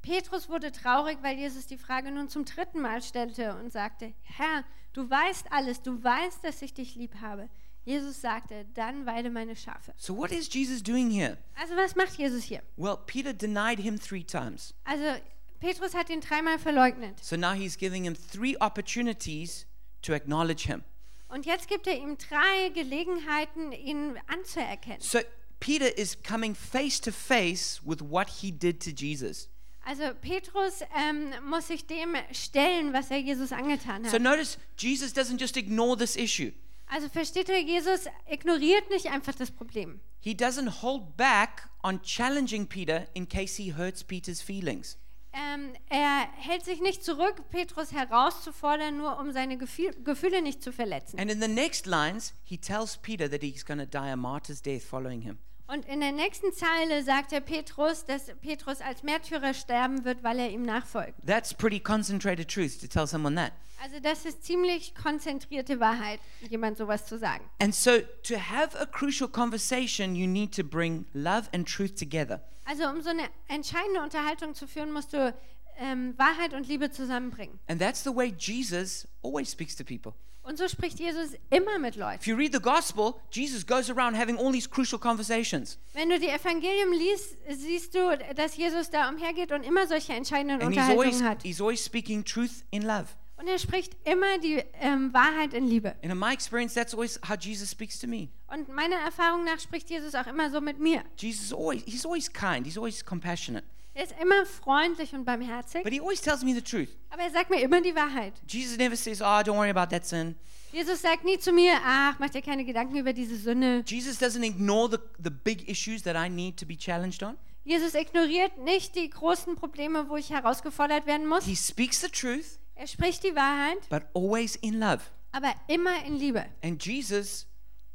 Petrus 0.00 0.48
wurde 0.48 0.72
traurig, 0.72 1.18
weil 1.22 1.36
Jesus 1.36 1.66
die 1.66 1.76
Frage 1.76 2.10
nun 2.10 2.28
zum 2.28 2.44
dritten 2.44 2.80
Mal 2.80 3.02
stellte 3.02 3.54
und 3.56 3.70
sagte, 3.70 4.14
Herr, 4.22 4.64
du 4.92 5.10
weißt 5.10 5.52
alles, 5.52 5.82
du 5.82 6.02
weißt, 6.02 6.42
dass 6.44 6.62
ich 6.62 6.72
dich 6.72 6.94
lieb 6.94 7.16
habe. 7.20 7.50
Jesus 7.84 8.20
sagte, 8.20 8.66
dann 8.74 9.06
weide 9.06 9.30
meine 9.30 9.56
Schafe. 9.56 9.92
So, 9.96 10.16
what 10.16 10.30
is 10.32 10.52
Jesus 10.52 10.82
doing 10.82 11.10
here? 11.10 11.38
Also 11.58 11.76
was 11.76 11.96
macht 11.96 12.16
Jesus 12.16 12.44
hier? 12.44 12.62
Well, 12.76 12.96
Peter 13.06 13.32
denied 13.32 13.78
him 13.80 13.98
three 13.98 14.22
times. 14.22 14.74
Also 14.84 15.20
Petrus 15.60 15.94
hat 15.94 16.08
ihn 16.10 16.20
dreimal 16.20 16.58
verleugnet. 16.58 17.22
So 17.22 17.36
now 17.36 17.52
he's 17.52 17.76
giving 17.76 18.04
him 18.04 18.14
three 18.14 18.56
opportunities 18.60 19.66
to 20.02 20.12
acknowledge 20.14 20.66
him. 20.66 20.82
Und 21.28 21.46
jetzt 21.46 21.68
gibt 21.68 21.86
er 21.86 21.96
ihm 21.96 22.16
drei 22.18 22.70
Gelegenheiten, 22.70 23.70
ihn 23.72 24.18
anzuerkennen. 24.26 25.00
So, 25.00 25.20
Peter 25.60 25.96
is 25.96 26.16
coming 26.22 26.54
face 26.54 27.00
to 27.00 27.12
face 27.12 27.80
with 27.84 28.00
what 28.00 28.28
he 28.40 28.50
did 28.50 28.82
to 28.82 28.90
Jesus. 28.90 29.48
Also 29.84 30.12
Petrus 30.20 30.80
ähm, 30.96 31.32
muss 31.48 31.68
sich 31.68 31.86
dem 31.86 32.14
stellen, 32.32 32.92
was 32.92 33.10
er 33.10 33.18
Jesus 33.18 33.52
angetan 33.52 34.04
So 34.04 34.12
hat. 34.12 34.22
notice 34.22 34.58
Jesus 34.76 35.12
doesn't 35.14 35.38
just 35.38 35.56
ignore 35.56 35.96
this 35.96 36.16
issue. 36.16 36.52
Also 36.86 37.08
versteht 37.08 37.48
ihr, 37.48 37.60
Jesus 37.62 38.06
ignoriert 38.28 38.90
nicht 38.90 39.06
einfach 39.06 39.34
das 39.34 39.50
Problem. 39.50 40.00
He 40.20 40.32
doesn't 40.34 40.82
hold 40.82 41.16
back 41.16 41.68
on 41.82 42.02
challenging 42.02 42.66
Peter 42.66 43.06
in 43.14 43.28
case 43.28 43.56
he 43.62 43.72
hurts 43.74 44.02
Peter's 44.02 44.42
feelings. 44.42 44.98
Ähm, 45.32 45.74
er 45.88 46.28
hält 46.36 46.64
sich 46.64 46.80
nicht 46.80 47.04
zurück, 47.04 47.48
Petrus 47.50 47.92
herauszufordern, 47.92 48.96
nur 48.96 49.18
um 49.18 49.32
seine 49.32 49.56
Gefühl, 49.58 49.94
Gefühle 50.02 50.42
nicht 50.42 50.62
zu 50.62 50.72
verletzen. 50.72 51.20
And 51.20 51.30
in 51.30 51.40
the 51.40 51.48
next 51.48 51.86
lines, 51.86 52.34
he 52.42 52.58
tells 52.58 52.96
Peter 52.96 53.30
that 53.30 53.42
he's 53.42 53.64
going 53.64 53.78
to 53.78 53.86
die 53.86 54.10
a 54.10 54.16
martyr's 54.16 54.60
death 54.60 54.82
following 54.82 55.20
him. 55.22 55.38
Und 55.68 55.86
in 55.86 56.00
der 56.00 56.10
nächsten 56.10 56.52
Zeile 56.52 57.04
sagt 57.04 57.32
er 57.32 57.40
Petrus, 57.40 58.04
dass 58.04 58.26
Petrus 58.42 58.80
als 58.80 59.04
Märtyrer 59.04 59.54
sterben 59.54 60.04
wird, 60.04 60.24
weil 60.24 60.40
er 60.40 60.50
ihm 60.50 60.62
nachfolgt. 60.62 61.14
That's 61.24 61.54
pretty 61.54 61.78
concentrated 61.78 62.48
truth 62.48 62.80
to 62.80 62.88
tell 62.88 63.06
someone 63.06 63.36
that. 63.36 63.52
Also 63.80 64.00
das 64.00 64.26
ist 64.26 64.42
ziemlich 64.42 64.96
konzentrierte 64.96 65.78
Wahrheit, 65.78 66.18
jemand 66.48 66.76
sowas 66.76 67.06
zu 67.06 67.18
sagen. 67.18 67.44
And 67.60 67.72
so, 67.72 68.00
to 68.24 68.34
have 68.34 68.76
a 68.76 68.84
crucial 68.84 69.28
conversation, 69.28 70.16
you 70.16 70.26
need 70.26 70.54
to 70.56 70.64
bring 70.64 71.06
love 71.14 71.48
and 71.54 71.68
truth 71.68 71.94
together. 71.94 72.42
Also 72.70 72.88
um 72.88 73.02
so 73.02 73.10
eine 73.10 73.28
entscheidende 73.48 74.00
Unterhaltung 74.00 74.54
zu 74.54 74.68
führen, 74.68 74.92
musst 74.92 75.12
du 75.12 75.34
ähm, 75.80 76.14
Wahrheit 76.16 76.54
und 76.54 76.68
Liebe 76.68 76.92
zusammenbringen. 76.92 77.58
And 77.66 77.80
that's 77.80 78.04
the 78.04 78.14
way 78.14 78.32
Jesus 78.38 79.08
always 79.24 79.50
speaks 79.50 79.74
to 79.74 79.82
people. 79.82 80.12
Und 80.42 80.56
so 80.56 80.68
spricht 80.68 81.00
Jesus 81.00 81.32
immer 81.50 81.78
mit 81.80 81.96
Leuten. 81.96 82.20
If 82.20 82.26
you 82.28 82.36
read 82.36 82.52
the 82.52 82.60
gospel, 82.60 83.14
Jesus 83.32 83.66
goes 83.66 83.90
around 83.90 84.16
having 84.16 84.38
all 84.38 84.52
these 84.52 84.68
crucial 84.68 85.00
conversations. 85.00 85.78
Wenn 85.94 86.10
du 86.10 86.18
die 86.20 86.28
Evangelium 86.28 86.92
liest, 86.92 87.36
siehst 87.48 87.94
du, 87.94 88.16
dass 88.36 88.56
Jesus 88.56 88.88
da 88.88 89.08
umhergeht 89.08 89.50
und 89.50 89.64
immer 89.64 89.88
solche 89.88 90.12
entscheidenden 90.12 90.62
And 90.62 90.72
he's 90.72 90.78
always, 90.88 91.16
Unterhaltungen 91.16 91.28
hat. 91.28 91.42
he's 91.42 91.60
always 91.60 91.84
speaking 91.84 92.24
truth 92.24 92.64
in 92.70 92.82
love. 92.82 93.06
Und 93.40 93.48
er 93.48 93.58
spricht 93.58 93.96
immer 94.04 94.38
die 94.38 94.62
ähm, 94.80 95.14
Wahrheit 95.14 95.54
in 95.54 95.66
Liebe. 95.66 95.94
And 96.02 96.12
in 96.12 96.18
my 96.18 96.32
experience, 96.32 96.74
that's 96.74 96.92
always 96.92 97.18
how 97.26 97.36
Jesus 97.40 97.70
speaks 97.70 97.98
to 98.00 98.06
me. 98.06 98.28
Und 98.48 98.68
meiner 98.68 98.96
Erfahrung 98.96 99.44
nach 99.44 99.58
spricht 99.58 99.88
Jesus 99.88 100.14
auch 100.14 100.26
immer 100.26 100.50
so 100.50 100.60
mit 100.60 100.78
mir. 100.78 101.04
Jesus 101.16 101.50
always, 101.50 101.82
he's 101.86 102.04
always 102.04 102.30
kind, 102.30 102.66
he's 102.66 102.76
always 102.76 103.02
compassionate. 103.02 103.64
Er 103.94 104.04
ist 104.04 104.14
immer 104.20 104.44
freundlich 104.44 105.14
und 105.14 105.24
barmherzig, 105.24 105.82
but 105.82 105.92
he 105.92 106.00
always 106.00 106.20
tells 106.20 106.44
me 106.44 106.54
the 106.54 106.60
truth. 106.60 106.90
aber 107.08 107.22
er 107.22 107.30
sagt 107.30 107.48
mir 107.48 107.62
immer 107.62 107.80
die 107.80 107.94
Wahrheit. 107.94 108.34
Jesus 108.46 108.76
never 108.76 108.94
says, 108.94 109.22
Oh, 109.22 109.40
don't 109.42 109.56
worry 109.56 109.70
about 109.70 109.90
that 109.90 110.06
sin. 110.06 110.36
Jesus 110.70 111.00
sagt 111.00 111.24
nie 111.24 111.38
zu 111.38 111.50
mir, 111.50 111.80
ach, 111.82 112.18
mach 112.18 112.30
dir 112.30 112.42
keine 112.42 112.64
Gedanken 112.64 112.96
über 112.96 113.12
diese 113.12 113.36
Sünde. 113.36 113.82
Jesus 113.86 114.20
doesn't 114.20 114.44
ignore 114.44 114.88
the, 114.88 114.98
the 115.18 115.30
big 115.30 115.66
issues 115.68 116.02
that 116.02 116.14
I 116.14 116.28
need 116.28 116.58
to 116.58 116.66
be 116.66 116.76
challenged 116.76 117.22
on. 117.22 117.36
Jesus 117.64 117.94
ignoriert 117.94 118.58
nicht 118.58 118.94
die 118.94 119.10
großen 119.10 119.56
Probleme, 119.56 120.08
wo 120.08 120.16
ich 120.16 120.30
herausgefordert 120.30 121.06
werden 121.06 121.26
muss. 121.26 121.44
He 121.44 121.56
speaks 121.56 122.00
the 122.00 122.08
truth, 122.08 122.59
Er 122.80 122.86
spricht 122.86 123.24
die 123.24 123.36
Wahrheit, 123.36 123.76
but 123.90 124.04
always 124.14 124.56
in 124.56 124.80
love. 124.80 125.02
aber 125.32 125.54
immer 125.68 126.02
in 126.06 126.16
Liebe. 126.16 126.46
And 126.62 126.82
Jesus 126.82 127.46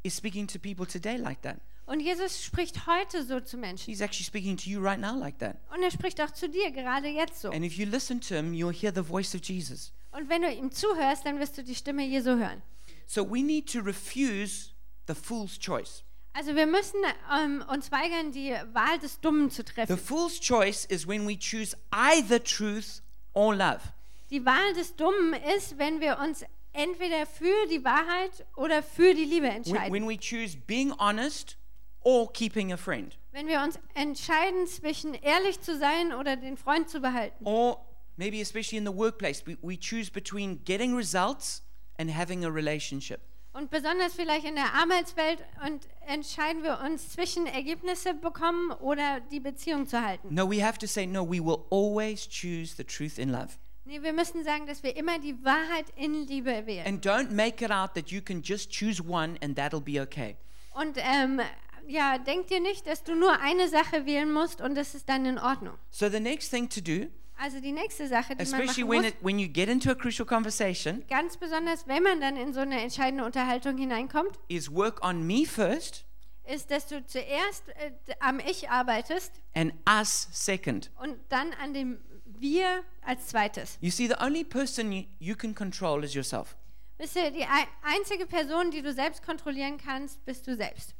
is 0.04 0.16
speaking 0.16 0.46
to 0.46 0.60
people 0.60 0.86
today 0.86 1.16
like 1.16 1.42
that. 1.42 1.56
Und 1.86 1.98
Jesus 1.98 2.44
spricht 2.44 2.86
heute 2.86 3.24
so 3.24 3.40
zu 3.40 3.56
Menschen. 3.56 3.92
He's 3.92 4.00
actually 4.00 4.24
speaking 4.26 4.56
to 4.56 4.70
you 4.70 4.80
right 4.80 5.00
now 5.00 5.18
like 5.18 5.40
that. 5.40 5.56
Und 5.74 5.82
er 5.82 5.90
spricht 5.90 6.20
auch 6.20 6.30
zu 6.30 6.48
dir, 6.48 6.70
gerade 6.70 7.08
jetzt 7.08 7.40
so. 7.40 7.50
And 7.50 7.64
if 7.64 7.76
you 7.76 7.84
listen 7.84 8.20
to 8.20 8.36
him, 8.36 8.52
you'll 8.52 8.72
hear 8.72 8.92
the 8.94 9.02
voice 9.02 9.34
of 9.34 9.42
Jesus. 9.42 9.92
Und 10.12 10.28
wenn 10.28 10.42
du 10.42 10.52
ihm 10.52 10.70
zuhörst, 10.70 11.26
dann 11.26 11.40
wirst 11.40 11.58
du 11.58 11.64
die 11.64 11.74
Stimme 11.74 12.06
Jesu 12.06 12.36
hören. 12.36 12.62
So 13.08 13.28
we 13.28 13.42
need 13.42 13.68
to 13.72 13.80
refuse 13.80 14.70
the 15.08 15.14
fool's 15.16 15.58
choice. 15.58 16.04
Also 16.32 16.54
wir 16.54 16.66
müssen 16.68 17.00
ähm, 17.36 17.64
uns 17.72 17.90
weigern, 17.90 18.30
die 18.30 18.52
Wahl 18.72 19.00
des 19.00 19.18
Dummen 19.20 19.50
zu 19.50 19.62
The 19.66 19.72
treffen. 19.72 19.98
fool's 19.98 20.38
choice 20.38 20.84
is 20.84 21.08
when 21.08 21.26
we 21.26 21.36
choose 21.36 21.76
either 21.90 22.40
truth 22.40 23.02
or 23.32 23.52
love. 23.52 23.80
Die 24.30 24.44
Wahl 24.44 24.72
des 24.74 24.96
Dummen 24.96 25.34
ist, 25.56 25.78
wenn 25.78 26.00
wir 26.00 26.18
uns 26.18 26.44
entweder 26.72 27.26
für 27.26 27.66
die 27.70 27.84
Wahrheit 27.84 28.44
oder 28.56 28.82
für 28.82 29.14
die 29.14 29.24
Liebe 29.24 29.46
When, 29.46 29.56
entscheiden. 29.56 29.92
when 29.92 30.08
we 30.08 30.18
choose 30.18 30.56
being 30.56 30.92
honest 30.98 31.56
or 32.00 32.32
keeping 32.32 32.72
a 32.72 32.76
friend. 32.76 33.16
Wenn 33.32 33.46
wir 33.46 33.60
uns 33.60 33.78
entscheiden 33.94 34.66
zwischen 34.66 35.14
ehrlich 35.14 35.60
zu 35.60 35.78
sein 35.78 36.12
oder 36.12 36.36
den 36.36 36.56
Freund 36.56 36.88
zu 36.88 37.00
behalten. 37.00 37.44
Or 37.44 37.86
maybe 38.16 38.40
especially 38.40 38.78
in 38.78 38.86
the 38.86 38.96
workplace, 38.96 39.46
we, 39.46 39.56
we 39.62 39.78
choose 39.78 40.10
between 40.10 40.62
getting 40.64 40.94
results 40.94 41.62
and 41.98 42.10
having 42.10 42.44
a 42.44 42.48
relationship. 42.48 43.20
Und 43.52 43.70
besonders 43.70 44.12
vielleicht 44.12 44.44
in 44.44 44.54
der 44.54 44.74
Arbeitswelt 44.74 45.38
und 45.64 45.88
entscheiden 46.06 46.62
wir 46.62 46.80
uns 46.84 47.10
zwischen 47.10 47.46
Ergebnisse 47.46 48.12
bekommen 48.12 48.70
oder 48.72 49.20
die 49.30 49.40
Beziehung 49.40 49.86
zu 49.86 50.02
halten. 50.02 50.34
No, 50.34 50.50
we 50.50 50.62
have 50.62 50.78
to 50.78 50.86
say, 50.86 51.06
no, 51.06 51.24
we 51.24 51.40
will 51.40 51.64
always 51.70 52.28
choose 52.28 52.74
the 52.76 52.84
truth 52.84 53.18
in 53.18 53.30
love. 53.30 53.56
Nee, 53.86 54.02
wir 54.02 54.12
müssen 54.12 54.42
sagen, 54.42 54.66
dass 54.66 54.82
wir 54.82 54.96
immer 54.96 55.18
die 55.20 55.44
Wahrheit 55.44 55.86
in 55.96 56.26
Liebe 56.26 56.66
wählen. 56.66 56.86
And 56.86 57.06
don't 57.06 57.30
make 57.30 57.64
it 57.64 57.70
out 57.70 57.94
that 57.94 58.10
you 58.10 58.20
can 58.20 58.42
just 58.42 58.70
choose 58.70 59.00
one 59.02 59.38
and 59.42 59.56
that'll 59.56 59.80
be 59.80 60.00
okay. 60.00 60.36
Und 60.74 60.96
ähm, 60.98 61.40
ja, 61.86 62.18
denk 62.18 62.48
dir 62.48 62.60
nicht, 62.60 62.86
dass 62.86 63.04
du 63.04 63.14
nur 63.14 63.40
eine 63.40 63.68
Sache 63.68 64.04
wählen 64.04 64.32
musst 64.32 64.60
und 64.60 64.74
das 64.74 64.94
ist 64.94 65.08
dann 65.08 65.24
in 65.24 65.38
Ordnung. 65.38 65.74
So 65.90 66.08
the 66.08 66.18
next 66.20 66.50
thing 66.50 66.68
to 66.68 66.80
do, 66.80 67.06
Also 67.38 67.60
die 67.60 67.70
nächste 67.72 68.08
Sache, 68.08 68.34
die 68.34 68.44
man 68.50 68.60
especially 68.60 68.82
machen 68.84 68.90
when, 68.90 69.02
muss, 69.02 69.10
it, 69.10 69.16
when 69.22 69.38
you 69.38 69.48
get 69.48 69.68
into 69.68 69.90
a 69.90 69.94
crucial 69.94 70.26
conversation, 70.26 71.04
ganz 71.08 71.36
besonders 71.36 71.86
wenn 71.86 72.02
man 72.02 72.20
dann 72.20 72.36
in 72.36 72.52
so 72.52 72.60
eine 72.60 72.80
entscheidende 72.80 73.24
Unterhaltung 73.24 73.76
hineinkommt, 73.78 74.38
is 74.48 74.72
work 74.72 75.04
on 75.06 75.24
me 75.26 75.44
first 75.46 76.04
ist, 76.44 76.70
dass 76.70 76.86
du 76.86 77.04
zuerst 77.04 77.68
äh, 77.70 77.90
am 78.20 78.40
Ich 78.40 78.68
arbeitest 78.70 79.32
and 79.54 79.72
us 79.88 80.28
second. 80.32 80.90
und 81.02 81.16
dann 81.28 81.52
an 81.62 81.72
dem 81.74 81.98
Wir 82.40 82.82
als 83.04 83.26
zweites. 83.28 83.78
You 83.80 83.90
see, 83.90 84.06
the 84.08 84.16
only 84.20 84.44
person 84.44 84.92
you, 85.18 85.34
can 85.36 85.54
control 85.54 86.02
is 86.04 86.14
yourself. 86.14 86.56
Wisst 86.98 87.16
ihr, 87.16 87.30
die 87.30 87.42
ei- 87.44 87.68
einzige 87.82 88.26
Person, 88.26 88.70
die 88.70 88.82
du 88.82 88.92
selbst 88.92 89.22
kontrollieren 89.24 89.78
kannst, 89.78 90.24
bist 90.24 90.46
du 90.46 90.56
selbst. 90.56 90.94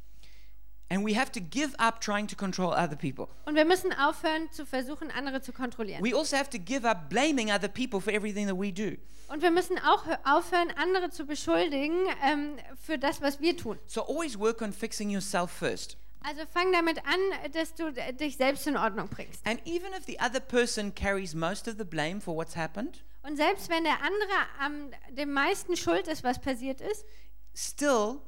And 0.89 1.05
we 1.05 1.13
have 1.19 1.31
to 1.33 1.41
give 1.41 1.77
up 1.79 1.99
trying 1.99 2.27
to 2.27 2.35
control 2.37 2.69
other 2.71 2.95
people. 2.95 3.27
Und 3.45 3.55
wir 3.55 3.65
müssen 3.65 3.91
aufhören 3.93 4.49
zu 4.51 4.65
versuchen, 4.65 5.11
andere 5.11 5.41
zu 5.41 5.51
kontrollieren. 5.51 6.01
We 6.03 6.15
also 6.15 6.37
have 6.37 6.49
to 6.51 6.57
give 6.59 6.87
up 6.87 7.09
blaming 7.09 7.51
other 7.51 7.67
people 7.67 7.99
for 7.99 8.13
everything 8.13 8.47
that 8.47 8.57
we 8.57 8.71
do. 8.71 8.95
Und 9.27 9.41
wir 9.41 9.51
müssen 9.51 9.77
auch 9.79 10.05
hö- 10.05 10.17
aufhören, 10.23 10.71
andere 10.77 11.09
zu 11.09 11.25
beschuldigen 11.25 11.97
ähm, 12.23 12.55
für 12.81 12.97
das, 12.97 13.21
was 13.21 13.41
wir 13.41 13.57
tun. 13.57 13.77
So 13.85 14.03
always 14.07 14.39
work 14.39 14.61
on 14.61 14.71
fixing 14.71 15.09
yourself 15.09 15.51
first. 15.51 15.97
Also 16.21 16.45
fang 16.51 16.71
damit 16.73 16.99
an, 17.05 17.51
dass 17.53 17.73
du 17.75 17.93
dich 18.13 18.37
selbst 18.37 18.67
in 18.67 18.75
Ordnung 18.77 19.07
bringst. 19.07 19.45
And 19.45 19.59
even 19.65 19.93
if 19.93 20.05
the 20.05 20.19
other 20.19 20.39
person 20.39 20.93
carries 20.93 21.33
most 21.33 21.67
of 21.67 21.77
the 21.77 21.85
blame 21.85 22.19
for 22.19 22.35
what's 22.35 22.55
happened, 22.55 23.03
Und 23.23 23.35
selbst 23.35 23.69
wenn 23.69 23.83
der 23.83 24.01
andere 24.01 24.31
am 24.59 24.91
dem 25.09 25.33
meisten 25.33 25.75
schuld 25.75 26.07
ist, 26.07 26.23
was 26.23 26.39
passiert 26.39 26.79
ist, 26.79 27.05
still, 27.53 28.21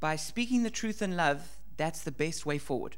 by 0.00 0.16
speaking 0.16 0.64
the 0.64 0.70
truth 0.70 1.02
in 1.02 1.12
love, 1.12 1.40
that's 1.76 2.02
the 2.04 2.10
best 2.10 2.46
way 2.46 2.58
forward. 2.58 2.96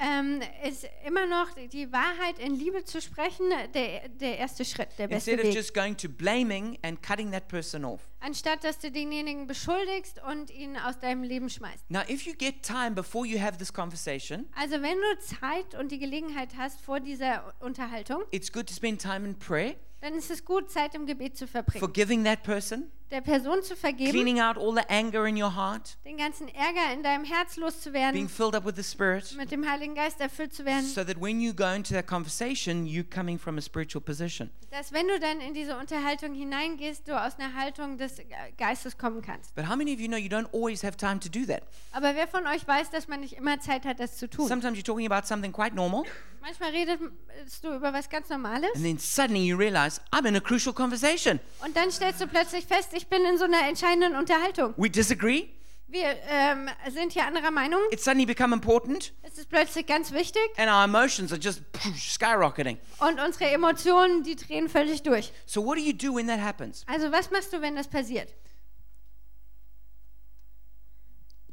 Ähm, 0.00 0.40
ist 0.68 0.86
immer 1.06 1.26
noch 1.26 1.48
die 1.72 1.90
Wahrheit 1.92 2.38
in 2.38 2.54
Liebe 2.54 2.84
zu 2.84 3.00
sprechen 3.00 3.46
der, 3.74 4.08
der 4.08 4.38
erste 4.38 4.64
Schritt, 4.64 4.88
der 4.98 5.08
beste 5.08 5.30
Instead 5.32 5.38
of 5.40 5.46
Weg. 5.50 5.54
just 5.54 5.74
going 5.74 5.96
to 5.96 6.08
blaming 6.08 6.78
and 6.82 7.02
cutting 7.02 7.30
that 7.32 7.48
person 7.48 7.84
off. 7.84 8.00
Anstatt 8.20 8.64
dass 8.64 8.78
du 8.78 8.90
denjenigen 8.90 9.46
beschuldigst 9.46 10.20
und 10.30 10.50
ihn 10.50 10.76
aus 10.76 10.98
deinem 10.98 11.22
Leben 11.22 11.48
schmeißt. 11.48 11.90
Now, 11.90 12.00
if 12.08 12.22
you 12.26 12.34
get 12.34 12.62
time 12.62 12.92
before 12.92 13.26
you 13.26 13.40
have 13.40 13.58
this 13.58 13.72
conversation, 13.72 14.46
Also 14.56 14.82
wenn 14.82 14.96
du 14.96 15.18
Zeit 15.20 15.74
und 15.78 15.92
die 15.92 15.98
Gelegenheit 15.98 16.50
hast 16.56 16.80
vor 16.80 17.00
dieser 17.00 17.54
Unterhaltung, 17.60 18.22
it's 18.30 18.50
good 18.52 18.66
to 18.66 18.74
spend 18.74 19.00
time 19.00 19.26
in 19.26 19.38
prayer, 19.38 19.74
dann 20.00 20.14
ist 20.14 20.30
es 20.30 20.44
gut, 20.44 20.70
Zeit 20.70 20.94
im 20.94 21.06
Gebet 21.06 21.36
zu 21.36 21.46
verbringen. 21.46 21.80
forgiving 21.80 22.24
that 22.24 22.42
person, 22.42 22.90
Der 23.12 23.20
Person 23.20 23.62
zu 23.62 23.76
vergeben, 23.76 24.10
cleaning 24.10 24.40
out 24.40 24.58
all 24.58 24.74
the 24.74 24.82
anger 24.88 25.26
in 25.28 25.40
your 25.40 25.54
heart, 25.54 25.96
den 26.04 26.16
ganzen 26.16 26.48
Ärger 26.48 26.92
in 26.92 27.04
deinem 27.04 27.24
Herz 27.24 27.54
being 27.54 27.64
loszuwerden, 27.64 28.28
filled 28.28 28.56
up 28.56 28.64
with 28.66 28.74
the 28.74 28.82
Spirit, 28.82 29.32
mit 29.36 29.52
dem 29.52 29.64
Heiligen 29.70 29.94
Geist 29.94 30.20
erfüllt 30.20 30.52
zu 30.52 30.64
werden, 30.64 30.84
so 30.84 31.04
that 31.04 31.20
when 31.20 31.40
you 31.40 31.54
go 31.54 31.72
into 31.72 31.94
that 31.94 32.08
conversation, 32.08 32.84
you're 32.84 33.04
coming 33.08 33.38
from 33.38 33.58
a 33.58 33.60
spiritual 33.60 34.02
position. 34.02 34.50
dass 34.72 34.92
wenn 34.92 35.06
du 35.06 35.20
dann 35.20 35.40
in 35.40 35.54
diese 35.54 35.78
Unterhaltung 35.78 36.34
hineingehst, 36.34 37.06
du 37.06 37.12
aus 37.16 37.38
einer 37.38 37.54
Haltung 37.54 37.96
des 37.96 38.16
Ge- 38.16 38.26
Geistes 38.58 38.98
kommen 38.98 39.22
kannst. 39.22 39.54
But 39.54 39.68
how 39.68 39.76
many 39.76 39.94
of 39.94 40.00
you 40.00 40.08
know 40.08 40.16
you 40.18 40.28
don't 40.28 40.52
always 40.52 40.82
have 40.82 40.96
time 40.96 41.20
to 41.20 41.28
do 41.28 41.46
that? 41.46 41.62
Aber 41.92 42.12
wer 42.16 42.26
von 42.26 42.44
euch 42.48 42.66
weiß, 42.66 42.90
dass 42.90 43.06
man 43.06 43.20
nicht 43.20 43.34
immer 43.34 43.60
Zeit 43.60 43.84
hat, 43.84 44.00
das 44.00 44.16
zu 44.16 44.28
tun? 44.28 44.48
Sometimes 44.48 44.76
you're 44.78 44.84
talking 44.84 45.06
about 45.10 45.26
something 45.28 45.52
quite 45.52 45.76
normal, 45.76 46.02
Manchmal 46.42 46.70
redest 46.70 47.64
du 47.64 47.74
über 47.74 47.92
was 47.92 48.08
ganz 48.08 48.28
Normales 48.28 48.70
and 48.76 48.84
then 48.84 48.98
suddenly 48.98 49.44
you 49.44 49.56
realize, 49.56 50.00
I'm 50.12 50.26
in 50.28 50.36
a 50.36 50.40
crucial 50.40 50.72
conversation. 50.72 51.40
und 51.64 51.76
dann 51.76 51.90
stellst 51.90 52.20
du 52.20 52.28
plötzlich 52.28 52.64
fest, 52.66 52.92
ich 52.96 53.08
bin 53.08 53.24
in 53.24 53.38
so 53.38 53.44
einer 53.44 53.68
entscheidenden 53.68 54.16
Unterhaltung. 54.16 54.74
We 54.76 54.88
disagree, 54.90 55.48
Wir 55.88 56.16
ähm, 56.28 56.68
sind 56.90 57.12
hier 57.12 57.24
anderer 57.26 57.50
Meinung. 57.50 57.80
it's 57.90 58.04
suddenly 58.04 58.26
become 58.26 58.54
important, 58.54 59.12
Es 59.22 59.38
ist 59.38 59.48
plötzlich 59.48 59.86
ganz 59.86 60.10
wichtig 60.12 60.42
and 60.56 60.68
our 60.70 60.84
emotions 60.84 61.30
are 61.32 61.40
just 61.40 61.62
skyrocketing. 61.96 62.78
und 63.00 63.20
unsere 63.20 63.50
Emotionen, 63.50 64.22
die 64.22 64.34
drehen 64.36 64.68
völlig 64.68 65.02
durch. 65.02 65.32
So, 65.46 65.64
what 65.64 65.76
do 65.78 65.82
you 65.82 65.92
do 65.92 66.14
when 66.14 66.26
that 66.26 66.40
happens? 66.40 66.84
Also 66.86 67.12
was 67.12 67.30
machst 67.30 67.52
du, 67.52 67.60
wenn 67.60 67.76
das 67.76 67.88
passiert? 67.88 68.34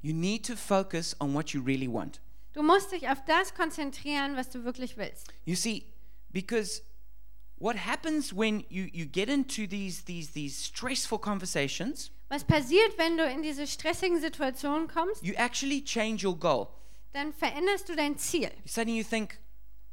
You 0.02 0.14
need 0.14 0.46
to 0.48 0.56
focus 0.56 1.16
on 1.20 1.34
what 1.34 1.54
you 1.54 1.62
really 1.62 1.88
want. 1.88 2.20
Du 2.54 2.62
musst 2.62 2.92
dich 2.92 3.08
auf 3.10 3.24
das 3.26 3.54
konzentrieren, 3.56 4.36
was 4.36 4.50
du 4.50 4.64
wirklich 4.64 4.98
willst. 4.98 5.28
You 5.46 5.56
see, 5.56 5.86
because 6.32 6.84
what 7.64 7.78
happens 7.78 8.34
when 8.34 8.66
you, 8.70 8.90
you 8.92 9.06
get 9.06 9.30
into 9.30 9.66
these, 9.66 10.02
these, 10.02 10.32
these 10.32 10.54
stressful 10.54 11.18
conversations, 11.18 12.12
Was 12.30 12.44
passiert, 12.44 12.98
wenn 12.98 13.16
du 13.18 13.24
in 13.24 13.42
diese 13.42 13.66
stressigen 13.68 14.20
Situationen 14.20 14.88
kommst? 14.88 15.24
you 15.24 15.34
actually 15.38 15.82
change 15.82 16.26
your 16.26 16.36
goal. 16.36 16.68
Dann 17.14 17.32
veränderst 17.32 17.88
du 17.88 17.96
dein 17.96 18.18
Ziel. 18.18 18.52
Suddenly 18.66 18.98
you 18.98 19.04
think, 19.04 19.38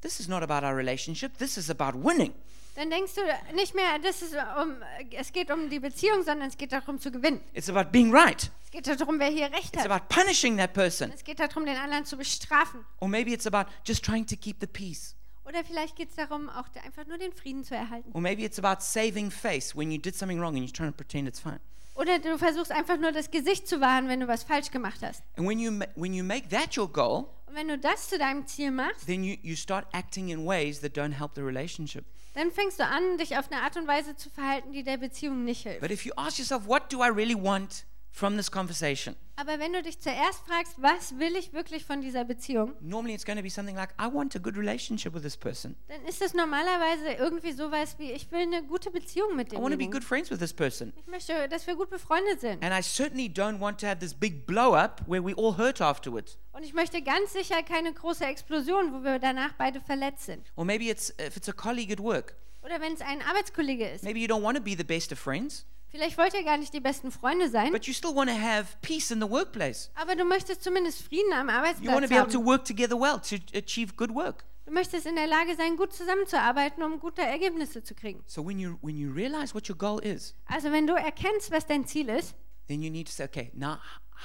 this 0.00 0.18
is 0.18 0.26
not 0.26 0.42
about 0.42 0.66
our 0.66 0.74
relationship, 0.74 1.38
this 1.38 1.56
is 1.56 1.70
about 1.70 1.96
winning. 1.96 2.32
Dann 2.76 2.90
denkst 2.90 3.12
du 3.14 3.20
nicht 3.54 3.74
mehr, 3.74 3.98
das 3.98 4.22
ist 4.22 4.34
um, 4.34 4.76
es 5.12 5.32
geht 5.32 5.50
um 5.50 5.68
die 5.68 5.80
Beziehung, 5.80 6.22
sondern 6.24 6.48
es 6.48 6.56
geht 6.56 6.72
darum 6.72 6.98
zu 6.98 7.10
gewinnen. 7.12 7.40
It's 7.52 7.68
about 7.68 7.90
being 7.90 8.10
right. 8.12 8.50
Es 8.64 8.70
geht 8.70 8.86
darum, 8.88 9.18
wer 9.18 9.28
hier 9.28 9.52
Recht 9.52 9.74
It's 9.74 9.84
hat. 9.84 9.90
about 9.90 10.06
punishing 10.08 10.56
that 10.56 10.72
person. 10.72 11.12
Es 11.12 11.22
geht 11.22 11.38
darum, 11.38 11.66
den 11.66 11.76
anderen 11.76 12.04
zu 12.04 12.16
bestrafen. 12.16 12.84
Or 13.00 13.08
maybe 13.08 13.32
it's 13.32 13.46
about 13.46 13.70
just 13.84 14.04
trying 14.04 14.26
to 14.26 14.36
keep 14.36 14.60
the 14.60 14.66
peace. 14.66 15.14
Oder 15.50 15.64
vielleicht 15.64 15.96
geht 15.96 16.10
es 16.10 16.14
darum, 16.16 16.48
auch 16.48 16.66
einfach 16.84 17.06
nur 17.08 17.18
den 17.18 17.32
Frieden 17.32 17.64
zu 17.64 17.74
erhalten. 17.74 18.12
Or 18.12 18.20
maybe 18.20 18.42
it's 18.42 18.58
about 18.58 18.80
saving 18.80 19.32
face 19.32 19.74
when 19.76 19.90
you 19.90 19.98
did 19.98 20.14
something 20.14 20.40
wrong 20.40 20.54
and 20.56 20.64
you're 20.64 20.72
trying 20.72 20.92
to 20.92 20.96
pretend 20.96 21.26
it's 21.26 21.40
fine. 21.40 21.58
Oder 21.96 22.20
du 22.20 22.38
versuchst 22.38 22.70
einfach 22.70 22.96
nur 22.98 23.10
das 23.10 23.32
Gesicht 23.32 23.66
zu 23.66 23.80
wahren, 23.80 24.06
wenn 24.06 24.20
du 24.20 24.28
was 24.28 24.44
falsch 24.44 24.70
gemacht 24.70 25.00
hast. 25.02 25.24
And 25.36 25.48
when 25.48 25.58
you, 25.58 25.72
when 25.96 26.14
you 26.14 26.22
make 26.22 26.48
that 26.50 26.76
your 26.78 26.88
goal, 26.88 27.26
Und 27.48 27.56
wenn 27.56 27.66
du 27.66 27.76
das 27.78 28.08
zu 28.08 28.16
deinem 28.16 28.46
Ziel 28.46 28.70
machst, 28.70 29.06
then 29.06 29.24
you, 29.24 29.36
you 29.42 29.56
start 29.56 29.88
acting 29.92 30.28
in 30.28 30.46
ways 30.46 30.80
that 30.82 30.96
don't 30.96 31.18
help 31.18 31.32
the 31.34 31.42
relationship. 31.42 32.04
dann 32.34 32.52
fängst 32.52 32.78
du 32.78 32.84
an, 32.84 33.18
dich 33.18 33.36
auf 33.36 33.50
eine 33.50 33.62
Art 33.62 33.76
und 33.76 33.88
Weise 33.88 34.14
zu 34.14 34.30
verhalten, 34.30 34.72
die 34.72 34.84
der 34.84 34.98
Beziehung 34.98 35.44
nicht 35.44 35.64
hilft. 35.64 35.80
But 35.80 35.90
if 35.90 36.04
you 36.04 36.12
ask 36.16 36.38
yourself, 36.38 36.64
what 36.68 36.92
do 36.92 37.02
I 37.02 37.08
really 37.08 37.34
want? 37.34 37.84
From 38.12 38.36
this 38.36 38.50
conversation, 38.50 39.14
Aber 39.36 39.58
wenn 39.58 39.72
du 39.72 39.82
dich 39.82 39.98
zuerst 40.00 40.46
fragst, 40.46 40.74
was 40.82 41.18
will 41.18 41.34
ich 41.36 41.52
wirklich 41.52 41.84
von 41.84 42.02
dieser 42.02 42.24
Beziehung, 42.24 42.74
normally 42.80 43.14
it's 43.14 43.24
going 43.24 43.38
to 43.38 43.42
be 43.42 43.50
something 43.50 43.74
like, 43.76 43.90
I 43.98 44.12
want 44.12 44.36
a 44.36 44.38
good 44.38 44.56
relationship 44.56 45.14
with 45.14 45.22
this 45.22 45.36
person. 45.36 45.76
dann 45.88 46.04
ist 46.04 46.20
es 46.20 46.34
normalerweise 46.34 47.12
irgendwie 47.12 47.52
sowas 47.52 47.98
wie, 47.98 48.12
ich 48.12 48.30
will 48.30 48.40
eine 48.40 48.62
gute 48.64 48.90
Beziehung 48.90 49.36
mit 49.36 49.52
I 49.52 49.56
want 49.56 49.72
to 49.72 49.78
be 49.78 49.86
good 49.86 50.04
friends 50.04 50.30
with 50.30 50.38
this 50.38 50.52
person. 50.52 50.92
Ich 50.96 51.06
möchte, 51.06 51.48
dass 51.48 51.66
wir 51.66 51.74
gut 51.74 51.90
befreundet 51.90 52.40
sind. 52.40 52.62
And 52.62 52.74
I 52.74 52.82
certainly 52.82 53.28
don't 53.28 53.60
want 53.60 53.80
to 53.80 53.86
have 53.86 53.98
this 53.98 54.12
big 54.12 54.46
blow 54.46 54.74
up 54.74 55.00
where 55.06 55.24
we 55.24 55.34
all 55.36 55.56
hurt 55.56 55.80
afterwards. 55.80 56.38
Und 56.52 56.64
ich 56.64 56.74
möchte 56.74 57.00
ganz 57.00 57.32
sicher 57.32 57.62
keine 57.62 57.92
große 57.94 58.24
Explosion, 58.24 58.92
wo 58.92 59.02
wir 59.02 59.18
danach 59.18 59.54
beide 59.54 59.80
verletzt 59.80 60.26
sind. 60.26 60.52
Or 60.56 60.64
maybe 60.64 60.90
it's 60.90 61.10
if 61.18 61.36
it's 61.36 61.48
a 61.48 61.52
colleague 61.52 61.92
at 61.92 62.00
work. 62.00 62.36
Oder 62.62 62.80
wenn 62.80 62.92
es 62.92 63.00
ein 63.00 63.22
Arbeitskollege 63.22 63.88
ist. 63.88 64.04
Maybe 64.04 64.18
you 64.18 64.26
don't 64.26 64.42
want 64.42 64.58
to 64.58 64.62
be 64.62 64.76
the 64.76 64.84
best 64.84 65.12
of 65.12 65.18
friends, 65.18 65.64
Vielleicht 65.90 66.16
wollt 66.18 66.34
ihr 66.34 66.44
gar 66.44 66.56
nicht 66.56 66.72
die 66.72 66.80
besten 66.80 67.10
Freunde 67.10 67.48
sein, 67.48 67.72
but 67.72 67.84
you 67.86 67.92
still 67.92 68.14
want 68.14 68.30
to 68.30 68.36
have 68.36 68.76
peace 68.80 69.10
in 69.10 69.20
the 69.20 69.28
workplace. 69.28 69.90
aber 69.94 70.14
du 70.14 70.24
möchtest 70.24 70.62
zumindest 70.62 71.02
Frieden 71.02 71.32
am 71.32 71.48
You 71.48 71.54
want 71.54 71.58
Arbeitsplatz 71.58 72.02
to 72.02 72.08
be 72.08 72.20
able 72.20 72.32
to 72.32 72.38
haben. 72.38 72.46
work 72.46 72.64
together 72.64 73.00
well 73.00 73.18
to 73.20 73.36
achieve 73.58 73.94
good 73.96 74.14
work. 74.14 74.44
Du 74.66 74.72
möchtest 74.72 75.04
in 75.06 75.16
der 75.16 75.26
Lage 75.26 75.56
sein, 75.56 75.76
gut 75.76 75.92
zusammenzuarbeiten, 75.92 76.82
um 76.84 77.00
gute 77.00 77.22
Ergebnisse 77.22 77.82
zu 77.82 77.94
kriegen. 77.94 78.22
So 78.26 78.46
when 78.46 78.58
you 78.60 78.78
when 78.82 78.96
you 78.96 79.10
realize 79.12 79.52
what 79.52 79.68
your 79.68 79.76
goal 79.76 79.98
is, 80.00 80.34
Also 80.46 80.70
wenn 80.70 80.86
du 80.86 80.94
erkennst, 80.94 81.50
was 81.50 81.66
dein 81.66 81.86
Ziel 81.86 82.08
ist, 82.08 82.34
then 82.68 82.82
you 82.82 82.90
need 82.90 83.08
to 83.08 83.12
say, 83.12 83.24
okay, 83.24 83.50
now 83.54 83.78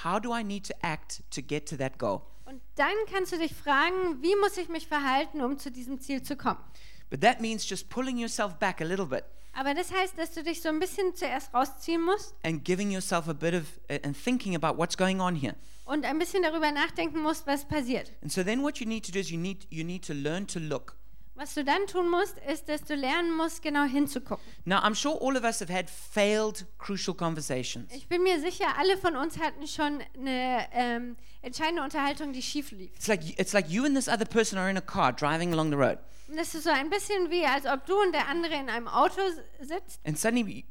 how 0.03 0.19
do 0.19 0.35
I 0.35 0.43
need 0.43 0.67
to 0.67 0.73
act 0.83 1.23
to 1.31 1.41
get 1.41 1.67
to 1.69 1.77
that 1.77 1.97
goal? 1.97 2.21
und 2.45 2.61
dann 2.75 2.93
kannst 3.11 3.31
du 3.31 3.39
dich 3.39 3.55
fragen, 3.55 4.21
wie 4.21 4.35
muss 4.39 4.55
ich 4.57 4.69
mich 4.69 4.87
verhalten, 4.87 5.41
um 5.41 5.57
zu 5.57 5.71
diesem 5.71 5.99
Ziel 5.99 6.21
zu 6.21 6.35
kommen. 6.35 6.59
But 7.15 7.21
that 7.21 7.39
means 7.39 7.65
just 7.65 7.87
pulling 7.87 8.17
yourself 8.17 8.59
back 8.59 8.81
a 8.81 8.83
little 8.83 9.05
bit 9.05 9.23
Aber 9.53 9.73
das 9.73 9.89
heißt, 9.89 10.17
dass 10.17 10.33
du 10.33 10.43
dich 10.43 10.61
so 10.61 10.67
ein 10.67 10.79
bisschen 10.79 11.15
zuerst 11.15 11.53
rausziehen 11.53 12.01
musst 12.03 12.35
and 12.43 12.65
giving 12.65 12.91
yourself 12.91 13.29
a 13.29 13.33
bit 13.33 13.53
of 13.53 13.63
and 14.03 14.13
thinking 14.21 14.53
about 14.53 14.77
what's 14.77 14.97
going 14.97 15.21
on 15.21 15.33
here. 15.33 15.55
und 15.85 16.03
ein 16.03 16.19
bisschen 16.19 16.43
darüber 16.43 16.73
nachdenken 16.73 17.21
musst, 17.21 17.47
was 17.47 17.65
passiert. 17.65 18.11
And 18.21 18.29
so 18.29 18.43
then 18.43 18.61
what 18.63 18.79
you 18.79 18.85
need 18.85 19.05
to 19.05 19.13
do 19.13 19.19
is 19.19 19.31
you 19.31 19.37
need 19.39 19.65
you 19.69 19.85
need 19.85 20.05
to 20.07 20.13
learn 20.13 20.45
to 20.47 20.59
look. 20.59 20.97
Was 21.35 21.53
du 21.53 21.63
dann 21.63 21.87
tun 21.87 22.09
musst, 22.09 22.37
ist, 22.49 22.67
dass 22.67 22.83
du 22.83 22.95
lernen 22.95 23.33
musst, 23.35 23.61
genau 23.61 23.83
hinzugucken. 23.83 24.43
Now 24.65 24.79
I'm 24.79 24.93
sure 24.95 25.17
all 25.21 25.37
of 25.37 25.43
us 25.45 25.61
have 25.61 25.71
had 25.71 25.89
failed 25.89 26.65
crucial 26.77 27.15
conversations. 27.15 27.93
Ich 27.93 28.09
bin 28.09 28.23
mir 28.23 28.41
sicher, 28.41 28.65
alle 28.77 28.97
von 28.97 29.15
uns 29.15 29.37
hatten 29.39 29.67
schon 29.67 30.01
eine 30.17 30.67
ähm, 30.73 31.15
entscheidende 31.41 31.81
Unterhaltung, 31.81 32.33
die 32.33 32.41
schief 32.41 32.71
lief. 32.71 32.91
It's 32.95 33.07
like 33.07 33.39
it's 33.39 33.53
like 33.53 33.69
you 33.69 33.85
and 33.85 33.95
this 33.95 34.09
other 34.09 34.25
person 34.25 34.57
are 34.57 34.69
in 34.69 34.75
a 34.75 34.81
car 34.81 35.13
driving 35.13 35.53
along 35.53 35.69
the 35.71 35.77
road, 35.77 35.97
Und 36.27 36.37
das 36.37 36.55
ist 36.55 36.63
so 36.63 36.69
ein 36.71 36.89
bisschen 36.89 37.29
wie, 37.29 37.45
als 37.45 37.65
ob 37.65 37.85
du 37.85 37.93
und 37.99 38.11
der 38.13 38.27
andere 38.27 38.53
in 38.55 38.69
einem 38.69 38.87
Auto 38.87 39.21
sitzt 39.61 39.99
and 40.05 40.17
suddenly 40.17 40.65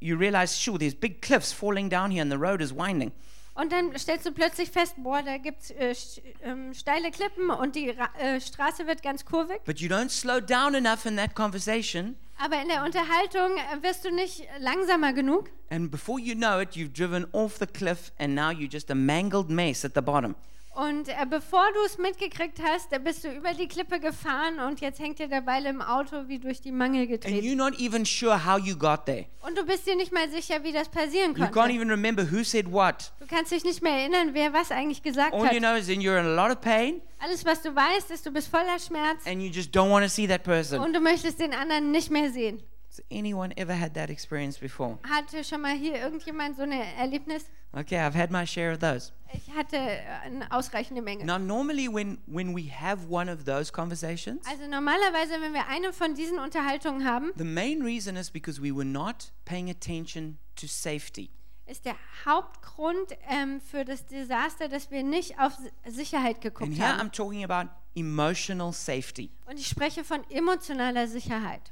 you 0.00 0.16
realize, 0.16 0.52
sure, 0.54 0.78
there's 0.78 0.94
big 0.94 1.20
cliffs 1.22 1.52
falling 1.52 1.88
down 1.90 2.10
here, 2.10 2.22
and 2.22 2.30
the 2.32 2.38
road 2.38 2.60
is 2.60 2.74
winding. 2.74 3.12
und 3.54 3.72
dann 3.72 3.96
stellst 3.98 4.24
du 4.24 4.32
plötzlich 4.32 4.70
fest, 4.70 4.94
boah, 4.98 5.20
da 5.22 5.36
gibt 5.36 5.62
es 5.78 6.18
äh, 6.18 6.20
ähm, 6.42 6.72
steile 6.74 7.10
Klippen 7.10 7.50
und 7.50 7.74
die 7.76 7.90
Ra 7.90 8.08
äh, 8.18 8.40
Straße 8.40 8.86
wird 8.86 9.02
ganz 9.02 9.24
kurvig. 9.24 9.60
But 9.64 9.78
you 9.80 9.88
don't 9.88 10.10
slow 10.10 10.40
down 10.40 10.74
enough 10.74 11.04
in 11.06 11.16
that 11.16 11.34
conversation, 11.34 12.16
Aber 12.38 12.60
in 12.62 12.68
der 12.68 12.84
Unterhaltung 12.84 13.56
äh, 13.56 13.82
wirst 13.82 14.04
du 14.04 14.10
nicht 14.12 14.46
langsamer 14.60 15.12
genug. 15.12 15.50
and 15.70 15.90
before 15.90 16.18
you 16.20 16.34
know 16.34 16.60
it, 16.60 16.70
you've 16.76 16.92
driven 16.92 17.26
off 17.32 17.58
the 17.58 17.66
cliff, 17.66 18.10
and 18.18 18.34
now 18.34 18.50
you're 18.50 18.70
just 18.72 18.90
a 18.90 18.94
mangled 18.94 19.50
mess 19.50 19.84
at 19.84 19.92
the 19.94 20.00
bottom. 20.02 20.34
Und 20.78 21.08
äh, 21.08 21.14
bevor 21.28 21.64
du 21.74 21.80
es 21.86 21.98
mitgekriegt 21.98 22.60
hast, 22.62 22.92
da 22.92 22.98
bist 22.98 23.24
du 23.24 23.32
über 23.34 23.52
die 23.52 23.66
Klippe 23.66 23.98
gefahren 23.98 24.60
und 24.60 24.80
jetzt 24.80 25.00
hängt 25.00 25.18
dir 25.18 25.26
der 25.26 25.40
Beil 25.40 25.66
im 25.66 25.82
Auto 25.82 26.28
wie 26.28 26.38
durch 26.38 26.60
die 26.60 26.70
Mangel 26.70 27.00
And 27.00 27.10
getreten. 27.10 27.44
you're 27.44 27.56
not 27.56 27.80
even 27.80 28.06
sure 28.06 28.46
how 28.46 28.58
you 28.64 28.76
got 28.76 29.04
there. 29.06 29.26
Und 29.40 29.58
du 29.58 29.64
bist 29.66 29.88
dir 29.88 29.96
nicht 29.96 30.12
mal 30.12 30.30
sicher, 30.30 30.62
wie 30.62 30.70
das 30.70 30.88
passieren 30.88 31.34
You 31.34 31.42
can't 31.46 31.50
konnte. 31.52 31.74
even 31.74 31.90
remember 31.90 32.22
who 32.30 32.44
said 32.44 32.70
what. 32.70 33.10
Du 33.18 33.26
kannst 33.26 33.50
dich 33.50 33.64
nicht 33.64 33.82
mehr 33.82 33.92
erinnern, 33.94 34.34
wer 34.34 34.52
was 34.52 34.70
eigentlich 34.70 35.02
gesagt 35.02 35.32
All 35.34 35.40
you 35.40 35.46
hat. 35.46 35.58
know 35.58 35.74
is 35.74 35.86
then 35.88 36.00
you're 36.00 36.16
in 36.20 36.26
a 36.26 36.34
lot 36.46 36.52
of 36.56 36.60
pain, 36.60 37.00
Alles, 37.18 37.44
was 37.44 37.60
du 37.62 37.74
weißt, 37.74 38.12
ist, 38.12 38.24
du 38.24 38.30
bist 38.30 38.46
voller 38.46 38.78
Schmerz 38.78 39.26
and 39.26 39.42
you 39.42 39.50
just 39.50 39.74
don't 39.74 39.90
want 39.90 40.04
to 40.04 40.08
see 40.08 40.28
that 40.28 40.44
person. 40.44 40.78
und 40.78 40.92
du 40.92 41.00
möchtest 41.00 41.40
den 41.40 41.54
anderen 41.54 41.90
nicht 41.90 42.12
mehr 42.12 42.30
sehen. 42.30 42.62
Has 42.98 43.04
anyone 43.12 43.52
ever 43.56 43.72
had 43.72 43.94
that 43.94 44.10
experience 44.10 44.58
before? 44.58 44.98
Hatte 45.08 45.44
schon 45.44 45.60
mal 45.60 45.76
hier 45.76 45.94
irgendjemand 45.96 46.56
so 46.56 46.62
ein 46.62 46.72
Erlebnis? 46.72 47.44
Okay, 47.72 47.96
I've 47.98 48.14
had 48.16 48.30
my 48.30 48.44
share 48.46 48.72
of 48.72 48.78
those. 48.80 49.12
Ich 49.32 49.54
hatte 49.54 49.76
äh, 49.76 50.00
eine 50.24 50.50
ausreichende 50.50 51.00
Menge. 51.02 51.24
Now, 51.24 51.38
normally, 51.38 51.86
when, 51.88 52.18
when 52.26 52.56
we 52.56 52.68
have 52.72 53.06
one 53.08 53.30
of 53.30 53.44
those 53.44 53.70
conversations, 53.72 54.44
Also 54.46 54.66
normalerweise, 54.66 55.32
wenn 55.40 55.52
wir 55.52 55.68
eine 55.68 55.92
von 55.92 56.14
diesen 56.14 56.38
Unterhaltungen 56.38 57.04
haben, 57.06 57.30
the 57.36 57.44
main 57.44 57.82
reason 57.82 58.16
is 58.16 58.30
because 58.30 58.60
we 58.60 58.74
were 58.74 58.86
not 58.86 59.32
paying 59.44 59.70
attention 59.70 60.38
to 60.56 60.66
safety. 60.66 61.30
ist 61.66 61.84
der 61.84 61.96
Hauptgrund 62.24 63.12
ähm, 63.28 63.60
für 63.60 63.84
das 63.84 64.06
Desaster, 64.06 64.68
dass 64.68 64.90
wir 64.90 65.02
nicht 65.02 65.38
auf 65.38 65.52
Si- 65.54 65.90
Sicherheit 65.92 66.36
And 66.36 66.42
geguckt 66.42 66.72
here 66.74 66.88
I'm 66.88 66.98
haben. 66.98 67.12
talking 67.12 67.44
about 67.44 67.70
emotional 67.94 68.72
safety. 68.72 69.30
Und 69.46 69.58
ich 69.60 69.66
spreche 69.68 70.02
von 70.04 70.24
emotionaler 70.30 71.06
Sicherheit. 71.06 71.70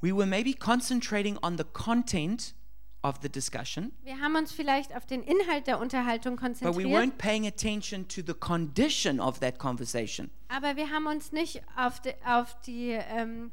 We 0.00 0.12
were 0.12 0.26
maybe 0.26 0.52
concentrating 0.54 1.38
on 1.42 1.56
the 1.56 1.64
content 1.64 2.54
of 3.02 3.16
the 3.22 3.30
discussion, 3.30 3.92
Wir 4.02 4.20
haben 4.20 4.36
uns 4.36 4.52
vielleicht 4.52 4.94
auf 4.94 5.06
den 5.06 5.22
Inhalt 5.22 5.66
der 5.66 5.78
Unterhaltung 5.80 6.36
but 6.36 6.42
we 6.42 6.46
konzentriert, 6.48 6.90
weren't 6.92 7.16
paying 7.16 7.46
attention 7.46 8.06
to 8.08 8.20
the 8.26 8.34
condition 8.34 9.18
of 9.20 9.38
that 9.40 9.58
conversation. 9.58 10.30
aber 10.48 10.76
wir 10.76 10.90
haben 10.90 11.06
uns 11.06 11.32
nicht 11.32 11.62
auf 11.76 12.00
die, 12.00 12.12
auf 12.26 12.60
die, 12.66 12.90
ähm, 12.90 13.52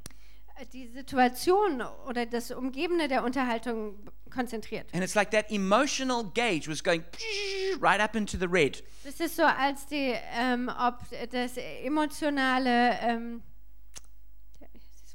die 0.73 0.87
Situation 0.87 1.81
oder 2.09 2.25
das 2.25 2.51
Umgebende 2.51 3.07
der 3.07 3.23
Unterhaltung 3.23 3.95
konzentriert. 4.29 4.93
And 4.93 5.01
it's 5.01 5.15
like 5.15 5.31
that 5.31 5.49
emotional 5.49 6.25
gauge 6.33 6.67
was 6.67 6.83
going 6.83 7.03
right 7.79 8.01
up 8.01 8.17
into 8.17 8.37
the 8.37 8.47
red. 8.47 8.83
Das 9.05 9.21
ist 9.21 9.37
so, 9.37 9.43
als 9.43 9.85
die, 9.85 10.13
ähm, 10.37 10.69
ob 10.77 10.99
das 11.31 11.55
emotionale, 11.83 12.97
ähm, 13.01 13.43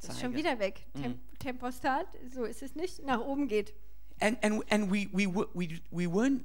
es 0.03 0.15
ist 0.15 0.21
schon 0.21 0.33
Zeige. 0.33 0.39
wieder 0.39 0.59
weg, 0.59 0.87
Tem 0.95 1.21
Tempostat, 1.39 2.07
so 2.33 2.45
ist 2.45 2.63
es 2.63 2.75
nicht, 2.75 3.03
nach 3.05 3.21
oben 3.21 3.49
geht. 3.49 3.73
And, 4.21 4.43
and, 4.45 4.63
and 4.71 4.91
we, 4.91 5.09
we, 5.13 5.27
we, 5.55 5.81
we 5.91 6.07
weren't 6.07 6.45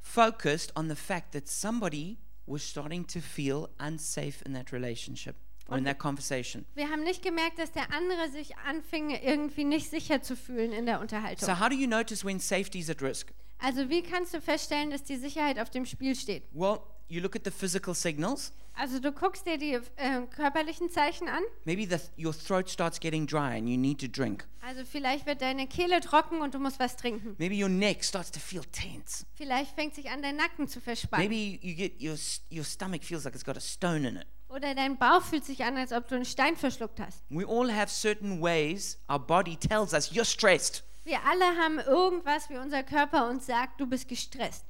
focused 0.00 0.72
on 0.76 0.88
the 0.88 0.96
fact 0.96 1.32
that 1.32 1.48
somebody 1.48 2.18
was 2.46 2.62
starting 2.62 3.06
to 3.06 3.20
feel 3.20 3.68
unsafe 3.78 4.42
in 4.44 4.52
that 4.52 4.72
relationship 4.72 5.36
or 5.68 5.78
in 5.78 5.84
that 5.84 5.98
conversation. 5.98 6.64
Wir 6.74 6.90
haben 6.90 7.02
nicht 7.02 7.22
gemerkt, 7.22 7.58
dass 7.58 7.72
der 7.72 7.92
andere 7.92 8.28
sich 8.30 8.56
anfing, 8.58 9.10
irgendwie 9.10 9.64
nicht 9.64 9.90
sicher 9.90 10.22
zu 10.22 10.36
fühlen 10.36 10.72
in 10.72 10.86
der 10.86 11.00
Unterhaltung. 11.00 11.46
So, 11.46 11.58
how 11.58 11.68
do 11.68 11.74
you 11.74 11.86
notice 11.88 12.24
when 12.24 12.38
safety 12.40 12.80
is 12.80 12.90
at 12.90 13.00
risk? 13.00 13.32
Also 13.58 13.88
wie 13.88 14.02
kannst 14.02 14.34
du 14.34 14.40
feststellen, 14.40 14.90
dass 14.90 15.04
die 15.04 15.16
Sicherheit 15.16 15.58
auf 15.58 15.70
dem 15.70 15.86
Spiel 15.86 16.16
steht? 16.16 16.42
Well, 16.52 16.80
you 17.08 17.20
look 17.20 17.36
at 17.36 17.44
the 17.44 17.50
physical 17.50 17.94
signals. 17.94 18.52
Also 18.74 18.98
du 19.00 19.12
guckst 19.12 19.46
dir 19.46 19.58
die 19.58 19.74
äh, 19.96 20.26
körperlichen 20.34 20.90
Zeichen 20.90 21.28
an. 21.28 21.42
Maybe 21.64 21.86
the, 21.86 22.00
your 22.22 22.32
throat 22.32 22.70
starts 22.70 22.98
getting 22.98 23.26
dry 23.26 23.56
and 23.56 23.68
you 23.68 23.76
need 23.76 24.00
to 24.00 24.08
drink. 24.08 24.46
Also 24.62 24.84
vielleicht 24.84 25.26
wird 25.26 25.42
deine 25.42 25.66
Kehle 25.66 26.00
trocken 26.00 26.40
und 26.40 26.54
du 26.54 26.58
musst 26.58 26.78
was 26.80 26.96
trinken. 26.96 27.34
Maybe 27.38 27.54
your 27.54 27.68
neck 27.68 28.04
starts 28.04 28.30
to 28.30 28.40
feel 28.40 28.62
tense. 28.72 29.26
Vielleicht 29.34 29.74
fängt 29.74 29.94
sich 29.94 30.10
an, 30.10 30.22
dein 30.22 30.36
Nacken 30.36 30.68
zu 30.68 30.80
verspannen. 30.80 31.28
Maybe 31.28 31.58
you 31.66 31.74
get 31.74 32.00
your, 32.00 32.16
your 32.50 32.64
stomach 32.64 33.02
feels 33.02 33.24
like 33.24 33.34
it's 33.34 33.44
got 33.44 33.56
a 33.56 33.60
stone 33.60 34.08
in 34.08 34.16
it. 34.16 34.26
Oder 34.48 34.74
dein 34.74 34.98
Bauch 34.98 35.22
fühlt 35.22 35.44
sich 35.44 35.64
an, 35.64 35.76
als 35.76 35.92
ob 35.92 36.08
du 36.08 36.14
einen 36.14 36.24
Stein 36.24 36.56
verschluckt 36.56 37.00
hast. 37.00 37.22
We 37.30 37.46
all 37.46 37.72
have 37.72 37.88
certain 37.88 38.40
ways 38.40 38.98
our 39.10 39.18
body 39.18 39.56
tells 39.56 39.92
us 39.92 40.12
you're 40.12 40.24
stressed. 40.24 40.84
Wir 41.04 41.18
alle 41.24 41.44
haben 41.44 41.78
irgendwas, 41.78 42.48
wie 42.48 42.58
unser 42.58 42.82
Körper 42.82 43.28
uns 43.28 43.46
sagt, 43.46 43.80
du 43.80 43.86
bist 43.86 44.08
gestresst. 44.08 44.64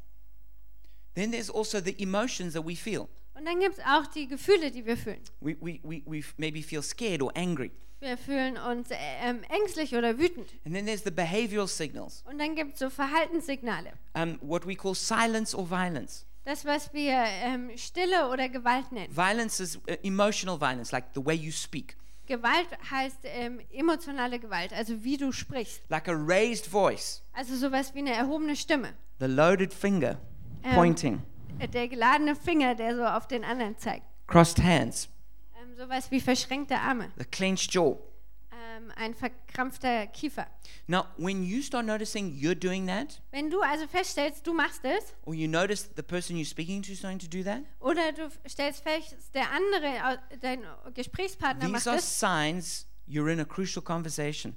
Then 1.14 1.30
there's 1.30 1.50
also 1.50 1.80
the 1.80 1.94
emotions 2.02 2.54
that 2.54 2.64
we 2.64 2.74
feel. 2.74 3.08
Und 3.42 3.46
dann 3.48 3.59
gibt 3.59 3.76
es 3.78 3.85
auch 3.85 4.07
die 4.07 4.28
Gefühle, 4.28 4.70
die 4.70 4.87
wir 4.87 4.96
fühlen. 4.96 5.20
We, 5.40 5.57
we, 5.61 5.81
we, 5.83 6.00
we 6.07 6.22
maybe 6.37 6.62
feel 6.62 6.81
scared 6.81 7.20
or 7.22 7.37
angry. 7.37 7.72
Wir 7.98 8.16
fühlen 8.16 8.57
uns 8.57 8.90
äh, 8.92 8.96
ähm, 9.20 9.40
ängstlich 9.48 9.96
oder 9.96 10.16
wütend. 10.16 10.48
And 10.64 10.72
then 10.76 10.87
there's 10.87 11.02
the 11.02 11.11
behavioral 11.11 11.66
signals, 11.66 12.22
Und 12.24 12.38
dann 12.38 12.55
gibt 12.55 12.74
es 12.74 12.78
so 12.78 12.88
Verhaltenssignale. 12.88 13.94
um, 14.14 14.38
what 14.42 14.64
we 14.64 14.76
call 14.76 14.94
silence 14.94 15.57
or 15.57 15.68
violence. 15.68 16.24
Das, 16.44 16.64
was 16.64 16.92
wir 16.92 17.14
ähm, 17.42 17.70
Stille 17.76 18.28
oder 18.31 18.48
Gewalt 18.48 18.92
nennen. 18.92 19.12
Violence 19.12 19.59
is 19.61 19.76
uh, 19.76 19.81
emotional 20.05 20.57
violence, 20.61 20.92
like 20.92 21.07
the 21.14 21.24
way 21.24 21.35
you 21.35 21.50
speak, 21.50 21.96
Gewalt 22.26 22.68
heißt 22.90 23.18
ähm, 23.24 23.61
emotionale 23.72 24.38
Gewalt, 24.38 24.72
also 24.72 25.02
wie 25.02 25.16
du 25.16 25.33
sprichst. 25.33 25.83
like 25.88 26.09
a 26.09 26.14
raised 26.14 26.66
voice, 26.66 27.22
Also 27.33 27.57
sowas 27.57 27.92
wie 27.94 27.98
eine 28.00 28.14
erhobene 28.14 28.55
Stimme. 28.55 28.94
the 29.18 29.26
loaded 29.26 29.72
finger 29.74 30.18
Ähm, 30.64 30.74
pointing, 30.76 31.22
Der 31.72 31.88
geladene 31.88 32.34
Finger, 32.36 32.74
der 32.74 32.96
so 32.96 33.04
auf 33.04 33.26
den 33.28 33.44
anderen 33.44 33.76
zeigt. 33.78 34.04
crossed 34.26 34.62
hands, 34.62 35.08
Ähm, 35.60 35.74
sowas 35.76 36.10
wie 36.10 36.20
verschränkte 36.20 36.76
Arme. 36.78 37.10
the 37.18 37.24
clenched 37.24 37.72
jaw. 37.72 37.98
Ähm, 38.52 38.90
ein 38.96 39.14
verkrampfter 39.14 40.06
Kiefer. 40.08 40.46
Now, 40.86 41.04
when 41.16 41.42
you 41.44 41.62
start 41.62 41.86
noticing 41.86 42.32
you're 42.32 42.54
doing 42.54 42.86
that, 42.88 43.20
Wenn 43.30 43.48
du 43.50 43.60
also 43.60 43.86
feststellst, 43.86 44.46
du 44.46 44.52
machst 44.54 44.84
es, 44.84 45.14
or 45.24 45.34
you 45.34 45.46
notice 45.48 45.88
the 45.96 46.02
person 46.02 46.36
you're 46.36 46.44
speaking 46.48 46.82
to 46.82 46.92
is 46.92 46.98
starting 46.98 47.18
to 47.18 47.26
do 47.28 47.42
that, 47.44 47.60
oder 47.80 48.12
du 48.12 48.28
stellst 48.48 48.82
fest, 48.82 49.16
der 49.34 49.50
andere, 49.52 50.18
dein 50.40 50.62
Gesprächspartner 50.94 51.68
macht 51.68 51.82
these 51.84 51.90
are 51.90 51.98
es, 51.98 52.18
signs 52.20 52.86
you're 53.08 53.30
in 53.32 53.40
a 53.40 53.44
crucial 53.44 53.82
conversation. 53.82 54.56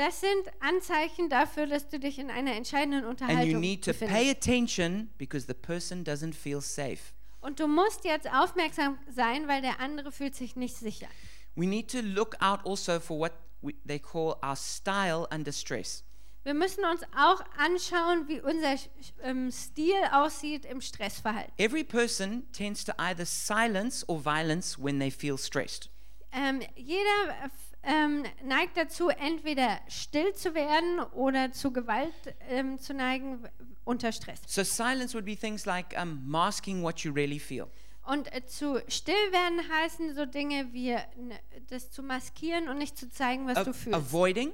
Das 0.00 0.18
sind 0.18 0.50
Anzeichen 0.60 1.28
dafür, 1.28 1.66
dass 1.66 1.90
du 1.90 2.00
dich 2.00 2.18
in 2.18 2.30
einer 2.30 2.54
entscheidenden 2.54 3.04
And 3.04 3.04
you 3.04 3.10
Unterhaltung 3.10 3.60
need 3.60 3.84
to 3.84 3.90
befindest. 3.90 4.18
pay 4.18 4.30
attention 4.30 5.10
because 5.18 5.46
the 5.46 5.52
person 5.52 6.02
doesn't 6.02 6.32
feel 6.32 6.62
safe. 6.62 7.12
Und 7.42 7.60
du 7.60 7.68
musst 7.68 8.06
jetzt 8.06 8.26
aufmerksam 8.32 8.98
sein, 9.10 9.46
weil 9.46 9.60
der 9.60 9.78
andere 9.78 10.10
fühlt 10.10 10.34
sich 10.34 10.56
nicht 10.56 10.74
sicher. 10.74 11.06
We 11.54 11.66
need 11.66 11.90
to 11.90 11.98
look 12.00 12.34
out 12.40 12.60
also 12.64 12.98
for 12.98 13.18
what 13.18 13.32
we, 13.60 13.74
they 13.86 13.98
call 13.98 14.38
our 14.42 14.56
style 14.56 15.26
under 15.30 15.52
stress. 15.52 16.02
Wir 16.44 16.54
müssen 16.54 16.82
uns 16.86 17.02
auch 17.14 17.42
anschauen, 17.58 18.26
wie 18.26 18.40
unser 18.40 18.76
ähm, 19.22 19.52
Stil 19.52 20.02
aussieht 20.12 20.64
im 20.64 20.80
Stressverhalten. 20.80 21.52
Every 21.58 21.84
person 21.84 22.50
tends 22.52 22.86
to 22.86 22.92
either 22.96 23.26
silence 23.26 24.02
or 24.08 24.18
violence 24.24 24.82
when 24.82 24.98
they 24.98 25.10
feel 25.10 25.36
stressed. 25.36 25.90
Ähm, 26.32 26.62
jeder 26.74 27.50
ähm, 27.82 28.24
neigt 28.44 28.76
dazu, 28.76 29.08
entweder 29.08 29.80
still 29.88 30.34
zu 30.34 30.54
werden 30.54 31.00
oder 31.12 31.52
zu 31.52 31.72
Gewalt 31.72 32.12
ähm, 32.48 32.78
zu 32.78 32.92
neigen 32.94 33.48
unter 33.84 34.12
Stress. 34.12 34.40
So 34.46 34.62
silence 34.62 35.14
would 35.14 35.24
be 35.24 35.36
things 35.36 35.64
like 35.66 35.94
um, 36.00 36.22
masking 36.26 36.82
what 36.82 37.00
you 37.00 37.12
really 37.12 37.38
feel. 37.38 37.66
Und 38.04 38.32
äh, 38.34 38.44
zu 38.46 38.80
still 38.88 39.14
werden 39.32 39.60
heißen 39.70 40.14
so 40.14 40.26
Dinge 40.26 40.72
wie 40.72 40.90
n- 40.90 41.32
das 41.68 41.90
zu 41.90 42.02
maskieren 42.02 42.68
und 42.68 42.78
nicht 42.78 42.98
zu 42.98 43.08
zeigen, 43.10 43.46
was 43.46 43.56
A- 43.58 43.64
du 43.64 43.72
fühlst. 43.72 43.98
avoiding, 43.98 44.52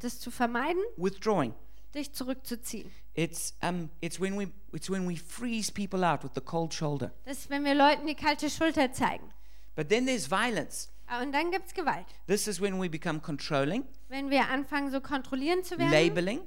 Das 0.00 0.18
zu 0.20 0.30
vermeiden, 0.30 0.82
withdrawing. 0.96 1.54
dich 1.94 2.12
zurückzuziehen. 2.12 2.90
It's, 3.14 3.54
um, 3.62 3.88
it's, 4.00 4.20
when 4.20 4.36
we, 4.36 4.50
it's 4.72 4.90
when 4.90 5.08
we 5.08 5.16
freeze 5.16 5.70
people 5.70 6.04
out 6.04 6.24
with 6.24 6.32
the 6.34 6.40
cold 6.40 6.74
shoulder. 6.74 7.12
Das 7.24 7.38
ist, 7.38 7.50
wenn 7.50 7.64
wir 7.64 7.74
Leuten 7.74 8.06
die 8.08 8.16
kalte 8.16 8.50
Schulter 8.50 8.92
zeigen. 8.92 9.32
But 9.76 9.88
then 9.88 10.06
there's 10.06 10.28
violence. 10.28 10.90
Ah, 11.06 11.22
Und 11.22 11.32
dann 11.32 11.50
gibt 11.50 11.66
es 11.66 11.74
Gewalt. 11.74 12.06
This 12.26 12.46
is 12.46 12.60
when 12.60 12.80
we 12.80 12.88
become 12.88 13.20
controlling, 13.20 13.84
Wenn 14.08 14.30
wir 14.30 14.48
anfangen, 14.48 14.90
so 14.90 15.00
kontrollierend 15.00 15.64
zu 15.66 15.78
werden, 15.78 15.90
labeling. 15.92 16.40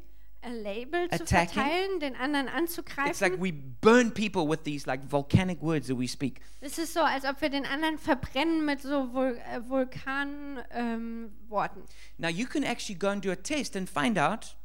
Label 0.49 1.09
zu 1.09 1.23
attacking. 1.23 1.61
verteilen, 1.61 1.99
den 1.99 2.15
anderen 2.15 2.45
It's 2.47 2.53
like 2.77 3.33
anzugreifen. 3.33 3.41
we 3.41 3.51
burn 3.51 4.13
people 4.13 4.47
with 4.47 4.59
these 4.63 4.87
like 4.87 5.01
volcanic 5.11 5.61
words 5.61 5.87
that 5.87 5.97
we 5.99 6.07
speak. 6.07 6.39
Es 6.61 6.77
ist 6.77 6.93
so, 6.93 7.01
als 7.01 7.25
ob 7.25 7.41
wir 7.41 7.49
den 7.49 7.65
anderen 7.65 7.97
verbrennen 7.97 8.63
mit 8.65 8.81
so 8.81 9.11
Vul 9.13 9.37
äh, 9.51 9.67
Vulkanworten. 9.67 10.63
Ähm, 10.71 11.31
Worten. 11.49 11.83
Now 12.17 12.29
you 12.29 12.45
can 12.47 12.63
actually 12.63 12.97
go 12.97 13.07
and 13.07 13.23
do 13.25 13.31
a 13.31 13.35
test 13.35 13.75
and 13.75 13.89
find 13.89 14.17
out 14.17 14.55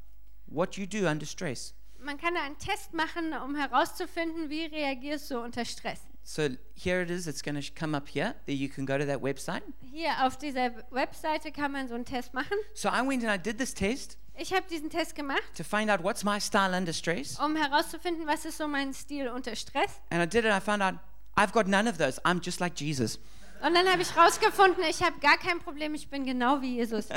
what 0.47 0.77
you 0.77 0.87
do 0.87 1.09
under 1.09 1.27
stress. 1.27 1.75
Man 1.99 2.17
kann 2.19 2.35
da 2.35 2.43
einen 2.43 2.59
Test 2.59 2.95
machen, 2.95 3.33
um 3.45 3.55
herauszufinden, 3.57 4.51
wie 4.51 4.65
reagierst 4.67 5.31
du 5.31 5.41
unter 5.41 5.65
Stress. 5.65 6.01
So 6.25 6.49
here 6.75 7.01
it 7.03 7.11
is. 7.11 7.27
It's 7.27 7.43
going 7.43 7.61
to 7.61 7.73
come 7.73 7.95
up 7.95 8.09
here. 8.09 8.35
There 8.47 8.55
you 8.55 8.69
can 8.69 8.85
go 8.85 8.97
to 8.97 9.05
that 9.07 9.21
website. 9.23 9.63
Hier 9.81 10.13
auf 10.25 10.39
dieser 10.39 10.71
Webseite 10.91 11.51
kann 11.53 11.73
man 11.73 11.89
so 11.89 11.95
einen 11.95 12.05
Test 12.05 12.33
machen. 12.33 12.57
So 12.75 12.89
I 12.89 13.03
went 13.07 13.23
and 13.25 13.31
I 13.31 13.37
did 13.39 13.59
this 13.59 13.75
test 13.75 14.17
Ich 14.37 14.53
habe 14.53 14.65
diesen 14.71 14.89
Test 14.89 15.15
gemacht, 15.15 15.43
to 15.57 15.63
find 15.65 15.91
out 15.91 16.03
what's 16.03 16.25
my 16.25 16.39
style 16.41 16.75
under 16.75 16.93
stress. 16.93 17.39
um 17.39 17.55
herauszufinden, 17.57 18.27
was 18.27 18.45
ist 18.45 18.57
so 18.59 18.67
mein 18.67 18.95
Stil 18.95 19.29
unter 19.29 19.55
Stress. 19.57 20.01
And 20.11 20.23
I 20.23 20.27
did 20.27 20.45
it. 20.45 20.53
I 20.53 20.61
found 20.61 20.83
out 20.83 20.95
I've 21.37 21.53
got 21.53 21.67
none 21.67 21.89
of 21.89 21.99
those. 21.99 22.19
I'm 22.25 22.41
just 22.41 22.61
like 22.61 22.75
Jesus. 22.75 23.19
Und 23.65 23.75
dann 23.75 23.89
habe 23.89 24.03
ich 24.03 24.15
herausgefunden, 24.15 24.83
ich 24.91 25.03
habe 25.03 25.21
gar 25.21 25.39
kein 25.39 25.61
Problem, 25.61 25.95
ich 25.95 26.09
bin 26.09 26.25
genau 26.25 26.61
wie 26.61 26.77
Jesus. 26.79 27.07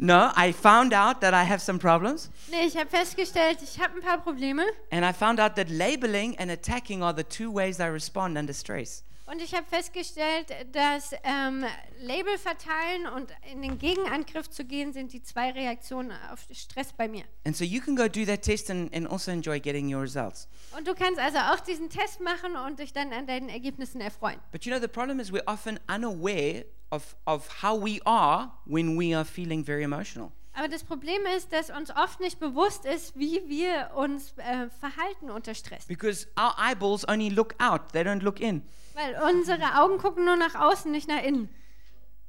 No, 0.00 0.30
I 0.36 0.52
found 0.52 0.94
out 0.94 1.20
that 1.22 1.34
I 1.34 1.44
have 1.44 1.58
some 1.58 1.78
problems. 1.80 2.30
Nee, 2.50 2.66
ich 2.66 2.76
habe 2.76 2.88
festgestellt, 2.88 3.58
ich 3.62 3.80
habe 3.80 3.96
ein 3.96 4.00
paar 4.00 4.18
Probleme. 4.18 4.62
And 4.92 5.04
I 5.04 5.12
found 5.12 5.40
out 5.40 5.56
that 5.56 5.68
labeling 5.70 6.38
and 6.38 6.52
attacking 6.52 7.02
are 7.02 7.12
the 7.12 7.24
two 7.24 7.52
ways 7.52 7.80
I 7.80 7.86
respond 7.86 8.38
under 8.38 8.52
stress. 8.52 9.02
Und 9.30 9.42
ich 9.42 9.54
habe 9.54 9.66
festgestellt, 9.66 10.46
dass 10.72 11.12
ähm, 11.22 11.62
Label 12.00 12.38
verteilen 12.38 13.06
und 13.14 13.30
in 13.52 13.60
den 13.60 13.78
Gegenangriff 13.78 14.48
zu 14.48 14.64
gehen, 14.64 14.94
sind 14.94 15.12
die 15.12 15.22
zwei 15.22 15.50
Reaktionen 15.50 16.12
auf 16.32 16.46
Stress 16.50 16.94
bei 16.94 17.08
mir. 17.08 17.24
And 17.44 17.54
so 17.54 17.62
you 17.62 17.82
can 17.82 17.94
go 17.94 18.08
do 18.08 18.24
that 18.24 18.40
test 18.40 18.70
and, 18.70 18.94
and 18.94 19.06
also 19.10 19.30
enjoy 19.30 19.60
getting 19.60 19.94
your 19.94 20.00
results. 20.00 20.48
Und 20.74 20.88
du 20.88 20.94
kannst 20.94 21.20
also 21.20 21.38
auch 21.38 21.60
diesen 21.60 21.90
Test 21.90 22.22
machen 22.22 22.56
und 22.56 22.78
dich 22.78 22.94
dann 22.94 23.12
an 23.12 23.26
deinen 23.26 23.50
Ergebnissen 23.50 24.00
erfreuen. 24.00 24.40
But 24.50 24.64
you 24.64 24.72
know, 24.72 24.80
the 24.80 24.88
problem 24.88 25.20
is 25.20 25.30
we're 25.30 25.46
often 25.46 25.78
unaware 25.94 26.64
of, 26.90 27.14
of 27.26 27.62
how 27.62 27.78
we 27.78 28.00
are 28.06 28.50
when 28.64 28.98
we 28.98 29.14
are 29.14 29.26
feeling 29.26 29.62
very 29.62 29.82
emotional. 29.82 30.32
Aber 30.58 30.66
das 30.66 30.82
Problem 30.82 31.20
ist, 31.36 31.52
dass 31.52 31.70
uns 31.70 31.94
oft 31.94 32.18
nicht 32.18 32.40
bewusst 32.40 32.84
ist, 32.84 33.16
wie 33.16 33.40
wir 33.46 33.92
uns 33.94 34.36
äh, 34.38 34.68
verhalten 34.80 35.30
unter 35.30 35.54
Stress. 35.54 35.86
Because 35.86 36.26
our 36.36 36.52
eyeballs 36.58 37.06
only 37.08 37.28
look 37.28 37.54
out, 37.60 37.92
they 37.92 38.02
don't 38.02 38.24
look 38.24 38.40
in. 38.40 38.62
Weil 38.94 39.16
unsere 39.32 39.80
Augen 39.80 39.98
gucken 39.98 40.24
nur 40.24 40.34
nach 40.34 40.56
außen, 40.56 40.90
nicht 40.90 41.06
nach 41.06 41.22
innen. 41.22 41.48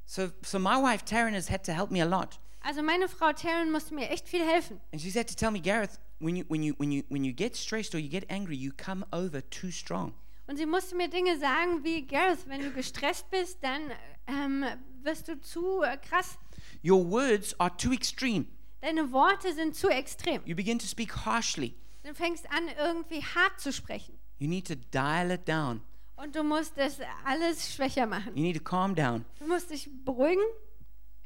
So, 0.06 0.30
so 0.42 0.60
my 0.60 0.76
wife, 0.76 1.04
Taryn, 1.04 1.34
has 1.34 1.50
had 1.50 1.64
to 1.66 1.72
help 1.72 1.90
me 1.90 2.00
a 2.00 2.04
lot. 2.04 2.38
Also 2.62 2.84
meine 2.84 3.08
Frau 3.08 3.32
Taryn 3.32 3.72
musste 3.72 3.94
mir 3.94 4.08
echt 4.10 4.28
viel 4.28 4.46
helfen. 4.46 4.80
And 4.92 5.02
she's 5.02 5.16
had 5.16 5.26
to 5.26 5.34
tell 5.34 5.50
me, 5.50 5.60
Gareth, 5.60 5.98
when 6.20 6.36
you, 6.36 6.44
when, 6.46 6.62
you, 6.62 6.74
when, 6.78 6.92
you, 6.92 7.02
when 7.08 7.24
you 7.24 7.32
get 7.32 7.56
stressed 7.56 7.96
or 7.96 7.98
you 7.98 8.08
get 8.08 8.30
angry, 8.30 8.54
you 8.54 8.70
come 8.70 9.04
over 9.10 9.42
too 9.50 9.72
strong. 9.72 10.14
Und 10.46 10.56
sie 10.56 10.66
musste 10.66 10.94
mir 10.94 11.08
Dinge 11.08 11.36
sagen 11.40 11.82
wie, 11.82 12.06
Gareth, 12.06 12.46
wenn 12.46 12.60
du 12.60 12.70
gestresst 12.70 13.28
bist, 13.32 13.58
dann 13.62 13.90
ähm, 14.28 14.64
wirst 15.02 15.26
du 15.26 15.40
zu 15.40 15.82
äh, 15.82 15.96
krass. 15.96 16.38
Your 16.82 17.04
words 17.04 17.58
are 17.58 17.70
too 17.76 17.92
extreme. 17.92 18.46
Deine 18.80 19.12
Worte 19.12 19.52
sind 19.52 19.74
zu 19.74 19.88
extrem. 19.88 20.42
You 20.46 20.56
begin 20.56 20.78
to 20.78 20.86
speak 20.86 21.26
harshly. 21.26 21.74
Du 22.02 22.14
fängst 22.14 22.50
an, 22.50 22.68
irgendwie 22.78 23.22
hart 23.22 23.60
zu 23.60 23.72
sprechen. 23.72 24.18
You 24.38 24.48
need 24.48 24.66
to 24.68 24.74
dial 24.74 25.30
it 25.30 25.46
down. 25.46 25.82
Und 26.16 26.34
du 26.34 26.42
musst 26.42 26.76
das 26.76 26.98
alles 27.24 27.74
schwächer 27.74 28.06
machen. 28.06 28.34
You 28.34 28.42
need 28.42 28.56
to 28.56 28.62
calm 28.62 28.94
down. 28.94 29.24
Du 29.38 29.46
musst 29.46 29.70
dich 29.70 29.88
beruhigen. 30.04 30.42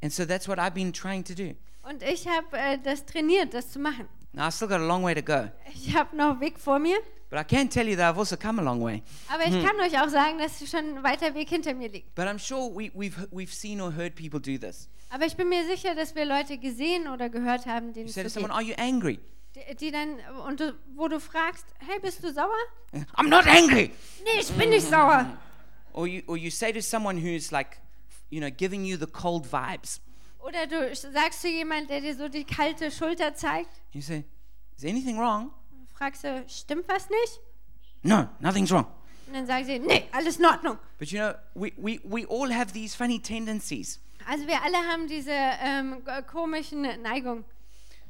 And 0.03 0.12
so 0.12 0.25
that's 0.25 0.49
what 0.49 0.59
I've 0.59 0.75
been 0.75 0.93
trying 0.93 1.25
to 1.25 1.35
do. 1.35 1.55
Und 1.83 2.03
ich 2.03 2.27
habe 2.27 2.57
äh, 2.57 2.79
das 2.79 3.05
trainiert, 3.07 3.55
das 3.55 3.71
zu 3.71 3.79
machen. 3.79 4.09
Now, 4.33 4.49
I've 4.49 4.53
still 4.53 4.67
got 4.67 4.81
a 4.81 4.87
long 4.87 5.05
way 5.05 5.14
to 5.14 5.23
go. 5.23 5.49
Ich 5.73 5.95
habe 5.95 6.17
noch 6.17 6.31
einen 6.31 6.40
Weg 6.40 6.59
vor 6.59 6.81
mir. 6.81 6.99
But 7.31 7.38
I 7.38 7.45
can 7.45 7.69
tell 7.69 7.88
you 7.88 7.97
that 7.97 8.14
I've 8.14 8.19
also 8.19 8.37
come 8.37 8.61
a 8.61 8.64
long 8.64 8.83
way. 8.83 9.03
Aber 9.29 9.45
ich 9.45 9.64
kann 9.64 9.77
euch 9.81 10.01
auch 10.01 10.09
sagen, 10.09 10.38
dass 10.38 10.59
schon 10.69 10.99
ein 10.99 11.03
weiter 11.03 11.35
Weg 11.35 11.49
hinter 11.49 11.75
mir 11.75 11.88
liegt. 11.88 12.14
But 12.14 12.27
I'm 12.27 12.38
sure 12.38 12.71
we, 12.73 12.90
we've, 12.95 13.29
we've 13.31 13.53
seen 13.53 13.81
or 13.81 13.93
heard 13.93 14.14
people 14.14 14.40
do 14.40 14.59
this. 14.59 14.88
Aber 15.14 15.27
ich 15.27 15.37
bin 15.37 15.48
mir 15.48 15.64
sicher, 15.64 15.94
dass 15.94 16.16
wir 16.16 16.24
Leute 16.24 16.59
gesehen 16.59 17.07
oder 17.07 17.29
gehört 17.31 17.66
haben, 17.66 17.92
denen 17.92 18.09
You 18.09 18.11
es 18.11 18.14
to 18.16 18.22
so 18.29 18.40
someone, 18.40 18.64
geht. 18.64 18.77
Are 18.77 18.88
you 18.88 18.94
angry? 18.94 19.20
Die, 19.55 19.77
die 19.77 19.92
dann, 19.92 20.18
und 20.44 20.59
du, 20.59 20.74
wo 20.96 21.07
du 21.07 21.20
fragst, 21.20 21.64
hey, 21.87 22.00
bist 22.00 22.24
du 22.24 22.33
sauer? 22.33 22.50
I'm 23.16 23.29
not 23.29 23.46
angry. 23.46 23.92
Nee, 24.24 24.40
ich 24.40 24.50
bin 24.50 24.70
nicht 24.70 24.88
sauer. 24.88 25.38
Or 25.92 26.09
you, 26.09 26.22
or 26.27 26.37
you 26.37 26.50
say 26.50 26.72
to 26.72 26.83
someone 26.83 27.16
who's 27.16 27.53
like, 27.53 27.79
you 28.29 28.40
know, 28.40 28.50
giving 28.50 28.85
you 28.85 28.96
the 28.96 29.07
cold 29.07 29.46
vibes. 29.53 30.00
Oder 30.40 30.66
du 30.66 30.92
sagst 30.96 31.42
zu 31.42 31.48
jemand, 31.48 31.90
der 31.90 32.00
dir 32.00 32.16
so 32.16 32.29
die 32.29 32.42
kalte 32.42 32.90
Schulter 32.90 33.37
zeigt, 33.37 33.70
You 33.92 34.00
say, 34.00 34.24
Is 34.77 34.85
anything 34.85 35.16
wrong? 35.16 35.53
fragst 35.96 36.24
du, 36.24 36.44
stimmt 36.48 36.88
was 36.88 37.09
nicht? 37.09 37.40
No, 38.03 38.29
nothing's 38.40 38.72
wrong. 38.72 38.87
Und 39.29 39.35
dann 39.35 39.46
sagen 39.46 39.64
sie, 39.64 39.79
nee, 39.79 40.09
alles 40.11 40.38
in 40.40 40.46
Ordnung. 40.46 40.77
But 40.98 41.12
you 41.12 41.20
know, 41.20 41.35
we, 41.55 41.72
we, 41.77 42.00
we 42.03 42.27
all 42.27 42.53
have 42.53 42.72
these 42.72 42.96
funny 42.96 43.20
tendencies. 43.20 44.00
Also 44.28 44.46
wir 44.46 44.62
alle 44.62 44.78
haben 44.78 45.06
diese 45.08 45.32
ähm, 45.32 46.02
komischen 46.30 46.82
Neigungen. 47.02 47.44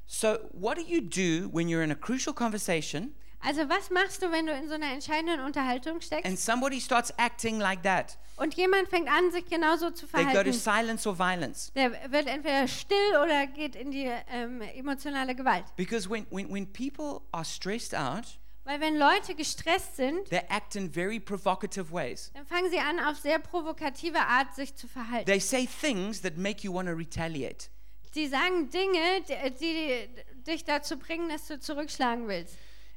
So, 0.07 0.37
what 0.53 0.77
do 0.77 0.83
you 0.83 1.01
do 1.01 1.49
when 1.53 1.69
you're 1.69 1.83
in 1.83 1.91
a 1.91 1.95
crucial 1.95 2.35
conversation 2.35 3.15
Also 3.41 3.69
was 3.69 3.91
machst 3.91 4.23
du, 4.23 4.31
wenn 4.31 4.47
du 4.47 4.53
in 4.53 4.69
so 4.69 4.75
einer 4.75 4.93
entscheidenden 4.93 5.41
Unterhaltung 5.41 6.01
steckst 6.01 6.25
and 6.27 6.39
somebody 6.39 6.81
starts 6.81 7.13
acting 7.19 7.59
like 7.59 7.83
that? 7.83 8.19
und 8.37 8.55
jemand 8.55 8.89
fängt 8.89 9.09
an, 9.09 9.31
sich 9.31 9.47
genauso 9.47 9.91
zu 9.91 10.07
They 10.07 10.25
go 10.25 10.29
to 10.29 10.53
verhalten? 10.53 10.53
silence 10.53 11.09
or 11.09 11.17
violence. 11.19 11.71
Der 11.75 11.93
wird 12.11 12.27
entweder 12.27 12.67
still 12.69 13.17
oder 13.23 13.47
geht 13.47 13.77
in 13.77 13.91
die 13.93 14.11
ähm, 14.31 14.61
emotionale 14.61 15.35
Gewalt. 15.35 15.65
Because 15.77 16.09
when, 16.11 16.27
when, 16.31 16.51
when 16.53 16.67
people 16.67 17.23
are 17.33 17.45
stressed 17.45 17.95
out, 17.95 18.39
Weil 18.65 18.81
wenn 18.81 18.97
Leute 18.97 19.35
gestresst 19.35 19.97
sind, 19.97 20.29
they 20.31 20.41
act 20.49 20.75
in 20.75 20.91
very 20.91 21.21
provocative 21.21 21.93
ways. 21.93 22.31
dann 22.33 22.47
fangen 22.47 22.71
sie 22.71 22.79
an, 22.79 22.99
auf 22.99 23.19
sehr 23.19 23.39
provokative 23.39 24.19
Art 24.19 24.55
sich 24.55 24.75
zu 24.75 24.89
verhalten. 24.89 25.27
They 25.27 25.41
say 25.41 25.67
things 25.67 26.23
that 26.23 26.39
make 26.39 26.63
you 26.65 26.73
want 26.73 26.89
to 26.89 26.95
retaliate. 26.95 27.69
Sie 28.13 28.27
sagen 28.27 28.71
Dinge, 28.71 29.23
die, 29.29 29.51
die 29.61 30.45
dich 30.47 30.65
dazu 30.65 30.97
bringen, 30.99 31.29
dass 31.29 31.47
du 31.47 31.61
zurückschlagen 31.61 32.27
willst. 32.27 32.57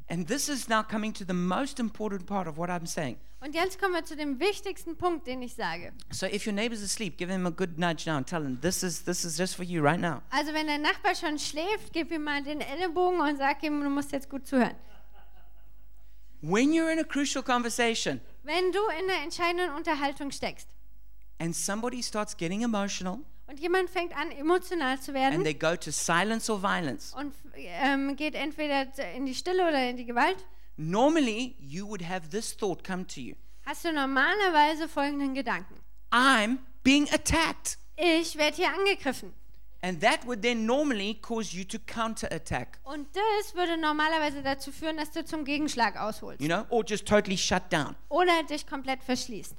And 0.09 0.25
this 0.25 0.47
is 0.47 0.69
now 0.69 0.83
coming 0.83 1.13
to 1.13 1.25
the 1.27 1.33
most 1.33 1.79
important 1.79 2.25
part 2.25 2.47
of 2.47 2.57
what 2.57 2.69
I'm 2.69 2.87
saying. 2.87 3.17
Und 3.41 3.53
jetzt 3.53 3.79
kommen 3.79 3.93
wir 3.93 4.05
zu 4.05 4.15
dem 4.15 4.39
wichtigsten 4.39 4.95
Punkt, 4.95 5.27
den 5.27 5.41
ich 5.41 5.53
sage. 5.53 5.91
So 6.11 6.25
if 6.25 6.47
your 6.47 6.53
neighbor's 6.53 6.81
asleep, 6.81 7.17
give 7.17 7.31
him 7.31 7.45
a 7.45 7.49
good 7.49 7.77
nudge 7.77 8.09
now 8.09 8.15
and 8.15 8.25
tell 8.25 8.41
him 8.41 8.59
this 8.61 8.83
is 8.83 9.03
this 9.03 9.25
is 9.25 9.37
just 9.37 9.55
for 9.55 9.65
you 9.65 9.83
right 9.83 9.99
now. 9.99 10.21
Also 10.29 10.53
wenn 10.53 10.67
dein 10.67 10.81
Nachbar 10.81 11.13
schon 11.13 11.37
schläft, 11.37 11.91
gib 11.91 12.11
ihm 12.11 12.23
mal 12.23 12.41
den 12.41 12.61
Ellenbogen 12.61 13.19
und 13.19 13.37
sag 13.37 13.61
ihm, 13.63 13.83
du 13.83 13.89
musst 13.89 14.13
jetzt 14.13 14.29
gut 14.29 14.47
zuhören. 14.47 14.75
When 16.41 16.71
you're 16.71 16.91
in 16.91 16.99
a 16.99 17.03
crucial 17.03 17.43
conversation 17.43 18.21
Wenn 18.43 18.71
du 18.71 18.79
in 18.99 19.09
einer 19.09 19.23
entscheidenden 19.23 19.71
Unterhaltung 19.75 20.31
steckst 20.31 20.67
and 21.39 21.55
somebody 21.55 22.01
starts 22.01 22.35
getting 22.35 22.63
emotional 22.63 23.19
und 23.47 23.59
jemand 23.59 23.89
fängt 23.89 24.15
an, 24.15 24.31
emotional 24.31 24.99
zu 24.99 25.13
werden 25.13 25.35
and 25.35 25.43
they 25.43 25.53
go 25.53 25.75
to 25.75 25.91
silence 25.91 26.51
or 26.51 26.61
violence, 26.61 27.13
und 27.13 27.33
ähm, 27.55 28.15
geht 28.15 28.35
entweder 28.35 28.87
in 29.15 29.25
die 29.25 29.33
Stille 29.35 29.67
oder 29.67 29.89
in 29.89 29.97
die 29.97 30.05
Gewalt, 30.05 30.37
normally 30.77 31.55
you 31.59 31.87
would 31.87 32.07
have 32.07 32.29
this 32.29 32.55
thought 32.55 32.83
come 32.83 33.05
to 33.07 33.19
you. 33.19 33.35
hast 33.65 33.85
du 33.85 33.91
normalerweise 33.91 34.87
folgenden 34.87 35.33
Gedanken. 35.33 35.75
I'm 36.11 36.59
being 36.83 37.07
attacked. 37.11 37.77
Ich 37.95 38.37
werde 38.37 38.55
hier 38.57 38.69
angegriffen. 38.73 39.33
And 39.81 40.01
that 40.01 40.25
would 40.25 40.41
then 40.41 40.65
normally 40.65 41.13
cause 41.21 41.55
you 41.55 41.63
to 41.65 41.77
counterattack, 41.85 42.79
Und 42.83 43.07
das 43.15 43.53
würde 43.53 43.77
normalerweise 43.77 44.41
dazu 44.41 44.71
führen, 44.71 44.97
dass 44.97 45.11
du 45.11 45.23
zum 45.23 45.45
Gegenschlag 45.45 45.95
ausholst 45.97 46.41
you 46.41 46.47
know, 46.47 46.65
or 46.69 46.83
just 46.85 47.05
totally 47.07 47.37
shut 47.37 47.71
down. 47.71 47.95
oder 48.09 48.43
dich 48.43 48.65
komplett 48.65 49.03
verschließt. 49.03 49.55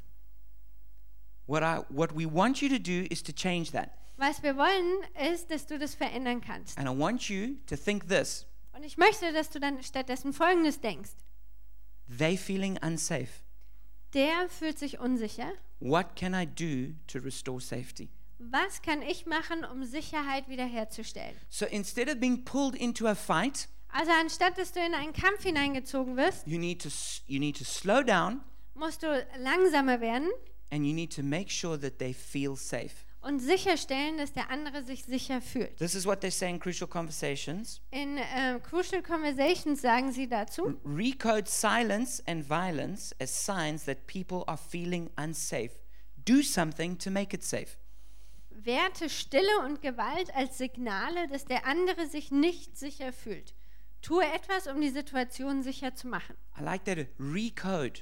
What, 1.46 1.62
I, 1.62 1.80
what 1.88 2.14
we 2.14 2.26
want 2.26 2.60
you 2.60 2.68
to 2.68 2.78
do 2.78 3.06
is 3.10 3.22
to 3.22 3.32
change 3.32 3.70
that. 3.72 3.90
Was 4.16 4.42
wir 4.42 4.56
wollen, 4.56 5.02
ist, 5.32 5.50
dass 5.50 5.66
du 5.66 5.78
das 5.78 5.94
verändern 5.94 6.40
kannst. 6.40 6.76
And 6.76 6.88
I 6.88 6.92
want 6.98 7.28
you 7.28 7.56
to 7.66 7.76
think 7.76 8.08
this 8.08 8.44
Und 8.72 8.82
ich 8.84 8.96
möchte, 8.98 9.32
dass 9.32 9.50
du 9.50 9.60
dann 9.60 9.82
stattdessen 9.82 10.32
Folgendes 10.32 10.80
denkst. 10.80 11.10
they 12.18 12.36
feeling 12.36 12.76
unsafe. 12.82 13.28
Der 14.14 14.48
fühlt 14.48 14.78
sich 14.78 14.98
unsicher. 14.98 15.52
What 15.80 16.16
can 16.16 16.34
I 16.34 16.44
do 16.46 16.94
to 17.06 17.18
restore 17.24 17.60
safety? 17.60 18.08
Was 18.38 18.82
kann 18.82 19.02
ich 19.02 19.26
machen, 19.26 19.64
um 19.64 19.84
Sicherheit 19.84 20.48
wiederherzustellen? 20.48 21.34
So 21.48 21.66
instead 21.66 22.08
of 22.08 22.20
being 22.20 22.44
pulled 22.44 22.74
into 22.76 23.06
a 23.06 23.14
fight, 23.14 23.68
Also 23.90 24.12
anstatt 24.12 24.58
dass 24.58 24.72
du 24.72 24.80
in 24.80 24.94
einen 24.94 25.12
Kampf 25.12 25.42
hineingezogen 25.42 26.16
wirst, 26.16 26.46
you 26.46 26.58
need 26.58 26.82
to, 26.82 26.88
you 27.26 27.40
need 27.40 27.56
to 27.58 27.64
slow 27.64 28.02
down 28.02 28.40
musst 28.74 29.02
du 29.02 29.26
langsamer 29.38 30.00
werden 30.00 30.28
and 30.70 30.84
you 30.86 30.92
need 30.94 31.12
to 31.14 31.22
make 31.22 31.50
sure 31.50 31.78
that 31.80 31.98
they 31.98 32.12
feel 32.14 32.54
safe. 32.54 32.90
und 33.20 33.40
sicherstellen, 33.40 34.16
dass 34.18 34.32
der 34.32 34.48
andere 34.50 34.84
sich 34.84 35.04
sicher 35.04 35.40
fühlt. 35.40 35.76
This 35.78 35.94
is 35.96 36.06
what 36.06 36.20
they 36.20 36.30
say 36.30 36.48
in 36.48 36.60
Crucial 36.60 36.86
Conversations. 36.88 37.80
In 37.90 38.16
äh, 38.18 38.60
Crucial 38.62 39.02
Conversations 39.02 39.80
sagen 39.82 40.12
sie 40.12 40.28
dazu, 40.28 40.78
Recode 40.84 41.48
silence 41.48 42.22
and 42.26 42.44
violence 42.48 43.12
as 43.20 43.30
signs 43.44 43.84
that 43.86 44.06
people 44.06 44.44
are 44.46 44.56
feeling 44.58 45.10
unsafe. 45.16 45.72
Do 46.24 46.42
something 46.42 46.96
to 46.98 47.10
make 47.10 47.34
it 47.34 47.42
safe. 47.42 47.76
Werte 48.64 49.08
Stille 49.10 49.60
und 49.64 49.82
Gewalt 49.82 50.34
als 50.34 50.58
Signale, 50.58 51.28
dass 51.28 51.44
der 51.44 51.66
andere 51.66 52.06
sich 52.06 52.30
nicht 52.30 52.76
sicher 52.78 53.12
fühlt. 53.12 53.54
Tue 54.02 54.24
etwas, 54.24 54.66
um 54.66 54.80
die 54.80 54.90
Situation 54.90 55.62
sicher 55.62 55.94
zu 55.94 56.06
machen. 56.08 56.36
I 56.58 56.62
like 56.62 56.84
that. 56.84 56.98
Recode. 57.18 58.00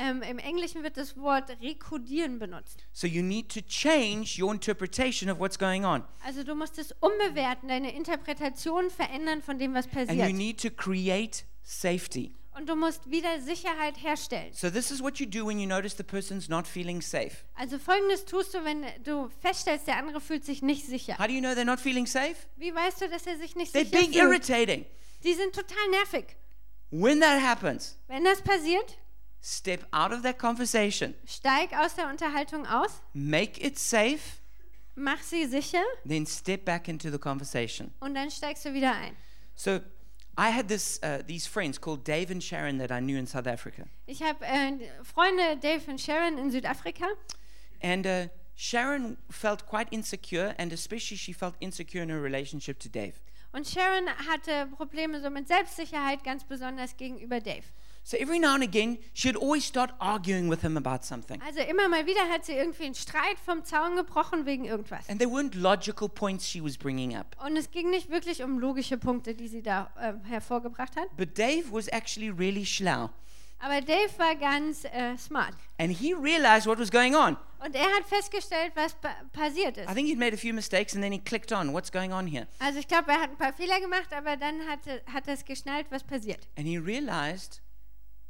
Ähm, 0.00 0.22
Im 0.22 0.38
Englischen 0.38 0.84
wird 0.84 0.96
das 0.96 1.16
Wort 1.16 1.50
rekodieren 1.60 2.38
benutzt. 2.38 2.84
So 2.92 3.06
you 3.08 3.22
need 3.22 3.52
to 3.52 3.60
change 3.62 4.40
your 4.40 4.52
interpretation 4.52 5.28
of 5.28 5.40
what's 5.40 5.58
going 5.58 5.84
on. 5.84 6.04
Also 6.24 6.44
du 6.44 6.54
musst 6.54 6.78
es 6.78 6.92
umbewerten, 7.00 7.68
deine 7.68 7.92
Interpretation 7.94 8.90
verändern 8.90 9.42
von 9.42 9.58
dem, 9.58 9.74
was 9.74 9.86
And 9.86 9.94
you 9.96 10.06
passiert. 10.06 10.32
need 10.34 10.60
to 10.62 10.70
create 10.70 11.44
safety. 11.64 12.32
Und 12.58 12.68
du 12.68 12.74
musst 12.74 13.08
wieder 13.08 13.40
Sicherheit 13.40 14.02
herstellen. 14.02 14.52
So 14.52 14.68
this 14.68 14.90
is 14.90 15.00
what 15.00 15.18
you 15.20 15.26
do 15.26 15.46
when 15.46 15.60
you 15.60 15.66
notice 15.68 15.96
the 15.96 16.02
person's 16.02 16.48
not 16.48 16.66
feeling 16.66 17.00
safe. 17.00 17.44
Also 17.54 17.78
folgendes 17.78 18.24
tust 18.24 18.52
du, 18.52 18.64
wenn 18.64 18.84
du 19.04 19.30
feststellst, 19.40 19.86
der 19.86 19.96
andere 19.96 20.20
fühlt 20.20 20.44
sich 20.44 20.60
nicht 20.60 20.84
sicher. 20.84 21.16
How 21.18 21.26
do 21.28 21.32
you 21.32 21.40
know 21.40 21.50
they're 21.50 21.64
not 21.64 21.78
feeling 21.78 22.06
safe? 22.06 22.34
Wie 22.56 22.74
weißt 22.74 23.00
du, 23.00 23.08
dass 23.08 23.26
er 23.28 23.38
sich 23.38 23.54
nicht 23.54 23.72
They're 23.72 23.84
sicher 23.84 23.98
being 23.98 24.12
fühlt? 24.12 24.48
irritating. 24.48 24.86
Die 25.22 25.34
sind 25.34 25.54
total 25.54 25.88
nervig. 25.90 26.36
When 26.90 27.20
that 27.20 27.40
happens, 27.40 27.96
Wenn 28.08 28.24
das 28.24 28.42
passiert, 28.42 28.98
step 29.40 29.86
out 29.92 30.10
of 30.10 30.22
that 30.22 30.38
conversation, 30.40 31.14
steig 31.26 31.72
aus 31.74 31.94
der 31.94 32.08
Unterhaltung 32.08 32.66
aus, 32.66 33.02
make 33.12 33.64
it 33.64 33.78
safe, 33.78 34.18
mach 34.96 35.22
sie 35.22 35.46
sicher 35.46 35.82
then 36.04 36.26
step 36.26 36.64
back 36.64 36.88
into 36.88 37.08
the 37.10 37.18
conversation. 37.18 37.94
und 38.00 38.14
dann 38.14 38.32
steigst 38.32 38.64
du 38.64 38.74
wieder 38.74 38.96
ein. 38.96 39.14
So 39.54 39.80
I 40.38 40.50
had 40.50 40.68
this 40.68 41.00
uh, 41.02 41.22
these 41.26 41.48
friends 41.48 41.78
called 41.78 42.04
Dave 42.04 42.30
and 42.30 42.40
Sharon 42.40 42.78
that 42.78 42.92
I 42.92 43.00
knew 43.00 43.18
in 43.18 43.26
South 43.26 43.48
Africa. 43.48 43.88
Ich 44.06 44.22
habe 44.22 44.44
äh, 44.46 44.78
Freunde 45.02 45.56
Dave 45.60 45.90
und 45.90 46.00
Sharon 46.00 46.38
in 46.38 46.50
Südafrika 46.52 47.06
And 47.82 48.06
uh, 48.06 48.28
Sharon 48.54 49.16
felt 49.30 49.66
quite 49.66 49.88
insecure, 49.90 50.54
and 50.56 50.72
especially 50.72 51.16
she 51.16 51.32
felt 51.32 51.54
insecure 51.60 52.02
in 52.02 52.08
her 52.08 52.20
relationship 52.22 52.78
to 52.80 52.88
Dave. 52.88 53.14
und 53.52 53.66
Sharon 53.66 54.08
hatte 54.28 54.66
Probleme 54.76 55.20
so 55.20 55.28
mit 55.30 55.48
Selbstsicherheit, 55.48 56.22
ganz 56.22 56.44
besonders 56.44 56.96
gegenüber 56.96 57.40
Dave. 57.40 57.64
So 58.02 58.16
every 58.16 58.38
now 58.38 58.54
and 58.54 58.62
again, 58.62 58.98
she'd 59.12 59.36
always 59.36 59.64
start 59.64 59.92
arguing 60.00 60.48
with 60.48 60.62
him 60.62 60.76
about 60.76 61.04
something. 61.04 61.42
Also 61.42 61.60
immer 61.60 61.88
mal 61.88 62.06
wieder 62.06 62.28
hat 62.30 62.46
sie 62.46 62.52
irgendwie 62.52 62.84
einen 62.84 62.94
Streit 62.94 63.38
vom 63.44 63.64
Zaun 63.64 63.96
gebrochen 63.96 64.46
wegen 64.46 64.64
irgendwas. 64.64 65.08
And 65.08 65.20
they 65.20 65.28
weren't 65.28 65.54
logical 65.54 66.08
points 66.08 66.46
she 66.46 66.62
was 66.62 66.78
bringing 66.78 67.14
up. 67.14 67.36
Und 67.44 67.56
es 67.56 67.70
ging 67.70 67.90
nicht 67.90 68.08
wirklich 68.10 68.42
um 68.42 68.58
logische 68.58 68.96
Punkte, 68.96 69.34
die 69.34 69.48
sie 69.48 69.62
da 69.62 69.90
äh, 70.00 70.14
hervorgebracht 70.28 70.96
hat. 70.96 71.14
But 71.16 71.36
Dave 71.36 71.64
was 71.70 71.88
actually 71.88 72.30
really 72.30 72.64
schlau. 72.64 73.10
Aber 73.60 73.80
Dave 73.80 74.10
war 74.18 74.36
ganz 74.36 74.84
äh, 74.84 75.16
smart. 75.16 75.54
And 75.78 75.90
he 75.90 76.14
realized 76.14 76.66
what 76.66 76.78
was 76.78 76.90
going 76.90 77.14
on. 77.14 77.36
Und 77.58 77.74
er 77.74 77.86
hat 77.96 78.06
festgestellt, 78.06 78.72
was 78.76 78.94
pa 78.94 79.10
passiert 79.32 79.76
ist. 79.76 79.90
I 79.90 79.94
think 79.94 80.08
he'd 80.08 80.18
made 80.18 80.32
a 80.32 80.38
few 80.38 80.54
mistakes 80.54 80.94
and 80.94 81.02
then 81.02 81.12
he 81.12 81.18
clicked 81.18 81.52
on 81.52 81.72
what's 81.72 81.90
going 81.90 82.12
on 82.12 82.26
here. 82.26 82.46
Also 82.60 82.78
ich 82.78 82.86
glaube, 82.86 83.10
er 83.10 83.20
hat 83.20 83.30
ein 83.30 83.36
paar 83.36 83.52
Fehler 83.52 83.80
gemacht, 83.80 84.12
aber 84.12 84.36
dann 84.36 84.60
hat 84.68 85.26
er 85.26 85.34
es 85.34 85.44
geschnallt, 85.44 85.86
was 85.90 86.04
passiert. 86.04 86.46
And 86.56 86.66
he 86.68 86.78
realized 86.78 87.60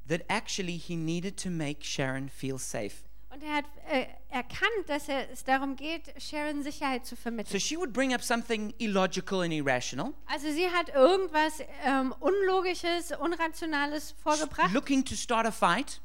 that 0.09 0.22
actually 0.28 0.76
he 0.76 0.96
needed 0.96 1.36
to 1.42 1.50
make 1.50 1.84
Sharon 1.84 2.28
feel 2.28 2.59
safe. 2.59 3.04
Und 3.30 3.42
er 3.42 3.56
hat 3.56 3.64
äh, 3.90 4.06
erkannt, 4.30 4.88
dass 4.88 5.09
es 5.09 5.44
darum 5.44 5.76
geht, 5.76 6.12
Sharon 6.20 6.62
Sicherheit 6.62 7.04
zu 7.06 7.14
So 7.14 7.20
vermitteln. 7.22 7.61
she 7.61 7.76
would 7.76 7.92
bring 7.92 8.12
up 8.14 8.22
something 8.22 8.72
illogical 8.78 9.42
and 9.42 9.52
irrational, 9.52 10.12
Also 10.26 10.50
sie 10.50 10.68
hat 10.70 10.88
irgendwas 10.94 11.61
ähm, 11.84 12.14
Unlogisches, 12.20 13.12
Unrationales 13.12 14.14
vorgebracht. 14.22 14.72
looking 14.72 15.04
to 15.04 15.14
start 15.14 15.46
a 15.46 15.52
fight, 15.52 16.00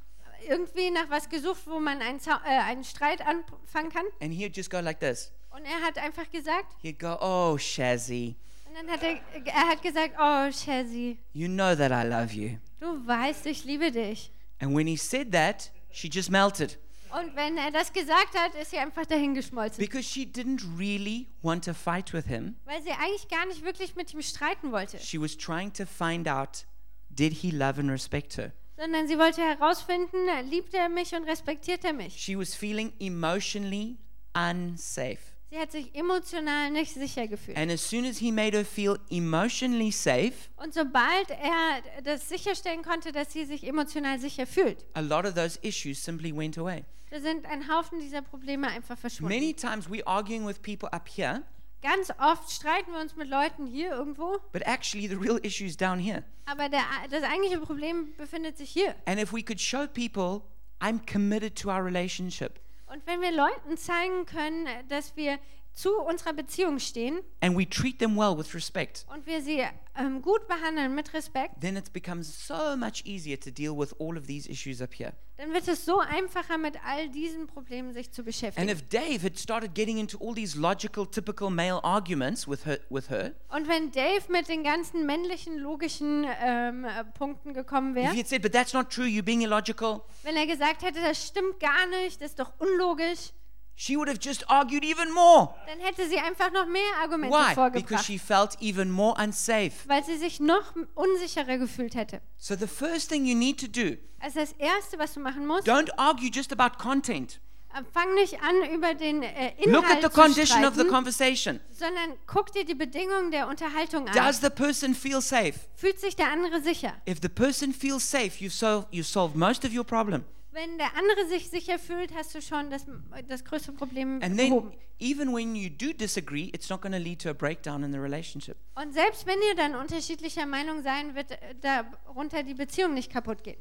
Irgendwie 0.47 0.91
nach 0.91 1.09
was 1.09 1.29
gesucht, 1.29 1.61
wo 1.65 1.79
man 1.79 2.01
einen, 2.01 2.19
Zau 2.19 2.33
äh, 2.45 2.49
einen 2.49 2.83
Streit 2.83 3.21
anfangen 3.21 3.89
kann. 3.89 4.05
and 4.19 4.33
he'd 4.33 4.55
just 4.55 4.69
go 4.69 4.79
like 4.81 4.99
this. 4.99 5.31
Und 5.51 5.63
er 5.65 5.81
hat 5.81 5.97
einfach 5.97 6.29
gesagt, 6.29 6.75
He'd 6.81 6.99
go, 6.99 7.15
Oh, 7.21 7.57
Shazzy, 7.57 8.35
und 8.73 8.87
dann 8.87 8.89
hat 8.89 9.03
er, 9.03 9.19
er 9.45 9.67
hat 9.69 9.81
gesagt, 9.81 10.15
oh 10.19 10.51
Shazzy, 10.51 11.17
you 11.33 11.47
know 11.47 11.75
that 11.75 11.91
I 11.91 12.07
love 12.07 12.33
you. 12.33 12.57
du 12.79 13.05
weißt, 13.07 13.45
ich 13.45 13.63
liebe 13.65 13.91
dich. 13.91 14.31
And 14.59 14.75
when 14.75 14.87
he 14.87 14.97
said 14.97 15.31
that, 15.31 15.71
she 15.91 16.07
just 16.07 16.29
melted 16.31 16.77
Und 17.11 17.35
wenn 17.35 17.57
er 17.57 17.69
das 17.69 17.93
gesagt 17.93 18.33
hat, 18.35 18.55
ist 18.55 18.71
sie 18.71 18.77
einfach 18.79 19.05
dahingeschmolzen. 19.05 19.77
because 19.77 20.03
she 20.03 20.23
didn't 20.23 20.63
really 20.79 21.27
want 21.43 21.63
to 21.65 21.73
fight 21.73 22.11
with 22.13 22.25
him. 22.25 22.55
Weil 22.65 22.81
sie 22.81 22.91
eigentlich 22.91 23.27
gar 23.29 23.45
nicht 23.45 23.63
wirklich 23.63 23.95
mit 23.95 24.11
ihm 24.13 24.21
streiten 24.21 24.71
wollte. 24.71 24.97
She 24.99 25.21
was 25.21 25.37
trying 25.37 25.71
to 25.73 25.85
find 25.85 26.27
out 26.27 26.65
did 27.09 27.33
he 27.33 27.51
love 27.51 27.79
and 27.79 27.89
respect 27.91 28.37
her? 28.37 28.51
Sondern 28.77 29.07
sie 29.07 29.19
wollte 29.19 29.41
herausfinden, 29.41 30.17
liebt 30.49 30.73
er 30.73 30.89
mich 30.89 31.13
und 31.13 31.25
respektiert 31.25 31.85
er 31.85 31.93
mich. 31.93 32.15
She 32.19 32.35
was 32.35 32.55
feeling 32.55 32.91
emotionally 32.99 33.97
unsafe. 34.33 35.19
Sie 35.53 35.59
hat 35.59 35.71
sich 35.71 35.93
emotional 35.93 36.71
nicht 36.71 36.95
sicher 36.95 37.27
gefühlt. 37.27 37.55
And 37.55 37.71
as 37.71 37.87
soon 37.87 38.05
as 38.05 38.17
he 38.17 38.31
made 38.31 38.57
her 38.57 38.65
feel 38.65 38.97
emotionally 39.11 39.91
safe, 39.91 40.33
Und 40.57 40.73
sobald 40.73 41.29
er 41.29 41.83
das 42.03 42.27
sicherstellen 42.27 42.81
konnte, 42.81 43.11
dass 43.11 43.31
sie 43.31 43.45
sich 43.45 43.63
emotional 43.63 44.17
sicher 44.17 44.47
fühlt, 44.47 44.83
a 44.95 44.99
lot 45.01 45.25
of 45.25 45.35
those 45.35 45.59
issues 45.61 46.03
simply 46.03 46.35
went 46.35 46.57
away. 46.57 46.83
da 47.11 47.19
sind 47.19 47.45
ein 47.45 47.67
Haufen 47.67 47.99
dieser 47.99 48.23
Probleme 48.23 48.67
einfach 48.67 48.97
verschwunden. 48.97 49.31
Many 49.31 49.53
times 49.53 49.87
we're 49.87 50.07
arguing 50.07 50.43
with 50.47 50.59
people 50.59 50.91
up 50.91 51.07
here, 51.07 51.43
Ganz 51.83 52.09
oft 52.17 52.49
streiten 52.49 52.91
wir 52.91 52.99
uns 52.99 53.15
mit 53.15 53.27
Leuten 53.27 53.67
hier 53.67 53.91
irgendwo, 53.91 54.39
but 54.53 54.63
actually 54.65 55.07
the 55.07 55.15
real 55.15 55.37
issue 55.43 55.65
is 55.65 55.77
down 55.77 55.99
here. 55.99 56.23
aber 56.45 56.67
der, 56.67 56.81
das 57.11 57.21
eigentliche 57.21 57.59
Problem 57.59 58.15
befindet 58.17 58.57
sich 58.57 58.71
hier. 58.71 58.95
And 59.05 59.21
if 59.21 59.31
we 59.31 59.43
could 59.43 59.61
show 59.61 59.85
people, 59.85 60.41
I'm 60.81 60.99
committed 61.05 61.55
to 61.61 61.69
our 61.69 61.85
relationship, 61.85 62.59
Und 62.93 63.07
wenn 63.07 63.21
wir 63.21 63.31
Leuten 63.31 63.75
zeigen 63.75 64.27
können, 64.27 64.67
dass 64.87 65.15
wir 65.15 65.39
zu 65.73 65.89
unserer 66.01 66.33
Beziehung 66.33 66.79
stehen 66.79 67.19
and 67.41 67.57
we 67.57 67.67
treat 67.67 67.99
them 67.99 68.15
well 68.17 68.37
with 68.37 68.53
respect, 68.53 69.05
und 69.13 69.25
wir 69.25 69.41
sie 69.41 69.63
ähm, 69.97 70.21
gut 70.21 70.47
behandeln 70.47 70.93
mit 70.95 71.13
Respekt, 71.13 71.61
then 71.61 71.75
it 71.75 71.91
becomes 71.93 72.47
so 72.47 72.75
much 72.77 73.03
easier 73.05 73.39
to 73.39 73.49
deal 73.51 73.77
with 73.77 73.93
all 73.99 74.17
of 74.17 74.25
these 74.27 74.49
issues 74.49 74.81
up 74.81 74.93
here. 74.93 75.13
dann 75.37 75.51
wird 75.51 75.67
es 75.67 75.83
so 75.85 75.99
einfacher, 75.99 76.57
mit 76.59 76.75
all 76.85 77.09
diesen 77.09 77.47
Problemen 77.47 77.91
sich 77.93 78.11
zu 78.11 78.21
And 78.21 78.25
beschäftigen. 78.27 78.69
if 78.69 78.87
Dave 78.89 79.23
had 79.23 79.37
started 79.37 79.73
getting 79.75 79.97
into 79.97 80.17
all 80.19 80.33
these 80.35 80.57
logical, 80.57 81.05
typical 81.07 81.49
male 81.49 81.83
arguments 81.83 82.47
with 82.47 82.65
her, 82.65 82.79
with 82.89 83.09
her 83.09 83.33
Und 83.49 83.67
wenn 83.67 83.91
Dave 83.91 84.21
mit 84.29 84.47
den 84.47 84.63
ganzen 84.63 85.05
männlichen, 85.05 85.57
logischen 85.57 86.25
ähm, 86.41 86.85
äh, 86.85 87.03
Punkten 87.17 87.53
gekommen 87.53 87.91
if 87.91 88.03
wäre, 88.03 88.13
he 88.13 88.19
had 88.19 88.27
said, 88.27 88.41
but 88.41 88.51
that's 88.51 88.73
not 88.73 88.89
true, 88.91 89.05
you're 89.05 89.23
being 89.23 89.41
illogical, 89.41 90.01
wenn 90.23 90.35
er 90.35 90.45
gesagt 90.47 90.83
hätte, 90.83 91.01
das 91.01 91.27
stimmt 91.27 91.59
gar 91.59 91.87
nicht, 91.87 92.21
das 92.21 92.31
ist 92.31 92.39
doch 92.39 92.53
unlogisch, 92.59 93.31
she 93.75 93.95
would 93.97 94.07
have 94.07 94.19
just 94.21 94.49
argued 94.49 94.83
even 94.83 95.11
more. 95.13 95.55
dann 95.67 95.79
hätte 95.79 96.07
sie 96.07 96.17
einfach 96.17 96.51
noch 96.51 96.65
mehr 96.67 96.81
Argumente 97.01 97.35
Why? 97.35 97.39
Because 97.39 97.55
vorgebracht, 97.55 98.05
she 98.05 98.19
felt 98.19 98.57
even 98.61 98.91
more 98.91 99.15
unsafe. 99.21 99.73
weil 99.87 100.03
sie 100.03 100.17
sich 100.17 100.39
noch 100.39 100.73
unsicherer 100.95 101.57
gefühlt 101.57 101.95
hätte. 101.95 102.21
So 102.37 102.55
the 102.55 102.67
first 102.67 103.09
thing 103.09 103.25
you 103.25 103.35
need 103.35 103.59
to 103.59 103.67
do, 103.67 103.97
Also 104.19 104.39
das 104.39 104.53
Erste, 104.53 104.97
was 104.99 105.13
du 105.13 105.19
machen 105.19 105.45
musst, 105.47 105.67
don't 105.67 105.89
argue 105.97 106.29
just 106.29 106.51
about 106.53 106.77
content. 106.77 107.39
äh, 107.73 107.81
fang 107.91 108.13
nicht 108.13 108.39
an, 108.43 108.69
über 108.71 108.93
den 108.93 109.23
äh, 109.23 109.53
Look 109.65 109.83
at 109.85 109.97
Inhalt 109.97 110.03
the 110.03 110.09
zu 110.09 110.21
condition 110.21 110.63
of 110.65 110.75
the 110.75 110.81
streiten, 110.81 110.89
conversation. 110.93 111.59
sondern 111.71 112.13
guck 112.27 112.51
dir 112.53 112.63
die 112.65 112.75
Bedingungen 112.75 113.31
der 113.31 113.47
Unterhaltung 113.47 114.07
an. 114.07 114.13
Does 114.15 114.39
the 114.41 114.51
person 114.51 114.93
feel 114.93 115.19
safe? 115.21 115.53
Fühlt 115.75 115.99
sich 115.99 116.15
der 116.15 116.31
andere 116.31 116.61
sicher? 116.61 116.93
If 117.09 117.17
the 117.23 117.29
person 117.29 117.73
feels 117.73 118.07
safe, 118.09 118.37
you've 118.39 118.53
solved, 118.53 118.87
you've 118.93 119.07
solved 119.07 119.35
most 119.35 119.65
of 119.65 119.73
your 119.73 119.83
problem. 119.83 120.23
Wenn 120.53 120.77
der 120.77 120.95
andere 120.95 121.27
sich 121.27 121.49
sicher 121.49 121.79
fühlt, 121.79 122.13
hast 122.13 122.35
du 122.35 122.41
schon 122.41 122.69
das, 122.69 122.85
das 123.27 123.43
größte 123.43 123.71
Problem 123.71 124.21
And 124.21 124.37
behoben. 124.37 124.69
then, 124.71 124.79
even 124.99 125.33
when 125.33 125.55
you 125.55 125.69
do 125.69 125.93
disagree, 125.93 126.51
it's 126.53 126.69
not 126.69 126.81
going 126.81 126.91
to 126.93 126.99
lead 126.99 127.19
to 127.21 127.29
a 127.29 127.33
breakdown 127.33 127.83
in 127.83 127.91
the 127.91 127.97
relationship. 127.97 128.55
Und 128.75 128.93
selbst 128.93 129.25
wenn 129.25 129.39
ihr 129.49 129.55
dann 129.55 129.75
unterschiedlicher 129.75 130.45
Meinung 130.45 130.83
sein, 130.83 131.15
wird 131.15 131.31
äh, 131.31 131.55
darunter 131.61 132.43
die 132.43 132.53
Beziehung 132.53 132.93
nicht 132.93 133.11
kaputt 133.11 133.43
gehen. 133.43 133.57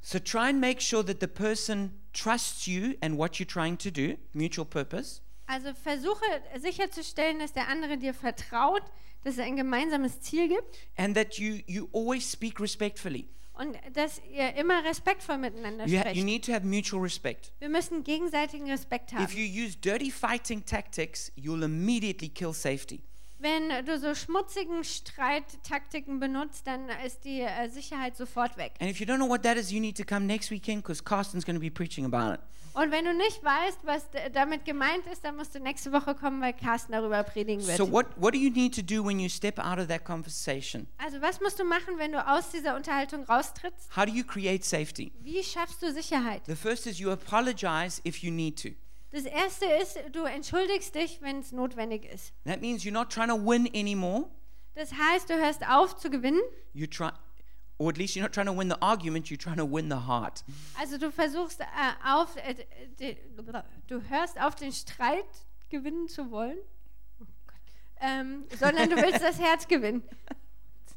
So 0.00 0.18
try 0.18 0.48
and 0.50 0.60
make 0.60 0.80
sure 0.82 1.04
that 1.04 1.20
the 1.20 1.26
person 1.26 1.92
trusts 2.12 2.66
you 2.66 2.94
and 3.00 3.16
what 3.16 3.36
you're 3.36 3.46
trying 3.46 3.78
to 3.78 3.90
do, 3.90 4.16
mutual 4.32 4.66
purpose. 4.66 5.20
Also 5.46 5.72
versuche 5.74 6.24
sicherzustellen, 6.58 7.38
dass 7.38 7.52
der 7.52 7.68
andere 7.68 7.96
dir 7.96 8.12
vertraut, 8.12 8.82
dass 9.22 9.34
es 9.34 9.40
ein 9.40 9.56
gemeinsames 9.56 10.20
Ziel 10.20 10.48
gibt 10.48 10.76
and 10.96 11.14
that 11.16 11.38
you 11.38 11.60
you 11.66 11.88
always 11.92 12.30
speak 12.30 12.60
respectfully. 12.60 13.28
Und 13.54 13.76
dass 13.92 14.20
ihr 14.32 14.54
immer 14.56 14.84
respektvoll 14.84 15.38
miteinander 15.38 15.86
You, 15.86 15.96
ha- 15.98 16.00
sprecht. 16.02 16.16
you 16.16 16.24
need 16.24 16.44
to 16.44 16.52
have 16.52 16.66
mutual 16.66 17.00
respect. 17.02 17.52
Wir 17.60 17.68
müssen 17.68 18.02
gegenseitigen 18.04 18.68
Respekt 18.70 19.12
If 19.12 19.18
haben. 19.18 19.32
you 19.36 19.64
use 19.66 19.76
dirty 19.78 20.10
fighting 20.10 20.64
tactics, 20.64 21.30
you'll 21.36 21.62
immediately 21.64 22.28
kill 22.28 22.52
safety. 22.52 23.00
Wenn 23.38 23.68
du 23.84 23.98
so 23.98 24.14
schmutzigen 24.14 24.82
Streittaktiken 24.84 26.18
benutzt, 26.20 26.66
dann 26.66 26.88
ist 27.04 27.24
die 27.24 27.40
äh, 27.42 27.68
Sicherheit 27.68 28.16
sofort 28.16 28.56
weg. 28.56 28.72
And 28.80 28.90
if 28.90 29.00
you 29.00 29.06
don't 29.06 29.16
know 29.18 29.28
what 29.28 29.42
that 29.42 29.56
is, 29.56 29.70
you 29.70 29.80
need 29.80 29.96
to 29.96 30.04
come 30.04 30.26
next 30.26 30.50
weekend 30.50 30.82
because 30.82 31.02
Carsten's 31.02 31.44
going 31.44 31.56
to 31.56 31.60
be 31.60 31.70
preaching 31.70 32.04
about 32.04 32.34
it. 32.34 32.40
Und 32.74 32.90
wenn 32.90 33.04
du 33.04 33.14
nicht 33.14 33.42
weißt, 33.44 33.78
was 33.84 34.08
damit 34.32 34.64
gemeint 34.64 35.06
ist, 35.06 35.24
dann 35.24 35.36
musst 35.36 35.54
du 35.54 35.60
nächste 35.60 35.92
Woche 35.92 36.16
kommen, 36.16 36.40
weil 36.42 36.52
Carsten 36.52 36.90
darüber 36.92 37.22
predigen 37.22 37.64
wird. 37.64 37.76
So 37.76 37.90
what 37.90 38.06
what 38.16 38.34
do 38.34 38.38
you 38.38 38.50
need 38.50 38.74
to 38.74 38.82
do 38.82 39.04
when 39.04 39.20
you 39.20 39.28
step 39.28 39.60
out 39.60 39.78
of 39.78 39.86
that 39.86 40.04
conversation? 40.04 40.88
Also 40.98 41.22
was 41.22 41.40
musst 41.40 41.60
du 41.60 41.64
machen, 41.64 41.98
wenn 41.98 42.10
du 42.10 42.26
aus 42.26 42.50
dieser 42.50 42.74
Unterhaltung 42.74 43.22
raustrittst? 43.24 43.96
How 43.96 44.04
do 44.04 44.10
you 44.10 44.24
create 44.24 44.64
safety? 44.64 45.12
Wie 45.20 45.42
schaffst 45.44 45.80
du 45.82 45.92
Sicherheit? 45.92 46.42
The 46.46 46.56
first 46.56 46.86
is 46.86 46.98
you 46.98 47.10
apologize 47.12 48.00
if 48.04 48.18
you 48.18 48.32
need 48.32 48.60
to. 48.62 48.70
Das 49.12 49.24
erste 49.24 49.66
ist, 49.66 49.96
du 50.10 50.24
entschuldigst 50.24 50.96
dich, 50.96 51.22
wenn 51.22 51.38
es 51.38 51.52
notwendig 51.52 52.04
ist. 52.04 52.32
That 52.44 52.60
means 52.60 52.82
you're 52.82 52.90
not 52.90 53.10
trying 53.10 53.28
to 53.28 53.36
win 53.36 53.68
anymore. 53.72 54.24
Das 54.74 54.92
heißt, 54.92 55.30
du 55.30 55.34
hörst 55.34 55.64
auf 55.68 55.96
zu 55.96 56.10
gewinnen. 56.10 56.40
You 56.72 56.88
try 56.88 57.10
or 57.78 57.90
at 57.90 57.98
least 57.98 58.14
you're 58.14 58.22
not 58.22 58.32
trying 58.32 58.46
to 58.46 58.52
win 58.52 58.68
the 58.68 58.78
argument, 58.80 59.30
you're 59.30 59.36
trying 59.36 59.56
to 59.56 59.64
win 59.64 59.88
the 59.88 60.06
heart. 60.06 60.44
Also 60.78 60.98
du 60.98 61.10
versuchst 61.10 61.60
äh, 61.60 61.64
auf, 62.04 62.36
äh, 62.36 62.54
de, 62.98 63.16
du 63.88 64.00
hörst 64.08 64.40
auf 64.40 64.54
den 64.54 64.72
Streit 64.72 65.24
gewinnen 65.70 66.08
zu 66.08 66.30
wollen, 66.30 66.58
oh 67.20 67.24
ähm, 68.00 68.44
sondern 68.58 68.90
du 68.90 68.96
willst 68.96 69.22
das 69.22 69.38
Herz 69.40 69.66
gewinnen. 69.66 70.02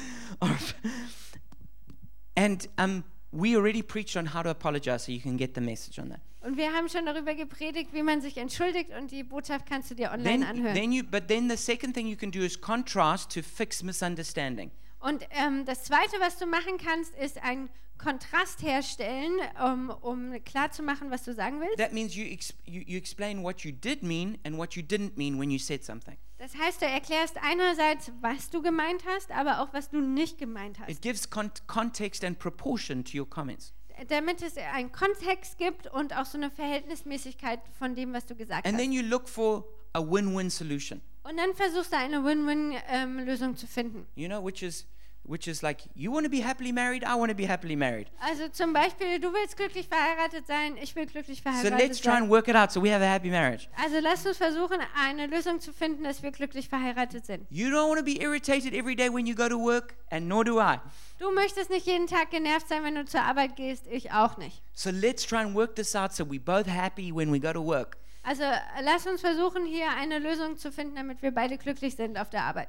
and 2.37 2.69
um, 2.79 3.05
we 3.33 3.57
already 3.57 3.83
preached 3.83 4.17
on 4.17 4.27
how 4.27 4.43
to 4.43 4.51
apologize, 4.51 5.05
so 5.05 5.13
you 5.13 5.21
can 5.21 5.37
get 5.37 5.55
the 5.55 5.61
message 5.61 5.99
on 5.99 6.11
that. 6.11 6.21
Und 6.43 6.57
wir 6.57 6.73
haben 6.73 6.89
schon 6.89 7.07
darüber 7.07 7.35
gepredigt, 7.35 7.93
wie 7.93 8.03
man 8.03 8.21
sich 8.21 8.37
entschuldigt 8.37 8.91
und 8.99 9.13
die 9.13 9.23
Botschaft 9.23 9.65
kannst 9.65 9.93
du 9.93 9.95
dir 9.95 10.11
online 10.11 10.41
Then, 10.41 10.43
anhören. 10.43 10.75
then 10.75 10.93
you, 10.93 11.05
but 11.05 11.29
then 11.29 11.49
the 11.49 11.57
second 11.57 11.95
thing 11.95 12.09
you 12.09 12.17
can 12.17 12.33
do 12.33 12.41
is 12.41 12.61
contrast 12.61 13.33
to 13.33 13.43
fix 13.43 13.83
misunderstanding. 13.83 14.73
Und 15.03 15.25
ähm, 15.31 15.65
das 15.65 15.85
Zweite, 15.85 16.17
was 16.21 16.39
du 16.39 16.47
machen 16.47 16.79
kannst, 16.79 17.15
ist 17.17 17.43
einen 17.43 17.69
Kontrast 17.99 18.63
herstellen, 18.63 19.33
um, 19.65 19.91
um 19.91 20.45
klarzumachen, 20.45 21.11
was 21.11 21.23
du 21.25 21.35
sagen 21.35 21.61
willst. 21.61 21.77
That 21.79 21.93
means 21.93 22.15
you, 22.17 22.25
ex- 22.25 22.55
you, 22.65 22.83
you 22.85 22.97
explain 22.99 23.43
what 23.45 23.61
you 23.61 23.71
did 23.73 24.03
mean 24.03 24.39
and 24.45 24.57
what 24.57 24.75
you 24.75 24.83
didn't 24.83 25.17
mean 25.17 25.39
when 25.39 25.51
you 25.51 25.59
said 25.59 25.85
something. 25.85 26.17
Das 26.39 26.57
heißt, 26.57 26.83
du 26.83 26.87
erklärst 26.87 27.37
einerseits, 27.41 28.11
was 28.21 28.51
du 28.51 28.63
gemeint 28.63 29.05
hast, 29.07 29.31
aber 29.31 29.61
auch, 29.61 29.73
was 29.73 29.91
du 29.91 30.01
nicht 30.01 30.39
gemeint 30.39 30.81
hast. 30.81 30.89
It 30.91 31.01
gives 31.03 31.31
con- 31.31 31.53
context 31.69 32.25
and 32.25 32.39
proportion 32.39 33.05
to 33.05 33.19
your 33.19 33.29
comments. 33.31 33.73
Damit 34.09 34.43
es 34.43 34.57
einen 34.57 34.91
Kontext 34.91 35.59
gibt 35.59 35.87
und 35.87 36.17
auch 36.17 36.25
so 36.27 36.37
eine 36.39 36.51
Verhältnismäßigkeit 36.51 37.61
von 37.79 37.95
dem, 37.95 38.13
was 38.13 38.27
du 38.27 38.35
gesagt 38.35 38.67
And 38.67 38.75
hast. 38.77 38.83
then 38.83 38.91
you 38.93 39.03
look 39.03 39.29
for 39.29 39.65
a 39.93 40.01
win 40.01 40.37
win 40.37 40.51
solution, 40.51 41.01
Und 41.23 41.37
dann 41.37 41.55
versuchst 41.55 41.93
du 41.93 41.97
eine 41.99 42.25
Win-Win-Lösung 42.25 43.57
zu 43.57 43.69
finden. 43.69 44.09
you 44.17 44.27
know, 44.27 44.45
which 44.45 44.63
is, 44.63 44.87
which 45.25 45.47
is 45.47 45.63
like, 45.63 45.83
you 45.95 46.11
want 46.13 46.25
to 46.25 46.31
be 46.31 46.41
happily 46.43 46.73
married, 46.73 47.05
I 47.05 47.15
want 47.15 47.31
to 47.31 47.37
be 47.37 47.47
happily 47.49 47.77
married. 47.77 48.09
Also 48.21 48.49
zum 48.49 48.73
Beispiel, 48.73 49.19
du 49.21 49.33
willst 49.33 49.57
glücklich 49.57 49.89
verheiratet 49.89 50.47
sein, 50.47 50.77
ich 50.83 50.95
will 50.97 51.07
glücklich 51.07 51.39
So 51.39 51.43
verheiratet 51.43 51.79
let's 51.79 52.01
try 52.01 52.13
sein. 52.13 52.23
and 52.25 52.31
work 52.31 52.49
it 52.49 52.57
out 52.57 52.73
so 52.73 52.83
we 52.83 52.93
have 52.93 53.03
a 53.05 53.09
happy 53.09 53.31
marriage. 53.31 53.69
Also 53.77 53.99
lass 54.01 54.27
uns 54.27 54.37
versuchen, 54.39 54.79
eine 55.01 55.27
Lösung 55.27 55.61
zu 55.61 55.73
finden, 55.73 56.05
dass 56.05 56.23
wir 56.23 56.33
glücklich 56.33 56.69
verheiratet 56.69 57.25
sind. 57.27 57.47
You 57.51 57.69
don't 57.69 57.89
want 57.89 57.99
to 57.99 58.05
be 58.05 58.21
irritated 58.21 58.75
every 58.75 58.97
day 58.97 59.09
when 59.13 59.27
you 59.27 59.35
go 59.35 59.49
to 59.49 59.59
work, 59.59 59.95
and 60.11 60.27
nor 60.29 60.45
do 60.45 60.61
I. 60.61 60.79
Du 61.19 61.31
möchtest 61.33 61.71
nicht 61.71 61.87
jeden 61.87 62.07
Tag 62.09 62.31
genervt 62.31 62.69
sein, 62.69 62.83
wenn 62.83 62.97
du 62.97 63.05
zur 63.05 63.23
Arbeit 63.23 63.55
gehst, 63.57 63.87
ich 63.89 64.11
auch 64.13 64.37
nicht. 64.39 64.63
So 64.75 64.91
let's 64.91 65.25
try 65.25 65.39
and 65.39 65.55
work 65.55 65.77
this 65.77 65.95
out 65.95 66.13
so 66.13 66.25
we're 66.25 66.41
both 66.41 66.67
happy 66.67 67.13
when 67.15 67.33
we 67.33 67.39
go 67.39 67.53
to 67.53 67.65
work. 67.65 67.97
Also 68.25 68.43
äh, 68.43 68.57
lass 68.83 69.07
uns 69.07 69.21
versuchen, 69.21 69.67
hier 69.67 69.89
eine 69.97 70.19
Lösung 70.19 70.57
zu 70.57 70.71
finden, 70.71 70.95
damit 70.97 71.23
wir 71.23 71.33
beide 71.33 71.59
glücklich 71.59 71.97
sind 71.97 72.19
auf 72.19 72.31
der 72.31 72.43
Arbeit. 72.45 72.69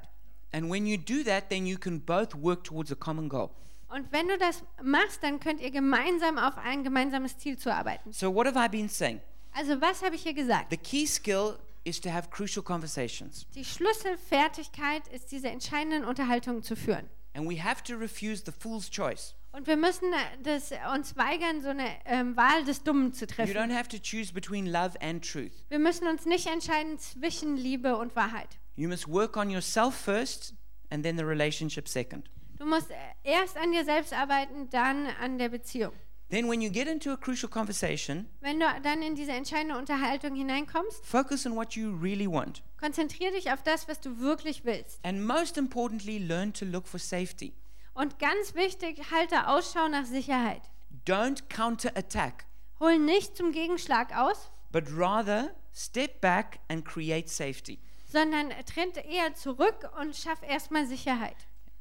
And 0.54 0.70
when 0.70 0.86
you 0.86 0.96
do 0.96 1.24
that, 1.24 1.50
then 1.50 1.66
you 1.66 1.76
can 1.76 1.98
both 1.98 2.32
work 2.36 2.62
towards 2.62 2.92
a 2.92 2.94
common 2.94 3.28
goal. 3.28 3.50
Und 3.88 4.10
wenn 4.12 4.28
du 4.28 4.38
das 4.38 4.62
machst, 4.82 5.22
dann 5.22 5.40
könnt 5.40 5.60
ihr 5.60 5.72
gemeinsam 5.72 6.38
auf 6.38 6.56
ein 6.58 6.84
gemeinsames 6.84 7.36
Ziel 7.38 7.58
zuarbeiten. 7.58 8.12
So, 8.12 8.32
what 8.32 8.46
have 8.46 8.56
I 8.56 8.68
been 8.68 8.88
saying? 8.88 9.20
Also 9.52 9.80
was 9.80 10.02
habe 10.02 10.14
ich 10.14 10.22
hier 10.22 10.34
gesagt? 10.34 10.66
The 10.70 10.76
key 10.76 11.06
skill 11.06 11.58
is 11.82 12.00
to 12.00 12.10
have 12.10 12.30
crucial 12.30 12.62
conversations. 12.62 13.46
Die 13.54 13.64
Schlüsselfertigkeit 13.64 15.06
ist, 15.08 15.32
diese 15.32 15.48
entscheidenden 15.48 16.04
Unterhaltungen 16.04 16.62
zu 16.62 16.76
führen. 16.76 17.08
And 17.34 17.48
we 17.48 17.60
have 17.62 17.82
to 17.84 17.96
refuse 17.96 18.42
the 18.46 18.52
fool's 18.52 18.88
choice. 18.88 19.34
Und 19.50 19.66
wir 19.66 19.76
müssen 19.76 20.12
äh, 20.12 20.42
das, 20.42 20.72
uns 20.94 21.16
weigern, 21.16 21.62
so 21.62 21.68
eine 21.68 21.88
ähm, 22.04 22.36
Wahl 22.36 22.64
des 22.64 22.82
Dummen 22.82 23.12
zu 23.12 23.24
You 23.24 23.30
treffen. 23.34 23.56
don't 23.56 23.76
have 23.76 23.88
to 23.88 23.98
choose 23.98 24.32
between 24.32 24.66
love 24.66 25.00
and 25.00 25.24
truth. 25.24 25.52
Wir 25.68 25.78
müssen 25.78 26.06
uns 26.08 26.26
nicht 26.26 26.46
entscheiden 26.48 26.98
zwischen 26.98 27.56
Liebe 27.56 27.96
und 27.96 28.14
Wahrheit. 28.16 28.48
You 28.76 28.88
must 28.88 29.06
work 29.08 29.36
on 29.36 29.50
yourself 29.50 29.94
first 29.94 30.54
and 30.90 31.04
then 31.04 31.16
the 31.16 31.24
relationship 31.24 31.88
second. 31.88 32.28
Du 32.58 32.64
musst 32.66 32.88
erst 33.22 33.56
an 33.56 33.72
dir 33.72 33.84
selbst 33.84 34.12
arbeiten, 34.12 34.68
dann 34.70 35.06
an 35.20 35.38
der 35.38 35.48
Beziehung. 35.48 35.92
Then, 36.30 36.48
when 36.48 36.60
you 36.62 36.70
get 36.70 36.88
into 36.88 37.12
a 37.12 37.16
crucial 37.16 37.48
conversation, 37.50 38.26
Wenn 38.40 38.58
du 38.58 38.66
dann 38.82 39.02
in 39.02 39.14
diese 39.14 39.32
entscheidende 39.32 39.76
Unterhaltung 39.76 40.34
hineinkommst, 40.34 41.04
focus 41.04 41.46
on 41.46 41.54
what 41.54 41.74
you 41.74 41.94
really 42.00 42.26
want. 42.28 42.62
konzentriere 42.80 43.32
dich 43.32 43.52
auf 43.52 43.62
das, 43.62 43.86
was 43.88 44.00
du 44.00 44.18
wirklich 44.18 44.64
willst. 44.64 44.98
And 45.04 45.24
most 45.24 45.56
importantly, 45.58 46.18
learn 46.18 46.52
to 46.54 46.64
look 46.64 46.88
for 46.88 46.98
safety. 46.98 47.52
Und 47.92 48.18
ganz 48.18 48.54
wichtig, 48.54 49.10
halte 49.12 49.46
Ausschau 49.48 49.86
nach 49.88 50.06
Sicherheit. 50.06 50.62
Don't 51.06 51.42
counterattack, 51.48 52.46
Hol 52.80 52.98
nicht 52.98 53.36
zum 53.36 53.52
Gegenschlag 53.52 54.16
aus, 54.16 54.50
but 54.72 54.84
rather 54.96 55.54
step 55.72 56.20
back 56.20 56.58
and 56.68 56.84
create 56.84 57.28
safety. 57.28 57.78
Sondern 58.14 58.50
tritt 58.64 58.96
eher 58.96 59.34
zurück 59.34 59.90
und 60.00 60.14
schaff 60.16 60.40
erstmal 60.48 60.86
Sicherheit. 60.86 61.36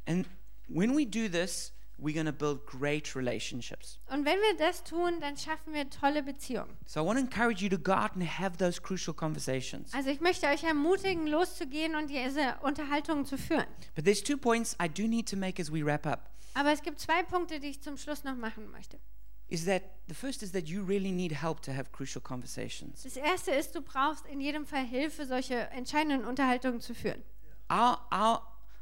And 0.07 0.27
when 0.67 0.97
we 0.97 1.05
do 1.05 1.29
this, 1.29 1.71
we're 1.99 2.13
going 2.13 2.25
to 2.25 2.33
build 2.33 2.65
great 2.65 3.15
relationships. 3.15 3.99
Und 4.09 4.25
wenn 4.25 4.39
wir 4.39 4.57
das 4.57 4.83
tun, 4.83 5.19
dann 5.21 5.37
schaffen 5.37 5.73
wir 5.73 5.87
tolle 5.91 6.23
Beziehungen. 6.23 6.75
So 6.87 7.01
I 7.01 7.05
want 7.05 7.19
to 7.19 7.25
encourage 7.25 7.63
you 7.63 7.69
to 7.69 7.77
go 7.77 7.91
out 7.91 8.13
and 8.15 8.23
have 8.23 8.57
those 8.57 8.81
crucial 8.81 9.13
conversations. 9.13 9.93
Also 9.93 10.09
ich 10.09 10.21
möchte 10.21 10.47
euch 10.47 10.63
ermutigen, 10.63 11.27
loszugehen 11.27 11.95
und 11.95 12.09
diese 12.09 12.55
Unterhaltungen 12.63 13.25
zu 13.25 13.37
führen. 13.37 13.67
But 13.93 14.05
there's 14.05 14.23
two 14.23 14.37
points 14.37 14.75
I 14.81 14.89
do 14.89 15.07
need 15.07 15.29
to 15.29 15.37
make 15.37 15.61
as 15.61 15.71
we 15.71 15.85
wrap 15.85 16.07
up. 16.07 16.31
Aber 16.55 16.71
es 16.71 16.81
gibt 16.81 16.99
zwei 16.99 17.21
Punkte, 17.21 17.59
die 17.59 17.67
ich 17.67 17.81
zum 17.81 17.97
Schluss 17.97 18.23
noch 18.23 18.35
machen 18.35 18.71
möchte. 18.71 18.99
Is 19.47 19.65
that 19.65 19.83
the 20.07 20.13
first 20.13 20.43
is 20.43 20.51
that 20.51 20.67
you 20.67 20.83
really 20.83 21.11
need 21.11 21.31
help 21.31 21.61
to 21.61 21.71
have 21.71 21.91
crucial 21.91 22.21
conversations. 22.21 23.03
Das 23.03 23.17
erste 23.17 23.51
ist, 23.51 23.75
du 23.75 23.81
brauchst 23.81 24.25
in 24.25 24.41
jedem 24.41 24.65
Fall 24.65 24.85
Hilfe, 24.85 25.25
solche 25.25 25.69
entscheidenden 25.71 26.25
Unterhaltungen 26.25 26.81
zu 26.81 26.93
führen. 26.93 27.23
Our, 27.69 27.99
our, 28.11 28.41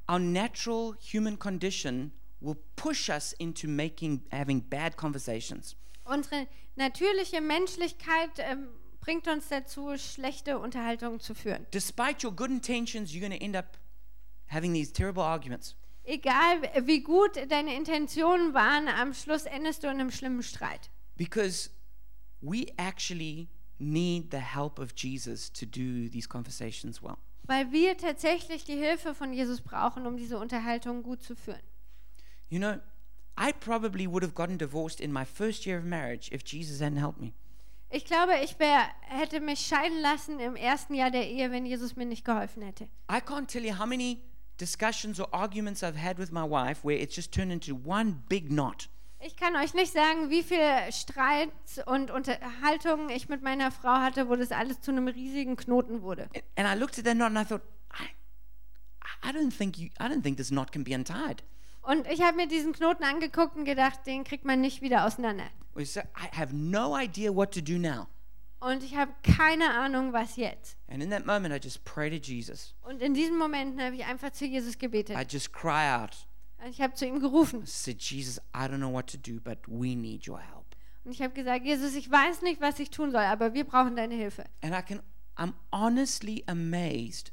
our 0.09 0.19
natural 0.19 0.95
human 0.99 1.37
condition 1.37 2.11
will 2.39 2.57
push 2.75 3.09
us 3.09 3.33
into 3.33 3.67
making 3.67 4.21
having 4.31 4.61
bad 4.61 4.97
conversations. 4.97 5.75
Unsere 6.03 6.47
natürliche 6.75 7.41
Menschlichkeit 7.41 8.31
ähm, 8.37 8.67
bringt 8.99 9.27
uns 9.27 9.49
dazu, 9.49 9.97
schlechte 9.97 10.57
Unterhaltungen 10.57 11.19
zu 11.19 11.35
führen. 11.35 11.65
Despite 11.71 12.25
your 12.25 12.35
good 12.35 12.49
intentions, 12.49 13.11
you're 13.11 13.19
going 13.19 13.37
to 13.37 13.43
end 13.43 13.55
up 13.55 13.77
having 14.47 14.73
these 14.73 14.91
terrible 14.91 15.23
arguments. 15.23 15.75
Egal 16.03 16.61
wie 16.87 17.01
gut 17.01 17.31
deine 17.49 17.75
Intentionen 17.75 18.53
waren, 18.53 18.87
am 18.87 19.13
Schluss 19.13 19.45
endest 19.45 19.83
du 19.83 19.87
in 19.87 19.99
einem 19.99 20.11
schlimmen 20.11 20.41
Streit. 20.41 20.89
Because 21.15 21.69
we 22.41 22.65
actually 22.77 23.49
need 23.77 24.31
the 24.31 24.39
help 24.39 24.79
of 24.79 24.93
Jesus 24.95 25.51
to 25.51 25.65
do 25.65 26.09
these 26.09 26.27
conversations 26.27 27.01
well. 27.01 27.17
Weil 27.43 27.71
wir 27.71 27.97
tatsächlich 27.97 28.63
die 28.63 28.75
Hilfe 28.75 29.13
von 29.13 29.33
Jesus 29.33 29.61
brauchen, 29.61 30.05
um 30.07 30.17
diese 30.17 30.37
Unterhaltung 30.37 31.03
gut 31.03 31.21
zu 31.21 31.35
führen. 31.35 31.61
You 32.49 32.59
know, 32.59 32.79
I 33.37 33.51
probably 33.53 34.07
would 34.07 34.23
have 34.23 34.33
gotten 34.33 34.57
divorced 34.57 34.99
in 34.99 35.11
my 35.11 35.25
first 35.25 35.65
year 35.65 35.77
of 35.77 35.85
marriage 35.85 36.31
if 36.31 36.43
Jesus 36.45 36.81
hadn't 36.81 36.99
helped 36.99 37.19
me. 37.19 37.33
Ich 37.89 38.05
glaube, 38.05 38.39
ich 38.43 38.57
wär, 38.57 38.87
hätte 39.01 39.41
mich 39.41 39.59
scheiden 39.59 39.99
lassen 40.01 40.39
im 40.39 40.55
ersten 40.55 40.93
Jahr 40.93 41.11
der 41.11 41.27
Ehe, 41.29 41.51
wenn 41.51 41.65
Jesus 41.65 41.95
mir 41.95 42.05
nicht 42.05 42.23
geholfen 42.23 42.63
hätte. 42.63 42.85
I 43.11 43.17
can't 43.17 43.47
tell 43.47 43.65
you 43.65 43.77
how 43.77 43.85
many 43.85 44.21
discussions 44.61 45.19
or 45.19 45.27
arguments 45.33 45.83
I've 45.83 45.97
had 45.97 46.17
with 46.17 46.31
my 46.31 46.43
wife 46.43 46.83
where 46.83 46.97
it's 46.97 47.15
just 47.15 47.31
turned 47.33 47.51
into 47.51 47.73
one 47.73 48.23
big 48.29 48.49
knot. 48.49 48.87
Ich 49.23 49.35
kann 49.35 49.55
euch 49.55 49.73
nicht 49.73 49.93
sagen, 49.93 50.29
wie 50.29 50.41
viel 50.41 50.91
Streits 50.91 51.79
und 51.85 52.09
Unterhaltungen 52.09 53.09
ich 53.09 53.29
mit 53.29 53.43
meiner 53.43 53.71
Frau 53.71 53.97
hatte, 54.01 54.29
wo 54.29 54.35
das 54.35 54.51
alles 54.51 54.81
zu 54.81 54.91
einem 54.91 55.07
riesigen 55.07 55.57
Knoten 55.57 56.01
wurde. 56.01 56.27
And 56.55 56.67
I 56.67 56.79
looked 56.79 56.97
at 56.97 57.05
that 57.05 57.15
knot 57.15 57.27
and 57.27 57.37
I 57.37 57.43
thought, 57.43 57.61
I, 57.93 58.07
I 59.27 59.31
don't 59.31 59.55
think 59.55 59.77
you, 59.77 59.89
I 59.99 60.05
don't 60.05 60.23
think 60.23 60.37
this 60.37 60.49
knot 60.49 60.71
can 60.71 60.83
be 60.83 60.95
untied. 60.95 61.43
Und 61.83 62.07
ich 62.07 62.21
habe 62.21 62.37
mir 62.37 62.47
diesen 62.47 62.73
Knoten 62.73 63.03
angeguckt 63.03 63.55
und 63.55 63.65
gedacht, 63.65 64.05
den 64.05 64.23
kriegt 64.23 64.45
man 64.45 64.61
nicht 64.61 64.81
wieder 64.81 65.05
auseinander. 65.05 65.45
Said, 65.83 66.05
I 66.15 66.35
have 66.35 66.53
no 66.53 66.97
idea 66.97 67.33
what 67.33 67.51
to 67.53 67.61
do 67.61 67.77
now. 67.77 68.07
Und 68.61 68.83
ich 68.83 68.95
habe 68.95 69.11
keine 69.23 69.71
Ahnung, 69.71 70.13
was 70.13 70.35
jetzt. 70.37 70.77
And 70.87 71.01
in 71.03 71.09
that 71.09 71.25
moment, 71.25 71.53
I 71.53 71.57
just 71.61 71.83
pray 71.83 72.09
to 72.09 72.15
Jesus. 72.17 72.73
Und 72.83 73.01
in 73.01 73.13
diesen 73.13 73.37
Momenten 73.37 73.81
habe 73.81 73.95
ich 73.95 74.05
einfach 74.05 74.31
zu 74.31 74.45
Jesus 74.45 74.77
gebetet. 74.77 75.17
I 75.17 75.25
just 75.27 75.51
cry 75.51 75.91
out. 75.93 76.11
Und 76.63 76.69
ich 76.69 76.79
habe 76.79 76.93
zu 76.93 77.05
ihm 77.07 77.19
gerufen. 77.19 77.63
I 77.63 77.65
said, 77.65 77.99
Jesus, 78.01 78.37
I 78.55 78.59
don't 78.67 78.77
know 78.77 78.93
what 78.93 79.07
to 79.07 79.17
do, 79.17 79.39
but 79.43 79.57
we 79.67 79.95
need 79.95 80.27
your 80.27 80.39
help. 80.39 80.65
Und 81.03 81.11
ich 81.11 81.21
habe 81.23 81.33
gesagt, 81.33 81.65
Jesus, 81.65 81.95
ich 81.95 82.09
weiß 82.11 82.43
nicht, 82.43 82.61
was 82.61 82.77
ich 82.79 82.91
tun 82.91 83.11
soll, 83.11 83.21
aber 83.21 83.55
wir 83.55 83.63
brauchen 83.63 83.95
deine 83.95 84.13
Hilfe. 84.13 84.45
And 84.61 84.75
I 84.75 84.83
can, 84.83 85.01
I'm 85.37 85.53
honestly 85.71 86.43
amazed 86.47 87.31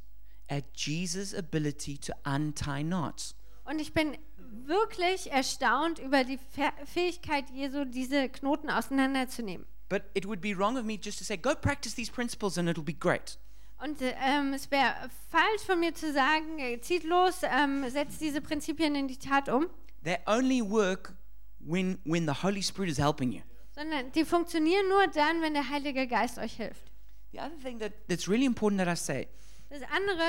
at 0.49 0.65
Jesus' 0.75 1.35
ability 1.35 1.99
to 1.99 2.15
untie 2.25 2.83
knots. 2.83 3.35
Und 3.65 3.81
ich 3.81 3.93
bin 3.93 4.17
wirklich 4.65 5.31
erstaunt 5.31 5.99
über 5.99 6.25
die 6.25 6.39
Fäh- 6.39 6.73
Fähigkeit 6.87 7.51
Jesu, 7.51 7.85
diese 7.85 8.31
Knoten 8.31 8.71
auseinanderzunehmen. 8.71 9.67
But 9.89 10.05
it 10.15 10.27
would 10.27 10.41
be 10.41 10.53
wrong 10.55 10.77
of 10.77 10.85
me 10.85 10.99
just 11.01 11.19
to 11.19 11.25
say, 11.25 11.37
go 11.37 11.55
practice 11.55 11.95
these 11.95 12.11
principles 12.11 12.59
and 12.59 12.69
it'll 12.69 12.85
be 12.85 12.93
great. 12.93 13.39
Und 13.81 14.03
äh, 14.03 14.15
ähm, 14.21 14.53
es 14.55 14.71
wäre 14.71 15.09
falsch 15.31 15.63
von 15.65 15.79
mir 15.81 15.95
zu 15.95 16.13
sagen, 16.13 16.59
äh, 16.59 16.81
zieht 16.81 17.05
los, 17.05 17.41
ähm, 17.43 17.89
setzt 17.89 18.21
diese 18.21 18.41
Prinzipien 18.41 18.95
in 18.97 19.07
die 19.09 19.17
Tat 19.19 19.49
um, 19.49 19.69
They 20.05 20.19
only 20.27 20.61
work 20.63 21.15
when, 21.61 21.99
when 22.05 22.27
the 22.27 22.43
Holy 22.43 22.63
Spirit 22.63 22.91
is 22.91 22.99
helping 22.99 23.33
you. 23.33 23.43
sondern 23.75 24.11
die 24.13 24.25
funktionieren 24.25 24.89
nur 24.89 25.07
dann, 25.07 25.41
wenn 25.43 25.55
der 25.55 25.69
Heilige 25.71 26.07
Geist 26.09 26.39
euch 26.39 26.55
hilft. 26.57 26.91
The 27.33 27.39
other 27.39 27.57
thing 27.63 27.79
that, 27.79 27.93
that's 28.09 28.29
really 28.29 28.47
important 28.47 28.81
that 28.81 28.89
I 28.89 28.97
say 28.97 29.29
Das 29.71 29.83
andere 29.95 30.25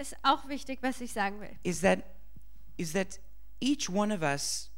ist 0.00 0.16
auch 0.22 0.48
wichtig, 0.48 0.78
was 0.82 1.00
ich 1.00 1.12
sagen 1.12 1.40
will. 1.40 1.54
is 1.62 1.80
that, 1.82 2.00
is 2.76 2.92
that 2.92 3.20
each 3.60 3.88
one 3.88 4.12
of 4.12 4.22
us 4.22 4.70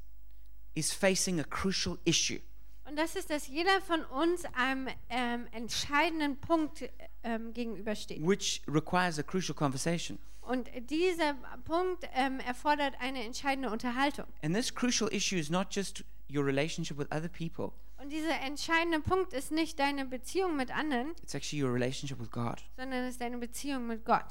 is 0.74 0.92
facing 0.92 1.40
a 1.40 1.44
crucial 1.44 1.98
issue. 2.04 2.40
Und 2.84 2.96
das 2.96 3.14
ist, 3.16 3.30
dass 3.30 3.46
jeder 3.46 3.80
von 3.80 4.04
uns 4.06 4.44
einem 4.54 4.88
ähm, 5.08 5.46
entscheidenden 5.52 6.36
Punkt 6.40 6.88
ähm, 7.22 7.52
gegenübersteht. 7.54 8.20
which 8.20 8.60
requires 8.68 9.18
a 9.18 9.22
crucial 9.22 9.54
conversation. 9.54 10.18
Und 10.40 10.68
dieser 10.90 11.34
Punkt 11.64 12.04
ähm, 12.14 12.40
erfordert 12.40 12.94
eine 12.98 13.22
entscheidende 13.24 13.70
Unterhaltung. 13.70 14.26
And 14.42 14.54
this 14.54 14.74
crucial 14.74 15.08
issue 15.12 15.36
is 15.38 15.48
not 15.50 15.68
just 15.70 16.04
your 16.28 16.44
relationship 16.44 16.98
with 16.98 17.06
other 17.12 17.28
people, 17.28 17.70
Und 17.98 18.10
dieser 18.10 18.40
entscheidende 18.40 18.98
Punkt 19.00 19.32
ist 19.32 19.52
nicht 19.52 19.78
deine 19.78 20.04
Beziehung 20.04 20.56
mit 20.56 20.72
anderen, 20.76 21.12
it's 21.22 21.34
actually 21.34 21.62
your 21.62 21.72
relationship 21.72 22.18
with 22.18 22.30
God. 22.32 22.64
sondern 22.76 23.04
es 23.04 23.12
ist 23.12 23.20
deine 23.20 23.38
Beziehung 23.38 23.86
mit 23.86 24.04
Gott. 24.04 24.24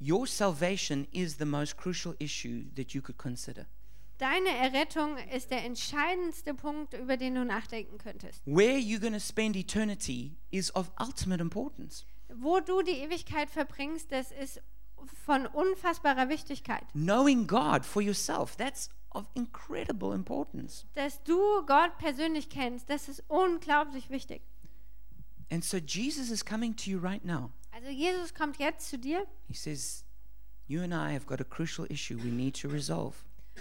Your 0.00 0.26
salvation 0.26 1.06
is 1.12 1.38
the 1.38 1.44
most 1.46 1.76
crucial 1.78 2.14
issue 2.18 2.64
that 2.76 2.90
you 2.92 3.00
could 3.00 3.16
consider. 3.16 3.66
Deine 4.22 4.56
Errettung 4.56 5.18
ist 5.34 5.50
der 5.50 5.64
entscheidendste 5.64 6.54
Punkt, 6.54 6.94
über 6.94 7.16
den 7.16 7.34
du 7.34 7.44
nachdenken 7.44 7.98
könntest. 7.98 8.40
Where 8.46 8.78
you're 8.78 9.00
going 9.00 9.14
to 9.14 9.18
spend 9.18 9.56
eternity 9.56 10.36
is 10.52 10.72
of 10.76 10.92
ultimate 11.00 11.42
importance. 11.42 12.04
Wo 12.32 12.60
du 12.60 12.82
die 12.82 12.92
Ewigkeit 12.92 13.50
verbringst, 13.50 14.12
das 14.12 14.30
ist 14.30 14.62
von 15.24 15.46
unfassbarer 15.46 16.28
Wichtigkeit. 16.28 16.84
Knowing 16.92 17.48
God 17.48 17.84
for 17.84 18.00
yourself, 18.00 18.54
that's 18.54 18.90
of 19.10 19.26
incredible 19.34 20.14
importance. 20.14 20.86
Dass 20.94 21.20
du 21.24 21.66
Gott 21.66 21.98
persönlich 21.98 22.48
kennst, 22.48 22.88
das 22.88 23.08
ist 23.08 23.24
unglaublich 23.26 24.08
wichtig. 24.08 24.42
And 25.50 25.64
so 25.64 25.78
Jesus 25.78 26.30
is 26.30 26.44
coming 26.44 26.76
to 26.76 26.90
you 26.90 27.00
right 27.00 27.24
now. 27.24 27.50
Also 27.72 27.88
Jesus 27.88 28.32
kommt 28.32 28.60
jetzt 28.60 28.88
zu 28.88 28.98
dir 28.98 29.26
He 29.48 29.54
says, 29.54 30.04
You 30.68 30.80
and 30.82 30.94
I 30.94 31.12
have 31.12 31.26
got 31.26 31.40
a 31.40 31.44
crucial 31.44 31.86
issue 31.90 32.16
we 32.16 32.30
need 32.30 32.54
to 32.62 32.68
resolve. 32.68 33.16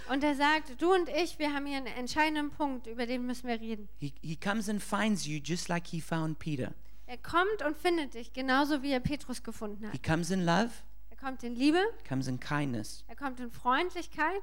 Und 0.10 0.24
er 0.24 0.36
sagt, 0.36 0.82
du 0.82 0.94
und 0.94 1.10
ich, 1.10 1.38
wir 1.40 1.54
haben 1.54 1.66
hier 1.66 1.78
einen 1.78 1.88
entscheidenden 1.88 2.50
Punkt, 2.52 2.88
über 2.88 3.06
den 3.06 3.26
müssen 3.26 3.48
wir 3.48 3.60
reden. 3.60 3.90
He, 3.98 4.14
he 4.22 4.36
comes 4.36 4.70
and 4.70 4.82
finds 4.82 5.26
you 5.26 5.40
just 5.44 5.68
like 5.68 5.88
he 5.88 6.00
found 6.02 6.40
Peter. 6.40 6.74
Er 7.06 7.18
kommt 7.18 7.62
und 7.66 7.78
findet 7.78 8.14
dich, 8.14 8.32
genauso 8.34 8.82
wie 8.84 8.92
er 8.92 9.00
Petrus 9.02 9.44
gefunden 9.44 9.86
He 9.92 9.98
hat. 9.98 10.04
comes 10.04 10.32
in 10.32 10.46
love, 10.46 10.72
Er 11.10 11.18
kommt 11.18 11.44
in 11.44 11.56
Liebe, 11.56 11.82
comes 12.08 12.28
in 12.28 12.40
kindness. 12.40 13.04
er 13.08 13.16
kommt 13.16 13.40
in 13.40 13.52
Freundlichkeit 13.52 14.42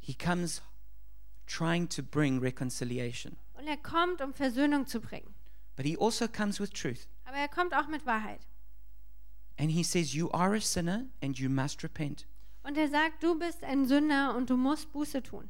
He 0.00 0.14
comes 0.14 0.62
trying 1.46 1.88
to 1.88 2.02
bring 2.02 2.40
reconciliation. 2.40 3.36
und 3.56 3.66
er 3.66 3.76
kommt, 3.76 4.20
um 4.20 4.32
Versöhnung 4.34 4.86
zu 4.86 5.00
bringen. 5.00 5.34
But 5.76 5.86
he 5.86 5.96
also 5.96 6.26
comes 6.28 6.58
with 6.60 6.70
truth. 6.70 7.06
Aber 7.24 7.36
er 7.36 7.48
kommt 7.48 7.72
auch 7.74 7.86
mit 7.88 8.04
Wahrheit. 8.04 8.40
And 9.60 9.70
he 9.70 9.82
says, 9.84 10.12
You 10.14 10.30
are 10.32 10.54
a 10.56 10.60
sinner 10.60 11.06
and 11.22 11.38
you 11.38 11.48
must 11.48 11.82
repent. 11.84 12.26
Und 12.62 12.76
er 12.76 12.88
sagt, 12.88 13.22
du 13.22 13.38
bist 13.38 13.62
ein 13.64 13.86
Sünder 13.86 14.34
und 14.36 14.50
du 14.50 14.56
musst 14.56 14.92
Buße 14.92 15.22
tun. 15.22 15.48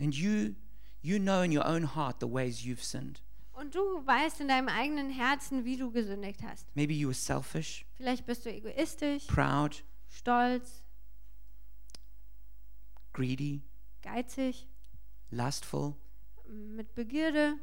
And 0.00 0.14
you 0.14 0.54
you 1.02 1.18
know 1.18 1.42
in 1.42 1.56
your 1.56 1.66
own 1.66 1.94
heart 1.94 2.16
the 2.20 2.26
ways 2.30 2.60
you've 2.64 2.82
sinned. 2.82 3.22
Und 3.52 3.74
du 3.74 3.80
weißt 3.80 4.40
in 4.40 4.48
deinem 4.48 4.68
eigenen 4.68 5.10
Herzen, 5.10 5.64
wie 5.64 5.76
du 5.76 5.90
gesündigt 5.92 6.42
hast. 6.42 6.66
Maybe 6.74 6.92
you 6.94 7.08
were 7.08 7.14
selfish, 7.14 7.84
Vielleicht 7.94 8.26
bist 8.26 8.44
du 8.46 8.52
egoistisch, 8.52 9.26
proud, 9.26 9.84
stolz, 10.08 10.82
greedy, 13.12 13.62
geizig, 14.02 14.66
lustful. 15.30 15.94
mit 16.48 16.94
Begierde. 16.94 17.54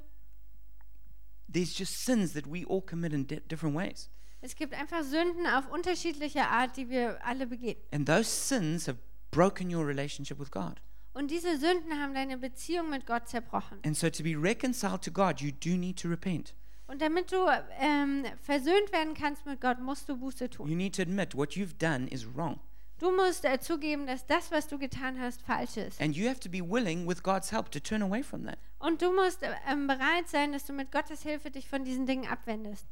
There's 1.51 1.77
just 1.77 2.05
sins 2.05 2.33
that 2.33 2.45
we 2.47 2.65
all 2.65 2.81
commit 2.81 3.11
in 3.13 3.25
di- 3.27 3.41
different 3.47 3.75
ways. 3.75 4.09
Es 4.41 4.55
gibt 4.55 4.73
einfach 4.73 5.03
Sünden 5.03 5.45
auf 5.45 5.69
unterschiedliche 5.69 6.47
Art, 6.47 6.75
die 6.75 6.89
wir 6.89 7.23
alle 7.23 7.45
begehen. 7.45 7.77
And 7.91 8.07
those 8.07 8.25
sins 8.25 8.87
have 8.87 8.97
broken 9.29 9.73
your 9.73 9.85
relationship 9.85 10.39
with 10.39 10.49
God. 10.49 10.81
Und 11.13 11.29
diese 11.29 11.57
Sünden 11.57 12.01
haben 12.01 12.13
deine 12.13 12.37
Beziehung 12.37 12.89
mit 12.89 13.05
Gott 13.05 13.27
zerbrochen. 13.27 13.79
And 13.85 13.95
so 13.95 14.09
to 14.09 14.23
be 14.23 14.35
reconciled 14.35 15.03
to 15.03 15.11
God, 15.11 15.41
you 15.41 15.51
do 15.51 15.77
need 15.77 16.01
to 16.01 16.07
repent. 16.07 16.55
Und 16.87 17.01
damit 17.01 17.31
du 17.31 17.37
ähm, 17.79 18.25
versöhnt 18.41 18.91
werden 18.91 19.13
kannst 19.13 19.45
mit 19.45 19.61
Gott, 19.61 19.79
musst 19.79 20.09
du 20.09 20.17
Buße 20.17 20.49
tun. 20.49 20.67
You 20.67 20.75
need 20.75 20.95
to 20.95 21.01
admit 21.01 21.35
what 21.35 21.51
you've 21.51 21.77
done 21.77 22.07
is 22.07 22.25
wrong. 22.35 22.59
Du 22.97 23.11
musst 23.11 23.45
äh, 23.45 23.59
zugeben, 23.59 24.05
dass 24.05 24.25
das, 24.27 24.51
was 24.51 24.67
du 24.67 24.77
getan 24.77 25.19
hast, 25.19 25.41
falsch 25.41 25.77
ist. 25.77 26.01
And 26.01 26.15
you 26.15 26.27
have 26.27 26.39
to 26.39 26.49
be 26.49 26.59
willing, 26.59 27.07
with 27.07 27.23
God's 27.23 27.51
help, 27.51 27.71
to 27.71 27.79
turn 27.79 28.01
away 28.01 28.21
from 28.23 28.45
that. 28.45 28.57
Und 28.79 29.01
du 29.01 29.11
musst 29.11 29.43
äh, 29.43 29.51
ähm, 29.67 29.87
bereit 29.87 30.27
sein, 30.27 30.51
dass 30.51 30.65
du 30.65 30.73
mit 30.73 30.91
Gottes 30.91 31.23
Hilfe 31.23 31.51
dich 31.51 31.67
von 31.67 31.83
diesen 31.83 32.05
Dingen 32.05 32.27
abwendest. 32.27 32.85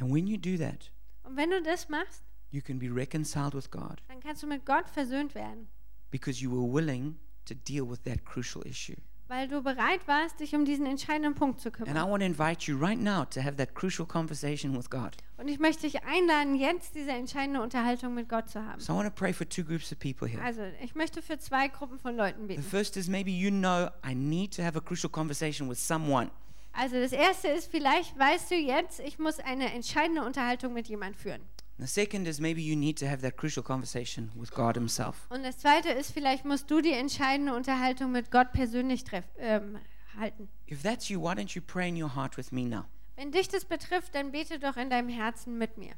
And 0.00 0.12
when 0.12 0.26
you 0.26 0.36
do 0.36 0.56
that, 0.58 0.90
Und 1.22 1.36
wenn 1.36 1.50
du 1.50 1.62
das 1.62 1.88
machst, 1.88 2.22
you 2.50 2.60
can 2.60 2.78
be 2.78 2.88
reconciled 2.94 3.54
with 3.54 3.70
God 3.70 4.02
dann 4.08 4.20
kannst 4.20 4.42
du 4.42 4.46
mit 4.46 4.64
Gott 4.66 4.88
versöhnt 4.88 5.34
werden, 5.34 5.68
because 6.10 6.40
you 6.42 6.50
were 6.50 6.66
willing 6.72 7.16
to 7.46 7.54
deal 7.54 7.88
with 7.88 8.02
that 8.04 8.24
crucial 8.24 8.64
issue. 8.66 8.96
weil 9.26 9.48
du 9.48 9.62
bereit 9.62 10.06
warst, 10.06 10.38
dich 10.40 10.54
um 10.54 10.64
diesen 10.66 10.84
entscheidenden 10.86 11.34
Punkt 11.34 11.58
zu 11.60 11.68
And 11.70 11.80
I 11.80 11.84
kümmern. 11.92 12.10
want 12.10 12.20
to 12.22 12.26
invite 12.26 12.70
you 12.70 12.76
right 12.78 12.98
now 13.00 13.24
to 13.24 13.40
have 13.42 13.56
that 13.56 13.74
crucial 13.74 14.06
conversation 14.06 14.76
with 14.76 14.90
God. 14.90 15.16
Und 15.38 15.48
ich 15.48 15.58
möchte 15.58 15.82
dich 15.82 16.04
einladen, 16.04 16.54
jetzt 16.56 16.94
diese 16.94 17.10
entscheidende 17.10 17.62
Unterhaltung 17.62 18.14
mit 18.14 18.28
Gott 18.28 18.48
zu 18.50 18.62
haben. 18.64 18.80
So 18.80 18.92
I 18.92 18.96
want 18.96 19.08
to 19.08 19.14
pray 19.14 19.32
for 19.32 19.48
two 19.48 19.64
groups 19.64 19.90
of 19.92 19.98
people 19.98 20.28
here. 20.28 20.42
Also, 20.42 20.60
ich 20.82 20.94
möchte 20.94 21.22
für 21.22 21.38
zwei 21.38 21.68
Gruppen 21.68 21.98
von 21.98 22.16
Leuten 22.16 22.42
The 22.42 22.46
beten. 22.48 22.62
first 22.62 22.96
is 22.98 23.08
maybe 23.08 23.30
you 23.30 23.50
know 23.50 23.88
I 24.06 24.14
need 24.14 24.54
to 24.56 24.62
have 24.62 24.76
a 24.78 24.80
crucial 24.82 25.10
conversation 25.10 25.68
with 25.70 25.78
someone. 25.78 26.30
Also, 26.76 26.96
das 26.96 27.12
erste 27.12 27.48
ist, 27.48 27.70
vielleicht 27.70 28.18
weißt 28.18 28.50
du 28.50 28.56
jetzt, 28.56 29.00
ich 29.00 29.18
muss 29.18 29.38
eine 29.38 29.72
entscheidende 29.72 30.24
Unterhaltung 30.24 30.72
mit 30.72 30.88
jemandem 30.88 31.18
führen. 31.20 31.42
The 31.78 31.86
second 31.86 32.28
is 32.28 32.38
maybe 32.38 32.60
you 32.60 32.76
need 32.76 32.98
to 33.00 33.06
have 33.06 33.20
that 33.22 33.36
crucial 33.36 33.62
conversation 33.62 34.30
with 34.36 34.50
God 34.50 34.76
Himself. 34.76 35.26
Und 35.30 35.42
das 35.42 35.58
zweite 35.58 35.90
ist, 35.90 36.12
vielleicht 36.12 36.44
musst 36.44 36.70
du 36.70 36.80
die 36.80 36.92
entscheidende 36.92 37.54
Unterhaltung 37.54 38.12
mit 38.12 38.30
Gott 38.30 38.52
persönlich 38.52 39.02
treff, 39.02 39.24
ähm, 39.38 39.78
halten. 40.16 40.48
If 40.70 40.82
that's 40.82 41.08
you, 41.08 41.20
why 41.20 41.32
don't 41.32 41.54
you 41.54 41.60
pray 41.60 41.88
in 41.88 42.00
your 42.00 42.14
heart 42.14 42.36
with 42.36 42.52
me 42.52 42.62
now? 42.62 42.84
Wenn 43.16 43.32
dich 43.32 43.48
das 43.48 43.64
betrifft, 43.64 44.14
dann 44.14 44.30
bete 44.30 44.58
doch 44.58 44.76
in 44.76 44.90
deinem 44.90 45.08
Herzen 45.08 45.58
mit 45.58 45.76
mir. 45.76 45.94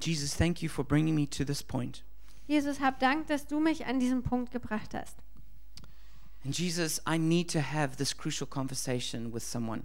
Jesus, 0.00 0.36
thank 0.36 0.62
you 0.62 0.68
for 0.68 0.84
bringing 0.84 1.14
me 1.14 1.28
to 1.28 1.44
this 1.44 1.62
point. 1.62 2.04
Jesus, 2.46 2.80
hab 2.80 3.00
Dank, 3.00 3.26
dass 3.26 3.46
du 3.46 3.58
mich 3.58 3.86
an 3.86 3.98
diesen 3.98 4.22
Punkt 4.22 4.52
gebracht 4.52 4.94
hast. 4.94 5.16
And 6.46 6.56
Jesus, 6.56 7.00
I 7.04 7.18
need 7.18 7.48
to 7.48 7.60
have 7.60 7.96
this 7.96 8.14
crucial 8.14 8.46
conversation 8.46 9.32
with 9.32 9.42
someone. 9.42 9.84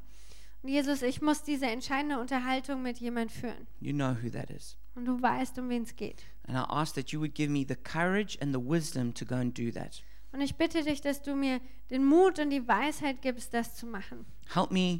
Jesus, 0.64 1.02
ich 1.02 1.20
muss 1.20 1.42
diese 1.42 1.66
entscheidende 1.66 2.20
Unterhaltung 2.20 2.84
mit 2.84 3.00
jemand 3.00 3.32
führen. 3.32 3.66
You 3.80 3.94
know 3.94 4.16
who 4.22 4.30
that 4.30 4.52
is. 4.52 4.78
Und 4.94 5.06
du 5.06 5.20
weißt, 5.20 5.58
um 5.58 5.70
wen 5.70 5.82
es 5.82 5.96
geht. 5.96 6.24
And 6.48 6.56
I 6.56 6.62
ask 6.70 6.94
that 6.94 7.12
you 7.12 7.20
would 7.20 7.34
give 7.34 7.50
me 7.50 7.66
the 7.68 7.76
courage 7.76 8.38
and 8.40 8.54
the 8.54 8.60
wisdom 8.60 9.12
to 9.16 9.26
go 9.26 9.38
and 9.38 9.58
do 9.58 9.72
that. 9.72 10.04
Und 10.34 10.42
ich 10.42 10.54
bitte 10.54 10.84
dich, 10.84 11.02
dass 11.02 11.24
du 11.24 11.36
mir 11.36 11.62
den 11.90 12.06
Mut 12.06 12.38
und 12.38 12.52
die 12.52 12.68
Weisheit 12.68 13.24
gibst, 13.24 13.56
das 13.56 13.76
zu 13.76 13.88
machen. 13.88 14.28
Help 14.54 14.70
me 14.70 15.00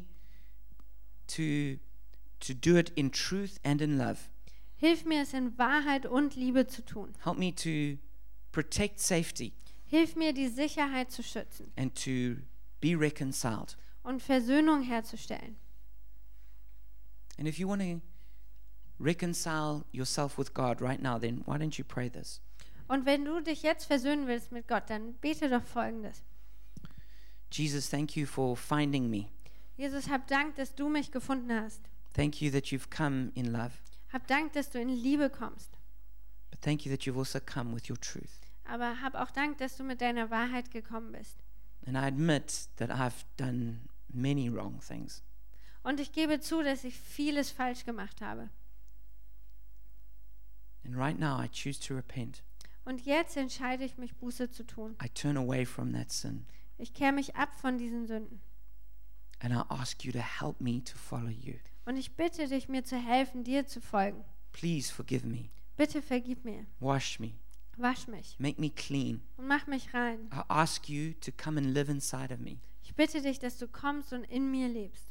to, 1.28 1.78
to 2.40 2.54
do 2.54 2.76
it 2.76 2.90
in 2.96 3.12
truth 3.12 3.60
and 3.62 3.80
in 3.80 3.98
love. 3.98 4.18
Hilf 4.78 5.04
mir, 5.04 5.22
es 5.22 5.32
in 5.32 5.56
Wahrheit 5.58 6.06
und 6.06 6.34
Liebe 6.34 6.66
zu 6.66 6.84
tun. 6.84 7.14
Help 7.22 7.38
me 7.38 7.54
to 7.54 8.00
protect 8.50 8.98
safety 8.98 9.52
Hilf 9.92 10.16
mir, 10.16 10.32
die 10.32 10.48
Sicherheit 10.48 11.10
zu 11.10 11.22
schützen 11.22 11.70
and 11.76 11.94
to 11.94 12.40
be 12.80 12.98
reconciled. 12.98 13.76
und 14.02 14.22
Versöhnung 14.22 14.82
herzustellen. 14.82 15.56
And 17.38 17.46
if 17.46 17.58
you 17.58 17.68
want 17.68 17.82
to 17.82 18.00
reconcile 18.98 19.84
yourself 19.92 20.38
with 20.38 20.54
God 20.54 20.80
right 20.80 21.00
now, 21.02 21.18
then 21.18 21.42
why 21.44 21.58
don't 21.58 21.76
you 21.78 21.84
pray 21.84 22.08
this? 22.08 22.40
Und 22.88 23.04
wenn 23.04 23.24
du 23.26 23.40
dich 23.40 23.62
jetzt 23.62 23.84
versöhnen 23.84 24.26
willst 24.26 24.50
mit 24.50 24.66
Gott, 24.66 24.88
dann 24.88 25.12
bete 25.20 25.50
doch 25.50 25.64
folgendes. 25.64 26.22
Jesus, 27.50 27.90
thank 27.90 28.16
you 28.16 28.24
for 28.26 28.56
finding 28.56 29.10
me. 29.10 29.26
Jesus, 29.76 30.08
hab 30.08 30.26
Dank, 30.26 30.56
dass 30.56 30.74
du 30.74 30.88
mich 30.88 31.10
gefunden 31.12 31.52
hast. 31.52 31.82
Thank 32.14 32.40
you 32.40 32.50
that 32.50 32.66
you've 32.72 32.88
come 32.90 33.30
in 33.34 33.52
love. 33.52 33.72
Hab 34.10 34.26
Dank, 34.26 34.52
dass 34.54 34.70
du 34.70 34.80
in 34.80 34.88
Liebe 34.88 35.28
kommst. 35.28 35.78
But 36.50 36.62
thank 36.62 36.86
you 36.86 36.90
that 36.94 37.04
you've 37.06 37.18
also 37.18 37.40
come 37.40 37.74
with 37.74 37.88
your 37.88 37.98
truth. 37.98 38.41
Aber 38.64 39.00
hab 39.00 39.14
auch 39.14 39.30
Dank, 39.30 39.58
dass 39.58 39.76
du 39.76 39.84
mit 39.84 40.00
deiner 40.00 40.30
Wahrheit 40.30 40.70
gekommen 40.70 41.12
bist. 41.12 41.38
And 41.86 41.96
I 41.96 42.06
admit 42.06 42.68
that 42.76 42.90
I've 42.90 43.24
done 43.36 43.80
many 44.08 44.48
wrong 44.48 44.80
things. 44.80 45.22
Und 45.82 45.98
ich 45.98 46.12
gebe 46.12 46.40
zu, 46.40 46.62
dass 46.62 46.84
ich 46.84 46.98
vieles 46.98 47.50
falsch 47.50 47.84
gemacht 47.84 48.20
habe. 48.20 48.50
And 50.84 50.96
right 50.96 51.18
now 51.18 51.40
I 51.42 51.48
choose 51.48 51.80
to 51.80 51.94
repent. 51.94 52.42
Und 52.84 53.04
jetzt 53.04 53.36
entscheide 53.36 53.84
ich 53.84 53.96
mich, 53.98 54.16
Buße 54.16 54.50
zu 54.50 54.64
tun. 54.64 54.96
I 55.02 55.08
turn 55.08 55.36
away 55.36 55.64
from 55.64 55.92
that 55.92 56.10
sin. 56.10 56.46
Ich 56.78 56.94
kehre 56.94 57.12
mich 57.12 57.36
ab 57.36 57.54
von 57.60 57.78
diesen 57.78 58.06
Sünden. 58.06 58.40
And 59.40 59.52
I 59.52 59.62
ask 59.68 60.04
you 60.04 60.12
to 60.12 60.20
help 60.20 60.60
me 60.60 60.82
to 60.84 60.96
follow 60.96 61.28
you. 61.28 61.54
Und 61.84 61.96
ich 61.96 62.14
bitte 62.16 62.48
dich, 62.48 62.68
mir 62.68 62.84
zu 62.84 62.96
helfen, 62.96 63.44
dir 63.44 63.66
zu 63.66 63.80
folgen. 63.80 64.24
Please 64.52 64.92
forgive 64.92 65.26
me. 65.26 65.50
Bitte 65.76 66.02
vergib 66.02 66.44
mir. 66.44 66.66
Wash 66.78 67.18
me. 67.18 67.32
Wasch 67.76 68.06
mich 68.06 68.36
Make 68.38 68.60
me 68.60 68.70
clean. 68.70 69.22
und 69.36 69.46
mach 69.48 69.66
mich 69.66 69.92
rein. 69.94 70.28
I 70.32 70.42
ask 70.48 70.88
you 70.88 71.12
to 71.20 71.32
come 71.32 71.58
and 71.58 71.72
live 71.72 71.88
inside 71.90 72.32
of 72.32 72.40
me. 72.40 72.58
Ich 72.82 72.94
bitte 72.94 73.22
dich, 73.22 73.38
dass 73.38 73.58
du 73.58 73.66
kommst 73.68 74.12
und 74.12 74.24
in 74.24 74.50
mir 74.50 74.68
lebst. 74.68 75.06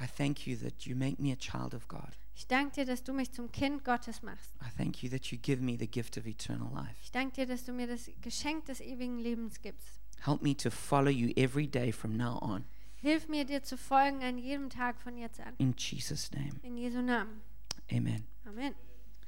I 0.00 0.06
thank 0.06 0.46
you 0.46 0.56
that 0.56 0.86
you 0.86 0.96
make 0.96 1.20
me 1.20 1.30
a 1.32 1.36
child 1.36 1.74
of 1.74 1.86
God. 1.88 2.16
Ich 2.34 2.46
danke 2.46 2.76
dir, 2.76 2.86
dass 2.86 3.02
du 3.04 3.12
mich 3.12 3.32
zum 3.32 3.52
Kind 3.52 3.84
Gottes 3.84 4.22
machst. 4.22 4.54
I 4.62 4.70
thank 4.76 5.02
you 5.02 5.10
that 5.10 5.26
you 5.26 5.36
give 5.36 5.60
me 5.60 5.76
the 5.78 5.86
gift 5.86 6.16
of 6.16 6.26
eternal 6.26 6.72
life. 6.72 6.96
Ich 7.02 7.10
danke 7.12 7.34
dir, 7.34 7.46
dass 7.46 7.64
du 7.64 7.72
mir 7.74 7.86
das 7.86 8.10
Geschenk 8.22 8.64
des 8.64 8.80
ewigen 8.80 9.18
Lebens 9.18 9.60
gibst. 9.60 10.00
Help 10.24 10.40
me 10.42 10.56
to 10.56 10.70
follow 10.70 11.10
you 11.10 11.30
every 11.36 11.66
day 11.66 11.92
from 11.92 12.16
now 12.16 12.38
on. 12.40 12.64
Hilf 12.96 13.28
mir, 13.28 13.44
dir 13.44 13.62
zu 13.62 13.76
folgen 13.76 14.22
an 14.22 14.38
jedem 14.38 14.70
Tag 14.70 15.00
von 15.00 15.16
jetzt 15.18 15.40
an. 15.40 15.54
In 15.58 15.74
Jesus' 15.76 16.30
name. 16.32 16.52
In 16.62 16.76
Jesu 16.76 17.02
Namen. 17.02 17.42
Amen. 17.90 18.24
Amen. 18.46 18.74